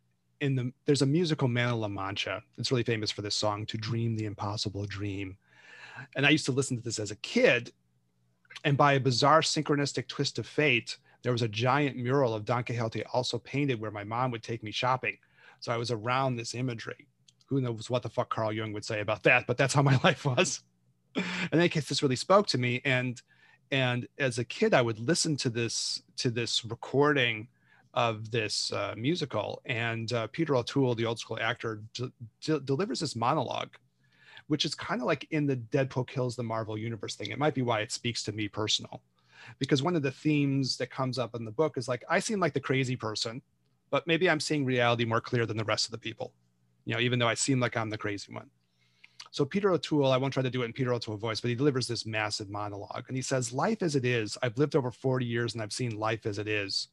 in 0.40 0.56
the 0.56 0.72
there's 0.86 1.02
a 1.02 1.06
musical 1.06 1.46
Man 1.46 1.68
of 1.68 1.76
La 1.76 1.86
Mancha. 1.86 2.42
It's 2.58 2.72
really 2.72 2.82
famous 2.82 3.12
for 3.12 3.22
this 3.22 3.36
song 3.36 3.64
"To 3.66 3.78
Dream 3.78 4.16
the 4.16 4.24
Impossible 4.24 4.86
Dream," 4.86 5.36
and 6.16 6.26
I 6.26 6.30
used 6.30 6.46
to 6.46 6.52
listen 6.52 6.76
to 6.76 6.82
this 6.82 6.98
as 6.98 7.12
a 7.12 7.16
kid. 7.16 7.70
And 8.64 8.76
by 8.76 8.94
a 8.94 9.00
bizarre 9.00 9.42
synchronistic 9.42 10.08
twist 10.08 10.40
of 10.40 10.48
fate, 10.48 10.98
there 11.22 11.30
was 11.30 11.42
a 11.42 11.48
giant 11.48 11.96
mural 11.96 12.34
of 12.34 12.44
Don 12.44 12.64
Quixote 12.64 13.04
also 13.12 13.38
painted 13.38 13.80
where 13.80 13.92
my 13.92 14.02
mom 14.02 14.32
would 14.32 14.42
take 14.42 14.64
me 14.64 14.72
shopping. 14.72 15.16
So 15.60 15.70
I 15.70 15.76
was 15.76 15.92
around 15.92 16.34
this 16.34 16.56
imagery 16.56 17.06
who 17.46 17.60
knows 17.60 17.90
what 17.90 18.02
the 18.02 18.08
fuck 18.08 18.30
Carl 18.30 18.52
Jung 18.52 18.72
would 18.72 18.84
say 18.84 19.00
about 19.00 19.22
that, 19.24 19.46
but 19.46 19.56
that's 19.56 19.74
how 19.74 19.82
my 19.82 19.98
life 20.04 20.24
was. 20.24 20.62
In 21.16 21.24
any 21.52 21.68
case, 21.68 21.88
this 21.88 22.02
really 22.02 22.16
spoke 22.16 22.46
to 22.48 22.58
me. 22.58 22.80
And 22.84 23.20
and 23.70 24.06
as 24.18 24.38
a 24.38 24.44
kid, 24.44 24.74
I 24.74 24.82
would 24.82 24.98
listen 24.98 25.36
to 25.38 25.50
this 25.50 26.02
to 26.18 26.30
this 26.30 26.64
recording 26.64 27.48
of 27.94 28.30
this 28.30 28.72
uh, 28.72 28.94
musical, 28.96 29.62
and 29.66 30.12
uh, 30.12 30.26
Peter 30.28 30.56
O'Toole, 30.56 30.94
the 30.94 31.06
old 31.06 31.18
school 31.18 31.38
actor, 31.40 31.82
d- 31.94 32.12
d- 32.40 32.60
delivers 32.64 33.00
this 33.00 33.14
monologue, 33.14 33.76
which 34.48 34.64
is 34.64 34.74
kind 34.74 35.00
of 35.00 35.06
like 35.06 35.28
in 35.30 35.46
the 35.46 35.56
Deadpool 35.56 36.08
kills 36.08 36.34
the 36.34 36.42
Marvel 36.42 36.76
universe 36.76 37.14
thing. 37.14 37.30
It 37.30 37.38
might 37.38 37.54
be 37.54 37.62
why 37.62 37.80
it 37.80 37.92
speaks 37.92 38.24
to 38.24 38.32
me 38.32 38.48
personal, 38.48 39.00
because 39.60 39.80
one 39.82 39.94
of 39.94 40.02
the 40.02 40.10
themes 40.10 40.76
that 40.78 40.90
comes 40.90 41.18
up 41.18 41.36
in 41.36 41.44
the 41.44 41.52
book 41.52 41.78
is 41.78 41.86
like 41.86 42.04
I 42.10 42.18
seem 42.18 42.40
like 42.40 42.52
the 42.52 42.60
crazy 42.60 42.96
person, 42.96 43.40
but 43.90 44.06
maybe 44.08 44.28
I'm 44.28 44.40
seeing 44.40 44.64
reality 44.64 45.04
more 45.04 45.20
clear 45.20 45.46
than 45.46 45.56
the 45.56 45.64
rest 45.64 45.86
of 45.86 45.92
the 45.92 45.98
people 45.98 46.32
you 46.84 46.94
know, 46.94 47.00
even 47.00 47.18
though 47.18 47.28
I 47.28 47.34
seem 47.34 47.60
like 47.60 47.76
I'm 47.76 47.90
the 47.90 47.98
crazy 47.98 48.32
one. 48.32 48.50
So 49.30 49.44
Peter 49.44 49.72
O'Toole, 49.72 50.12
I 50.12 50.16
won't 50.16 50.32
try 50.32 50.42
to 50.42 50.50
do 50.50 50.62
it 50.62 50.66
in 50.66 50.72
Peter 50.72 50.92
O'Toole 50.92 51.16
voice, 51.16 51.40
but 51.40 51.48
he 51.48 51.56
delivers 51.56 51.88
this 51.88 52.06
massive 52.06 52.48
monologue. 52.48 53.04
And 53.08 53.16
he 53.16 53.22
says, 53.22 53.52
Life 53.52 53.82
as 53.82 53.96
it 53.96 54.04
is, 54.04 54.38
I've 54.42 54.58
lived 54.58 54.76
over 54.76 54.92
40 54.92 55.26
years 55.26 55.54
and 55.54 55.62
I've 55.62 55.72
seen 55.72 55.98
life 55.98 56.24
as 56.24 56.38
it 56.38 56.46
is. 56.46 56.88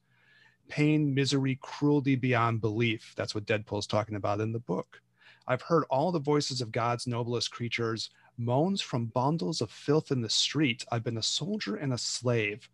Pain, 0.67 1.13
misery, 1.13 1.59
cruelty 1.61 2.15
beyond 2.15 2.61
belief. 2.61 3.13
That's 3.15 3.35
what 3.35 3.45
Deadpool's 3.45 3.87
talking 3.87 4.15
about 4.15 4.39
in 4.39 4.53
the 4.53 4.59
book. 4.59 5.01
I've 5.47 5.61
heard 5.61 5.83
all 5.89 6.11
the 6.11 6.19
voices 6.19 6.61
of 6.61 6.71
God's 6.71 7.07
noblest 7.07 7.51
creatures, 7.51 8.09
moans 8.37 8.81
from 8.81 9.07
bundles 9.07 9.61
of 9.61 9.69
filth 9.69 10.11
in 10.11 10.21
the 10.21 10.29
street. 10.29 10.85
I've 10.91 11.03
been 11.03 11.17
a 11.17 11.23
soldier 11.23 11.75
and 11.75 11.93
a 11.93 11.97
slave. 11.97 12.69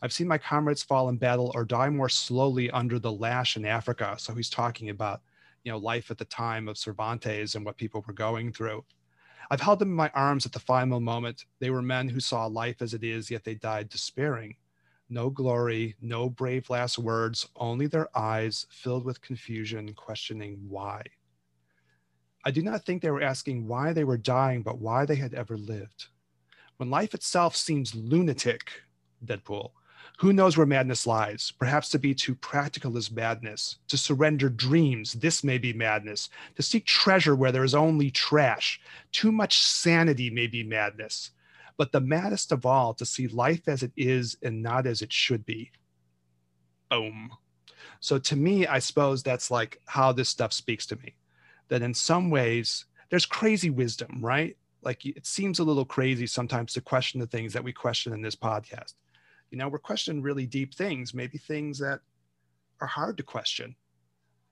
I've 0.00 0.12
seen 0.12 0.28
my 0.28 0.38
comrades 0.38 0.82
fall 0.82 1.08
in 1.08 1.16
battle 1.16 1.52
or 1.54 1.64
die 1.64 1.90
more 1.90 2.08
slowly 2.08 2.70
under 2.70 2.98
the 2.98 3.12
lash 3.12 3.56
in 3.56 3.66
Africa. 3.66 4.14
So 4.18 4.32
he's 4.34 4.48
talking 4.48 4.90
about 4.90 5.20
you 5.64 5.72
know 5.72 5.78
life 5.78 6.10
at 6.10 6.18
the 6.18 6.24
time 6.24 6.68
of 6.68 6.78
Cervantes 6.78 7.54
and 7.54 7.64
what 7.64 7.76
people 7.76 8.04
were 8.06 8.12
going 8.12 8.52
through. 8.52 8.84
I've 9.50 9.60
held 9.60 9.80
them 9.80 9.88
in 9.90 9.96
my 9.96 10.10
arms 10.14 10.46
at 10.46 10.52
the 10.52 10.60
final 10.60 11.00
moment. 11.00 11.44
They 11.58 11.70
were 11.70 11.82
men 11.82 12.08
who 12.08 12.20
saw 12.20 12.46
life 12.46 12.80
as 12.80 12.94
it 12.94 13.02
is, 13.02 13.30
yet 13.30 13.44
they 13.44 13.54
died 13.54 13.88
despairing. 13.88 14.56
No 15.08 15.28
glory, 15.28 15.96
no 16.00 16.30
brave 16.30 16.70
last 16.70 16.96
words, 16.96 17.48
only 17.56 17.88
their 17.88 18.16
eyes 18.16 18.66
filled 18.70 19.04
with 19.04 19.20
confusion, 19.20 19.92
questioning 19.94 20.60
why. 20.68 21.02
I 22.44 22.52
do 22.52 22.62
not 22.62 22.84
think 22.84 23.02
they 23.02 23.10
were 23.10 23.22
asking 23.22 23.66
why 23.66 23.92
they 23.92 24.04
were 24.04 24.16
dying, 24.16 24.62
but 24.62 24.78
why 24.78 25.04
they 25.04 25.16
had 25.16 25.34
ever 25.34 25.58
lived. 25.58 26.06
When 26.76 26.88
life 26.88 27.12
itself 27.12 27.56
seems 27.56 27.94
lunatic, 27.94 28.70
Deadpool, 29.24 29.72
who 30.20 30.32
knows 30.32 30.56
where 30.56 30.66
madness 30.66 31.06
lies? 31.06 31.52
Perhaps 31.58 31.88
to 31.90 31.98
be 31.98 32.14
too 32.14 32.34
practical 32.34 32.96
is 32.96 33.10
madness. 33.10 33.78
To 33.88 33.96
surrender 33.96 34.48
dreams, 34.48 35.14
this 35.14 35.42
may 35.42 35.58
be 35.58 35.72
madness. 35.72 36.28
To 36.56 36.62
seek 36.62 36.84
treasure 36.84 37.34
where 37.34 37.52
there 37.52 37.64
is 37.64 37.74
only 37.74 38.10
trash. 38.10 38.80
Too 39.12 39.32
much 39.32 39.58
sanity 39.58 40.30
may 40.30 40.46
be 40.46 40.62
madness 40.62 41.30
but 41.80 41.92
the 41.92 42.00
maddest 42.02 42.52
of 42.52 42.66
all 42.66 42.92
to 42.92 43.06
see 43.06 43.26
life 43.26 43.66
as 43.66 43.82
it 43.82 43.90
is 43.96 44.36
and 44.42 44.62
not 44.62 44.86
as 44.86 45.00
it 45.00 45.10
should 45.10 45.46
be. 45.46 45.70
Boom. 46.90 47.30
So 48.00 48.18
to 48.18 48.36
me, 48.36 48.66
I 48.66 48.80
suppose 48.80 49.22
that's 49.22 49.50
like 49.50 49.80
how 49.86 50.12
this 50.12 50.28
stuff 50.28 50.52
speaks 50.52 50.84
to 50.88 50.96
me. 50.96 51.14
That 51.68 51.80
in 51.80 51.94
some 51.94 52.28
ways, 52.28 52.84
there's 53.08 53.24
crazy 53.24 53.70
wisdom, 53.70 54.18
right? 54.20 54.58
Like 54.82 55.06
it 55.06 55.24
seems 55.24 55.58
a 55.58 55.64
little 55.64 55.86
crazy 55.86 56.26
sometimes 56.26 56.74
to 56.74 56.82
question 56.82 57.18
the 57.18 57.26
things 57.26 57.54
that 57.54 57.64
we 57.64 57.72
question 57.72 58.12
in 58.12 58.20
this 58.20 58.36
podcast. 58.36 58.92
You 59.50 59.58
know, 59.58 59.68
we're 59.68 59.78
questioning 59.78 60.22
really 60.22 60.46
deep 60.46 60.74
things, 60.74 61.12
maybe 61.12 61.38
things 61.38 61.78
that 61.78 62.00
are 62.80 62.86
hard 62.86 63.16
to 63.16 63.22
question 63.22 63.74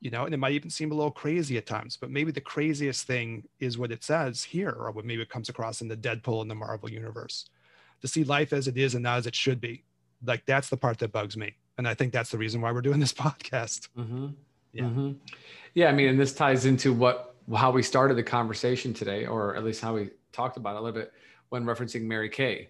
you 0.00 0.10
know, 0.10 0.24
and 0.24 0.34
it 0.34 0.38
might 0.38 0.52
even 0.52 0.70
seem 0.70 0.92
a 0.92 0.94
little 0.94 1.10
crazy 1.10 1.56
at 1.58 1.66
times, 1.66 1.96
but 1.96 2.10
maybe 2.10 2.30
the 2.30 2.40
craziest 2.40 3.06
thing 3.06 3.44
is 3.58 3.78
what 3.78 3.90
it 3.90 4.04
says 4.04 4.44
here, 4.44 4.70
or 4.70 4.90
what 4.92 5.04
maybe 5.04 5.22
it 5.22 5.28
comes 5.28 5.48
across 5.48 5.80
in 5.80 5.88
the 5.88 5.96
Deadpool 5.96 6.42
in 6.42 6.48
the 6.48 6.54
Marvel 6.54 6.90
universe. 6.90 7.48
To 8.02 8.08
see 8.08 8.22
life 8.22 8.52
as 8.52 8.68
it 8.68 8.76
is 8.76 8.94
and 8.94 9.02
not 9.02 9.18
as 9.18 9.26
it 9.26 9.34
should 9.34 9.60
be. 9.60 9.84
Like 10.24 10.46
that's 10.46 10.68
the 10.68 10.76
part 10.76 10.98
that 10.98 11.10
bugs 11.10 11.36
me. 11.36 11.56
And 11.78 11.88
I 11.88 11.94
think 11.94 12.12
that's 12.12 12.30
the 12.30 12.38
reason 12.38 12.60
why 12.60 12.70
we're 12.70 12.80
doing 12.80 13.00
this 13.00 13.12
podcast. 13.14 13.88
Mm-hmm. 13.98 14.28
Yeah. 14.72 14.84
Mm-hmm. 14.84 15.12
Yeah. 15.74 15.88
I 15.88 15.92
mean, 15.92 16.08
and 16.08 16.20
this 16.20 16.32
ties 16.32 16.64
into 16.64 16.92
what, 16.92 17.34
how 17.56 17.72
we 17.72 17.82
started 17.82 18.16
the 18.16 18.22
conversation 18.22 18.94
today, 18.94 19.26
or 19.26 19.56
at 19.56 19.64
least 19.64 19.80
how 19.80 19.94
we 19.94 20.10
talked 20.30 20.56
about 20.56 20.76
it 20.76 20.78
a 20.78 20.82
little 20.82 21.00
bit 21.00 21.12
when 21.48 21.64
referencing 21.64 22.02
Mary 22.02 22.28
Kay 22.28 22.68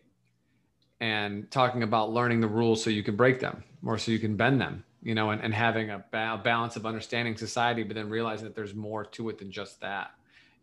and 1.01 1.51
talking 1.51 1.83
about 1.83 2.11
learning 2.13 2.41
the 2.41 2.49
rules 2.49 2.83
so 2.83 2.91
you 2.91 3.03
can 3.03 3.17
break 3.17 3.41
them 3.41 3.63
or 3.85 3.99
so 3.99 4.11
you 4.11 4.19
can 4.19 4.37
bend 4.37 4.61
them 4.61 4.85
you 5.03 5.15
know, 5.15 5.31
and, 5.31 5.41
and 5.43 5.55
having 5.55 5.91
a, 5.91 6.05
ba- 6.11 6.41
balance 6.43 6.77
of 6.77 6.87
understanding 6.87 7.37
society, 7.37 7.83
but 7.83 7.95
then 7.95 8.09
realizing 8.09 8.45
that 8.45 8.55
there's 8.55 8.75
more 8.75 9.05
to 9.05 9.29
it 9.29 9.39
than 9.39 9.51
just 9.51 9.81
that, 9.81 10.11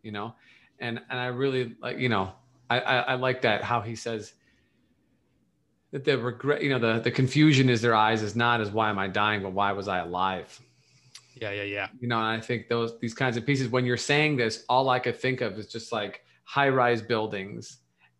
you 0.02 0.12
know? 0.12 0.34
And, 0.78 1.00
and 1.10 1.18
I 1.18 1.26
really 1.26 1.74
like, 1.80 1.98
you 1.98 2.08
know, 2.08 2.32
I, 2.68 2.80
I, 2.80 2.96
I 2.98 3.14
like 3.14 3.42
that 3.42 3.64
how 3.64 3.80
he 3.80 3.96
says 3.96 4.34
that 5.90 6.04
the 6.04 6.18
regret, 6.18 6.62
you 6.62 6.70
know, 6.70 6.78
the, 6.78 7.00
the 7.00 7.10
confusion 7.10 7.70
is 7.70 7.80
their 7.80 7.94
eyes 7.94 8.22
is 8.22 8.36
not 8.36 8.60
as 8.60 8.70
why 8.70 8.90
am 8.90 8.98
I 8.98 9.08
dying, 9.08 9.42
but 9.42 9.52
why 9.52 9.72
was 9.72 9.88
I 9.88 9.98
alive? 9.98 10.60
Yeah, 11.34 11.50
yeah, 11.50 11.62
yeah. 11.62 11.88
You 12.00 12.08
know, 12.08 12.18
and 12.18 12.26
I 12.26 12.40
think 12.40 12.68
those, 12.68 12.98
these 12.98 13.14
kinds 13.14 13.36
of 13.36 13.46
pieces, 13.46 13.68
when 13.68 13.84
you're 13.86 13.96
saying 13.96 14.36
this, 14.36 14.64
all 14.68 14.88
I 14.90 14.98
could 14.98 15.16
think 15.18 15.40
of 15.40 15.58
is 15.58 15.66
just 15.66 15.92
like 15.92 16.24
high 16.44 16.68
rise 16.68 17.00
buildings 17.00 17.78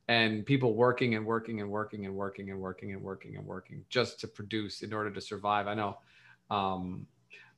and 0.09 0.47
people 0.47 0.75
working 0.75 1.15
and 1.15 1.27
working 1.27 1.61
and 1.61 1.71
working 1.71 2.07
and 2.07 2.15
working 2.15 2.51
and 2.51 2.61
working 2.61 2.93
and 2.93 3.03
working 3.03 3.37
and 3.37 3.45
working 3.45 3.85
just 3.89 4.21
to 4.21 4.29
produce 4.29 4.83
in 4.83 4.93
order 4.93 5.11
to 5.11 5.21
survive. 5.21 5.67
I 5.67 5.75
know 5.75 5.99
um, 6.51 7.07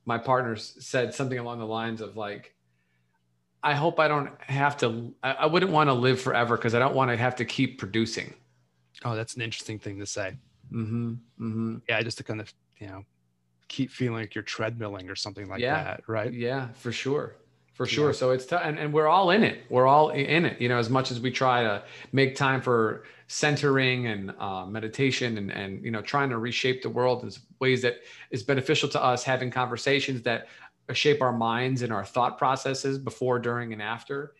my 0.05 0.17
partners 0.17 0.75
said 0.79 1.13
something 1.13 1.37
along 1.37 1.59
the 1.59 1.65
lines 1.65 2.01
of 2.01 2.17
like, 2.17 2.55
I 3.61 3.75
hope 3.75 3.99
I 3.99 4.07
don't 4.07 4.31
have 4.41 4.77
to, 4.77 5.13
I, 5.21 5.31
I 5.33 5.45
wouldn't 5.45 5.71
want 5.71 5.89
to 5.89 5.93
live 5.93 6.19
forever 6.19 6.55
because 6.57 6.73
I 6.73 6.79
don't 6.79 6.95
want 6.95 7.11
to 7.11 7.17
have 7.17 7.35
to 7.35 7.45
keep 7.45 7.77
producing. 7.77 8.33
Oh, 9.05 9.15
that's 9.15 9.35
an 9.35 9.41
interesting 9.41 9.77
thing 9.77 9.99
to 9.99 10.05
say. 10.05 10.37
Mm-hmm. 10.71 11.09
Mm-hmm. 11.39 11.77
Yeah, 11.87 12.01
just 12.01 12.17
to 12.17 12.23
kind 12.23 12.41
of, 12.41 12.53
you 12.79 12.87
know, 12.87 13.03
keep 13.67 13.91
feeling 13.91 14.21
like 14.21 14.33
you're 14.33 14.43
treadmilling 14.43 15.09
or 15.09 15.15
something 15.15 15.47
like 15.47 15.59
Yeah. 15.59 15.83
that, 15.83 16.03
right? 16.07 16.33
Yeah, 16.33 16.69
for 16.69 16.91
sure. 16.91 17.35
For 17.79 17.85
sure. 17.85 18.07
Yeah. 18.07 18.11
So 18.17 18.31
it's 18.31 18.45
tough. 18.45 18.61
And, 18.65 18.77
and 18.77 18.91
we're 18.91 19.07
all 19.07 19.31
in 19.31 19.41
it. 19.41 19.63
We're 19.69 19.87
all 19.87 20.09
in 20.09 20.43
it, 20.43 20.59
you 20.59 20.67
know, 20.67 20.77
as 20.77 20.89
much 20.89 21.11
as 21.11 21.21
we 21.21 21.31
try 21.31 21.63
to 21.63 21.81
make 22.11 22.35
time 22.35 22.61
for 22.61 23.05
centering 23.27 24.07
and 24.07 24.33
uh, 24.37 24.65
meditation 24.65 25.37
and, 25.37 25.49
and, 25.49 25.81
you 25.81 25.89
know, 25.89 26.01
trying 26.01 26.29
to 26.31 26.37
reshape 26.39 26.81
the 26.81 26.89
world 26.89 27.23
in 27.23 27.31
ways 27.59 27.81
that 27.83 28.01
is 28.31 28.43
beneficial 28.43 28.89
to 28.89 29.01
us, 29.01 29.23
having 29.23 29.49
conversations 29.49 30.23
that 30.23 30.47
shape 30.91 31.21
our 31.21 31.31
minds 31.31 31.81
and 31.81 31.93
our 31.93 32.03
thought 32.03 32.37
processes 32.37 32.97
before, 32.97 33.39
during, 33.39 33.71
and 33.71 33.81
after. 33.81 34.33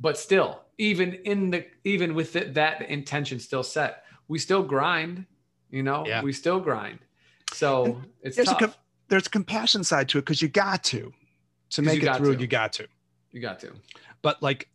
But 0.00 0.16
still, 0.16 0.62
even 0.78 1.12
in 1.12 1.50
the, 1.50 1.66
even 1.84 2.14
with 2.14 2.34
it, 2.34 2.54
that 2.54 2.80
intention 2.88 3.38
still 3.40 3.62
set, 3.62 4.04
we 4.28 4.38
still 4.38 4.62
grind, 4.62 5.26
you 5.70 5.82
know, 5.82 6.06
Yeah. 6.06 6.22
we 6.22 6.32
still 6.32 6.60
grind. 6.60 7.00
So 7.52 8.00
it's 8.22 8.36
There's 8.36 8.48
a, 8.48 8.52
tough. 8.52 8.60
com- 8.60 8.74
there's 9.08 9.26
a 9.26 9.30
compassion 9.30 9.84
side 9.84 10.08
to 10.08 10.18
it 10.18 10.22
because 10.22 10.40
you 10.40 10.48
got 10.48 10.82
to. 10.84 11.12
To 11.76 11.82
make 11.82 12.02
it 12.02 12.16
through, 12.16 12.34
to. 12.36 12.40
you 12.40 12.46
got 12.46 12.72
to. 12.74 12.86
you 13.32 13.40
got 13.40 13.60
to. 13.60 13.72
but 14.22 14.42
like 14.42 14.68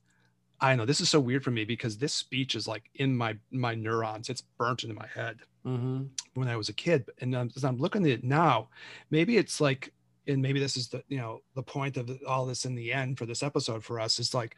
i 0.60 0.76
know 0.76 0.86
this 0.86 1.02
is 1.02 1.10
so 1.10 1.20
weird 1.20 1.44
for 1.44 1.52
me 1.52 1.66
because 1.66 1.98
this 1.98 2.14
speech 2.14 2.54
is 2.56 2.68
like 2.68 2.84
in 2.96 3.16
my 3.18 3.36
my 3.52 3.74
neurons 3.76 4.30
it's 4.30 4.42
burnt 4.58 4.84
into 4.84 4.96
my 4.96 5.08
head 5.08 5.38
Mm-hmm. 5.66 6.04
when 6.34 6.48
i 6.48 6.56
was 6.58 6.70
a 6.70 6.74
kid 6.74 7.06
and 7.22 7.36
um, 7.36 7.50
as 7.56 7.64
i'm 7.64 7.78
looking 7.78 8.04
at 8.06 8.12
it 8.12 8.24
now 8.24 8.70
maybe 9.12 9.38
it's 9.38 9.62
like 9.62 9.94
and 10.28 10.42
maybe 10.42 10.60
this 10.60 10.76
is 10.78 10.88
the 10.90 11.04
you 11.08 11.18
know 11.18 11.42
the 11.56 11.62
point 11.64 11.98
of 11.98 12.10
all 12.28 12.46
this 12.48 12.66
in 12.66 12.74
the 12.76 12.92
end 12.94 13.18
for 13.20 13.26
this 13.28 13.44
episode 13.44 13.84
for 13.84 14.00
us 14.00 14.18
is 14.20 14.34
like 14.34 14.56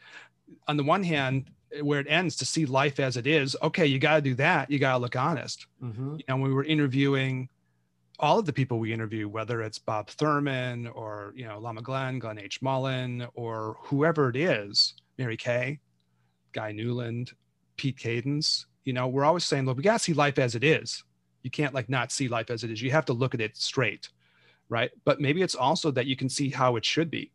on 0.69 0.77
the 0.77 0.83
one 0.83 1.03
hand 1.03 1.49
where 1.81 1.99
it 1.99 2.07
ends 2.09 2.35
to 2.37 2.45
see 2.45 2.65
life 2.65 2.99
as 3.01 3.17
it 3.17 3.27
is 3.27 3.55
okay 3.61 3.85
you 3.85 3.99
got 3.99 4.15
to 4.15 4.21
do 4.21 4.33
that 4.35 4.69
you 4.71 4.79
got 4.79 4.93
to 4.93 4.97
look 4.99 5.15
honest 5.17 5.67
Mm-hmm. 5.83 6.17
and 6.27 6.41
we 6.41 6.53
were 6.53 6.63
interviewing 6.63 7.49
all 8.19 8.39
of 8.39 8.45
the 8.45 8.53
people 8.53 8.79
we 8.79 8.93
interview, 8.93 9.27
whether 9.27 9.61
it's 9.61 9.79
Bob 9.79 10.09
Thurman 10.09 10.87
or 10.87 11.33
you 11.35 11.45
know 11.45 11.59
Lama 11.59 11.81
Glenn, 11.81 12.19
Glenn 12.19 12.39
H. 12.39 12.61
Mullin, 12.61 13.27
or 13.33 13.77
whoever 13.81 14.29
it 14.29 14.35
is, 14.35 14.93
Mary 15.17 15.37
Kay, 15.37 15.79
Guy 16.51 16.71
Newland, 16.71 17.31
Pete 17.77 17.97
Cadence, 17.97 18.65
you 18.85 18.93
know, 18.93 19.07
we're 19.07 19.25
always 19.25 19.45
saying, 19.45 19.65
look, 19.65 19.77
we 19.77 19.83
gotta 19.83 19.99
see 19.99 20.13
life 20.13 20.39
as 20.39 20.55
it 20.55 20.63
is. 20.63 21.03
You 21.41 21.51
can't 21.51 21.73
like 21.73 21.89
not 21.89 22.11
see 22.11 22.27
life 22.27 22.49
as 22.49 22.63
it 22.63 22.71
is. 22.71 22.81
You 22.81 22.91
have 22.91 23.05
to 23.05 23.13
look 23.13 23.33
at 23.33 23.41
it 23.41 23.57
straight, 23.57 24.09
right? 24.69 24.91
But 25.05 25.19
maybe 25.19 25.41
it's 25.41 25.55
also 25.55 25.91
that 25.91 26.05
you 26.05 26.15
can 26.15 26.29
see 26.29 26.49
how 26.49 26.75
it 26.75 26.85
should 26.85 27.09
be 27.09 27.31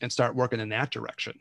and 0.00 0.12
start 0.12 0.34
working 0.34 0.60
in 0.60 0.68
that 0.70 0.90
direction, 0.90 1.38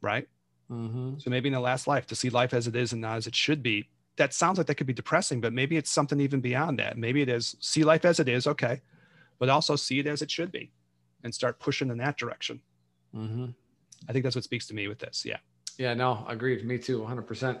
right? 0.00 0.28
Mm-hmm. 0.70 1.18
So 1.18 1.30
maybe 1.30 1.48
in 1.48 1.54
the 1.54 1.60
last 1.60 1.86
life 1.86 2.06
to 2.08 2.16
see 2.16 2.30
life 2.30 2.54
as 2.54 2.66
it 2.66 2.76
is 2.76 2.92
and 2.92 3.02
not 3.02 3.16
as 3.16 3.26
it 3.26 3.34
should 3.34 3.62
be. 3.62 3.88
That 4.16 4.34
sounds 4.34 4.58
like 4.58 4.66
that 4.66 4.74
could 4.74 4.86
be 4.86 4.92
depressing, 4.92 5.40
but 5.40 5.52
maybe 5.52 5.76
it's 5.76 5.90
something 5.90 6.20
even 6.20 6.40
beyond 6.40 6.78
that. 6.78 6.98
Maybe 6.98 7.22
it 7.22 7.28
is 7.28 7.56
see 7.60 7.82
life 7.84 8.04
as 8.04 8.20
it 8.20 8.28
is, 8.28 8.46
okay, 8.46 8.80
but 9.38 9.48
also 9.48 9.74
see 9.76 9.98
it 10.00 10.06
as 10.06 10.20
it 10.22 10.30
should 10.30 10.52
be 10.52 10.70
and 11.24 11.34
start 11.34 11.58
pushing 11.60 11.88
in 11.90 11.98
that 11.98 12.18
direction. 12.18 12.60
Mm-hmm. 13.16 13.46
I 14.08 14.12
think 14.12 14.22
that's 14.24 14.34
what 14.36 14.44
speaks 14.44 14.66
to 14.66 14.74
me 14.74 14.88
with 14.88 14.98
this. 14.98 15.24
Yeah. 15.24 15.38
Yeah, 15.78 15.94
no, 15.94 16.24
agreed. 16.28 16.64
Me 16.66 16.76
too, 16.78 17.00
100%. 17.00 17.60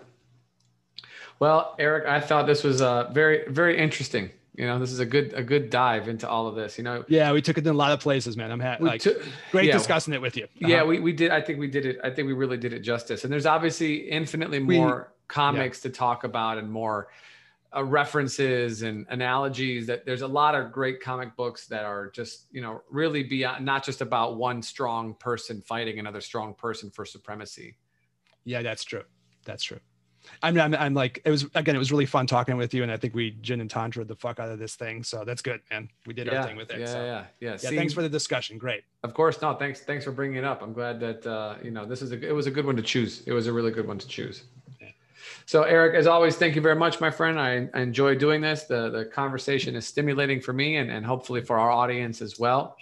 Well, 1.38 1.74
Eric, 1.78 2.06
I 2.06 2.20
thought 2.20 2.46
this 2.46 2.62
was 2.62 2.82
uh, 2.82 3.10
very, 3.12 3.48
very 3.48 3.78
interesting. 3.78 4.30
You 4.54 4.66
know, 4.66 4.78
this 4.78 4.92
is 4.92 4.98
a 4.98 5.06
good, 5.06 5.32
a 5.32 5.42
good 5.42 5.70
dive 5.70 6.08
into 6.08 6.28
all 6.28 6.46
of 6.46 6.54
this. 6.54 6.76
You 6.76 6.84
know, 6.84 7.04
Yeah. 7.08 7.32
We 7.32 7.40
took 7.40 7.56
it 7.56 7.66
in 7.66 7.72
a 7.74 7.76
lot 7.76 7.92
of 7.92 8.00
places, 8.00 8.36
man. 8.36 8.52
I'm 8.52 8.60
ha- 8.60 8.76
like 8.80 9.00
took- 9.00 9.22
great 9.50 9.66
yeah, 9.66 9.72
discussing 9.72 10.12
it 10.12 10.20
with 10.20 10.36
you. 10.36 10.46
Yeah, 10.58 10.78
Uh-huh. 10.78 10.86
we, 10.86 11.00
we 11.00 11.12
did. 11.14 11.30
I 11.30 11.40
think 11.40 11.58
we 11.58 11.68
did 11.68 11.86
it. 11.86 11.98
I 12.04 12.10
think 12.10 12.26
we 12.26 12.34
really 12.34 12.58
did 12.58 12.74
it 12.74 12.80
justice. 12.80 13.24
And 13.24 13.32
there's 13.32 13.46
obviously 13.46 14.10
infinitely 14.10 14.58
We- 14.62 14.76
comics 15.32 15.80
to 15.80 15.90
talk 15.90 16.24
about 16.24 16.58
and 16.58 16.70
more 16.70 17.08
uh, 17.74 17.82
references 17.82 18.82
and 18.82 19.06
analogies. 19.08 19.86
That 19.86 20.04
there's 20.04 20.22
a 20.22 20.28
lot 20.28 20.54
of 20.54 20.70
great 20.70 21.00
comic 21.00 21.34
books 21.36 21.66
that 21.68 21.84
are 21.84 22.10
just 22.10 22.46
you 22.52 22.60
know 22.60 22.82
really 22.90 23.22
beyond 23.22 23.64
not 23.64 23.82
just 23.84 24.00
about 24.02 24.36
one 24.36 24.62
strong 24.62 25.14
person 25.14 25.62
fighting 25.62 25.98
another 25.98 26.20
strong 26.20 26.54
person 26.54 26.90
for 26.90 27.04
supremacy. 27.04 27.76
yeah, 28.44 28.62
that's 28.62 28.84
true. 28.84 29.04
That's 29.44 29.64
true. 29.64 29.80
I'm, 30.42 30.58
I'm, 30.58 30.74
I'm 30.74 30.94
like, 30.94 31.20
it 31.24 31.30
was, 31.30 31.46
again, 31.54 31.74
it 31.74 31.78
was 31.78 31.90
really 31.90 32.06
fun 32.06 32.26
talking 32.26 32.56
with 32.56 32.72
you. 32.74 32.84
And 32.84 32.92
I 32.92 32.96
think 32.96 33.14
we 33.14 33.32
gin 33.42 33.60
and 33.60 33.68
tantra 33.68 34.04
the 34.04 34.14
fuck 34.14 34.38
out 34.38 34.50
of 34.50 34.58
this 34.58 34.76
thing. 34.76 35.02
So 35.02 35.24
that's 35.24 35.42
good, 35.42 35.60
man. 35.70 35.88
We 36.06 36.14
did 36.14 36.28
our 36.28 36.46
thing 36.46 36.56
with 36.56 36.70
it. 36.70 36.80
yeah, 36.80 36.86
so. 36.86 37.02
yeah, 37.02 37.24
yeah, 37.40 37.50
Yeah, 37.50 37.56
See- 37.56 37.76
thanks 37.76 37.92
for 37.92 38.02
the 38.02 38.08
discussion. 38.08 38.58
Great. 38.58 38.84
Of 39.02 39.14
course, 39.14 39.42
no. 39.42 39.54
Thanks, 39.54 39.80
thanks 39.80 40.04
for 40.04 40.12
bringing 40.12 40.36
it 40.36 40.44
up. 40.44 40.62
I'm 40.62 40.72
glad 40.72 41.00
that 41.00 41.26
uh, 41.26 41.56
you 41.62 41.72
know 41.72 41.84
this 41.84 42.02
is 42.02 42.12
a 42.12 42.28
it 42.28 42.32
was 42.32 42.46
a 42.46 42.50
good 42.52 42.64
one 42.64 42.76
to 42.76 42.82
choose. 42.82 43.22
It 43.26 43.32
was 43.32 43.48
a 43.48 43.52
really 43.52 43.72
good 43.72 43.86
one 43.86 43.98
to 43.98 44.06
choose. 44.06 44.44
So, 45.46 45.62
Eric, 45.62 45.94
as 45.94 46.06
always, 46.06 46.36
thank 46.36 46.54
you 46.54 46.62
very 46.62 46.76
much, 46.76 47.00
my 47.00 47.10
friend. 47.10 47.38
I, 47.38 47.68
I 47.74 47.80
enjoy 47.80 48.14
doing 48.14 48.40
this. 48.40 48.64
The 48.64 48.90
the 48.90 49.04
conversation 49.04 49.74
is 49.74 49.86
stimulating 49.86 50.40
for 50.40 50.52
me 50.52 50.76
and, 50.76 50.90
and 50.90 51.04
hopefully 51.04 51.40
for 51.40 51.58
our 51.58 51.70
audience 51.70 52.22
as 52.22 52.38
well. 52.38 52.76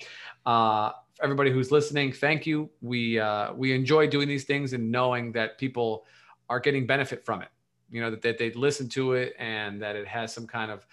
Uh, 0.47 0.93
everybody 1.23 1.51
who's 1.51 1.71
listening, 1.71 2.13
thank 2.13 2.47
you. 2.47 2.71
We 2.81 3.19
uh, 3.19 3.53
we 3.55 3.73
enjoy 3.73 4.07
doing 4.09 4.29
these 4.29 4.45
things 4.45 4.73
and 4.73 4.91
knowing 4.91 5.33
that 5.33 5.59
people 5.59 6.05
are 6.49 6.61
getting 6.61 6.87
benefit 6.87 7.25
from 7.25 7.43
it. 7.43 7.49
You 7.91 8.01
know 8.01 8.11
that, 8.11 8.23
that 8.23 8.39
they 8.39 8.53
listen 8.53 8.89
to 8.91 9.15
it 9.15 9.35
and 9.39 9.81
that 9.83 9.97
it 9.97 10.07
has 10.07 10.33
some 10.33 10.47
kind 10.47 10.71
of 10.71 10.87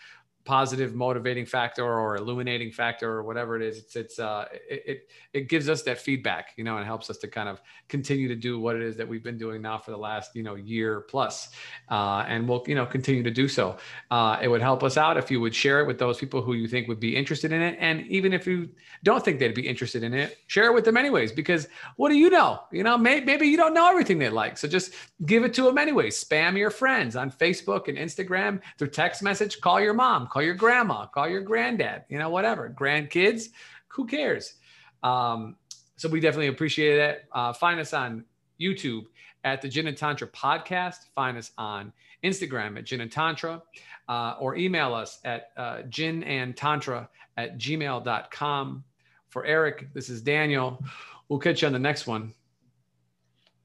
positive 0.47 0.95
motivating 0.95 1.45
factor 1.45 1.83
or 1.83 2.15
illuminating 2.15 2.71
factor 2.71 3.11
or 3.11 3.23
whatever 3.23 3.57
it 3.57 3.61
is 3.61 3.77
it's 3.77 3.95
it's 3.97 4.17
uh 4.17 4.45
it, 4.69 4.83
it 4.85 5.09
it 5.33 5.49
gives 5.49 5.67
us 5.67 5.83
that 5.83 5.99
feedback 5.99 6.53
you 6.55 6.63
know 6.63 6.77
and 6.77 6.85
helps 6.85 7.09
us 7.09 7.17
to 7.17 7.27
kind 7.27 7.49
of 7.49 7.61
continue 7.89 8.29
to 8.29 8.35
do 8.35 8.57
what 8.57 8.75
it 8.75 8.81
is 8.81 8.95
that 8.95 9.07
we've 9.07 9.23
been 9.23 9.37
doing 9.37 9.61
now 9.61 9.77
for 9.77 9.91
the 9.91 9.97
last 9.97 10.35
you 10.35 10.43
know 10.43 10.55
year 10.55 11.01
plus 11.01 11.49
uh, 11.89 12.23
and 12.27 12.47
we'll 12.47 12.63
you 12.65 12.75
know 12.75 12.85
continue 12.85 13.23
to 13.23 13.31
do 13.31 13.47
so. 13.47 13.77
Uh, 14.09 14.37
it 14.41 14.47
would 14.47 14.61
help 14.61 14.83
us 14.83 14.97
out 14.97 15.17
if 15.17 15.29
you 15.29 15.39
would 15.39 15.53
share 15.53 15.81
it 15.81 15.87
with 15.87 15.99
those 15.99 16.17
people 16.17 16.41
who 16.41 16.53
you 16.53 16.67
think 16.67 16.87
would 16.87 16.99
be 16.99 17.15
interested 17.15 17.51
in 17.51 17.61
it 17.61 17.77
and 17.79 18.05
even 18.07 18.33
if 18.33 18.47
you 18.47 18.69
don't 19.03 19.23
think 19.23 19.39
they'd 19.39 19.53
be 19.53 19.67
interested 19.67 20.03
in 20.03 20.13
it 20.13 20.37
share 20.47 20.67
it 20.67 20.73
with 20.73 20.85
them 20.85 20.97
anyways 20.97 21.31
because 21.31 21.67
what 21.97 22.09
do 22.09 22.15
you 22.15 22.29
know? 22.29 22.61
You 22.71 22.83
know 22.83 22.97
may, 22.97 23.19
maybe 23.21 23.47
you 23.47 23.57
don't 23.57 23.73
know 23.73 23.89
everything 23.89 24.17
they 24.17 24.29
like 24.29 24.57
so 24.57 24.67
just 24.67 24.93
give 25.25 25.43
it 25.43 25.53
to 25.55 25.63
them 25.63 25.77
anyways. 25.77 26.23
Spam 26.23 26.57
your 26.57 26.69
friends 26.69 27.15
on 27.15 27.31
facebook 27.31 27.87
and 27.87 27.97
instagram 27.97 28.61
through 28.77 28.89
text 28.89 29.21
message 29.21 29.59
call 29.61 29.79
your 29.79 29.93
mom 29.93 30.27
call 30.37 30.43
your 30.43 30.53
grandma, 30.53 31.07
call 31.07 31.27
your 31.27 31.41
granddad, 31.41 32.03
you 32.09 32.19
know, 32.19 32.29
whatever. 32.29 32.69
Grandkids, 32.69 33.47
who 33.87 34.05
cares? 34.05 34.53
Um, 35.01 35.55
so 35.95 36.07
we 36.07 36.19
definitely 36.19 36.49
appreciate 36.49 36.99
it. 36.99 37.25
Uh, 37.31 37.53
find 37.53 37.79
us 37.79 37.91
on 37.91 38.23
YouTube 38.61 39.05
at 39.43 39.63
the 39.63 39.67
Gin 39.67 39.87
and 39.87 39.97
Tantra 39.97 40.27
podcast. 40.27 41.07
Find 41.15 41.39
us 41.39 41.53
on 41.57 41.91
Instagram 42.23 42.77
at 42.77 42.85
Gin 42.85 43.01
and 43.01 43.11
Tantra, 43.11 43.63
uh, 44.07 44.35
or 44.39 44.55
email 44.55 44.93
us 44.93 45.17
at 45.25 45.49
uh, 45.57 45.81
gin 45.89 46.21
and 46.23 46.55
tantra 46.55 47.09
at 47.37 47.57
gmail.com. 47.57 48.83
For 49.29 49.43
Eric, 49.43 49.91
this 49.95 50.07
is 50.07 50.21
Daniel. 50.21 50.83
We'll 51.29 51.39
catch 51.39 51.63
you 51.63 51.65
on 51.65 51.73
the 51.73 51.79
next 51.79 52.05
one. 52.05 52.31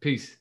Peace. 0.00 0.38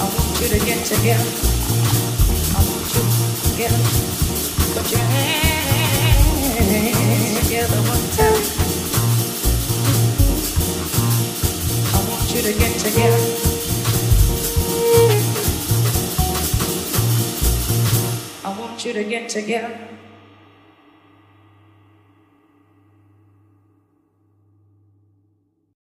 I 0.00 0.04
want 0.04 0.42
you 0.42 0.48
to 0.48 0.66
get 0.66 1.57
together. 3.58 3.98
One 7.88 8.10
time. 8.14 8.42
I 11.92 11.98
want 12.08 12.34
you 12.34 12.42
to 12.42 12.52
get 12.56 12.78
together. 12.78 13.22
I 18.44 18.60
want 18.60 18.84
you 18.84 18.92
to 18.92 19.04
get 19.04 19.28
together. 19.28 19.97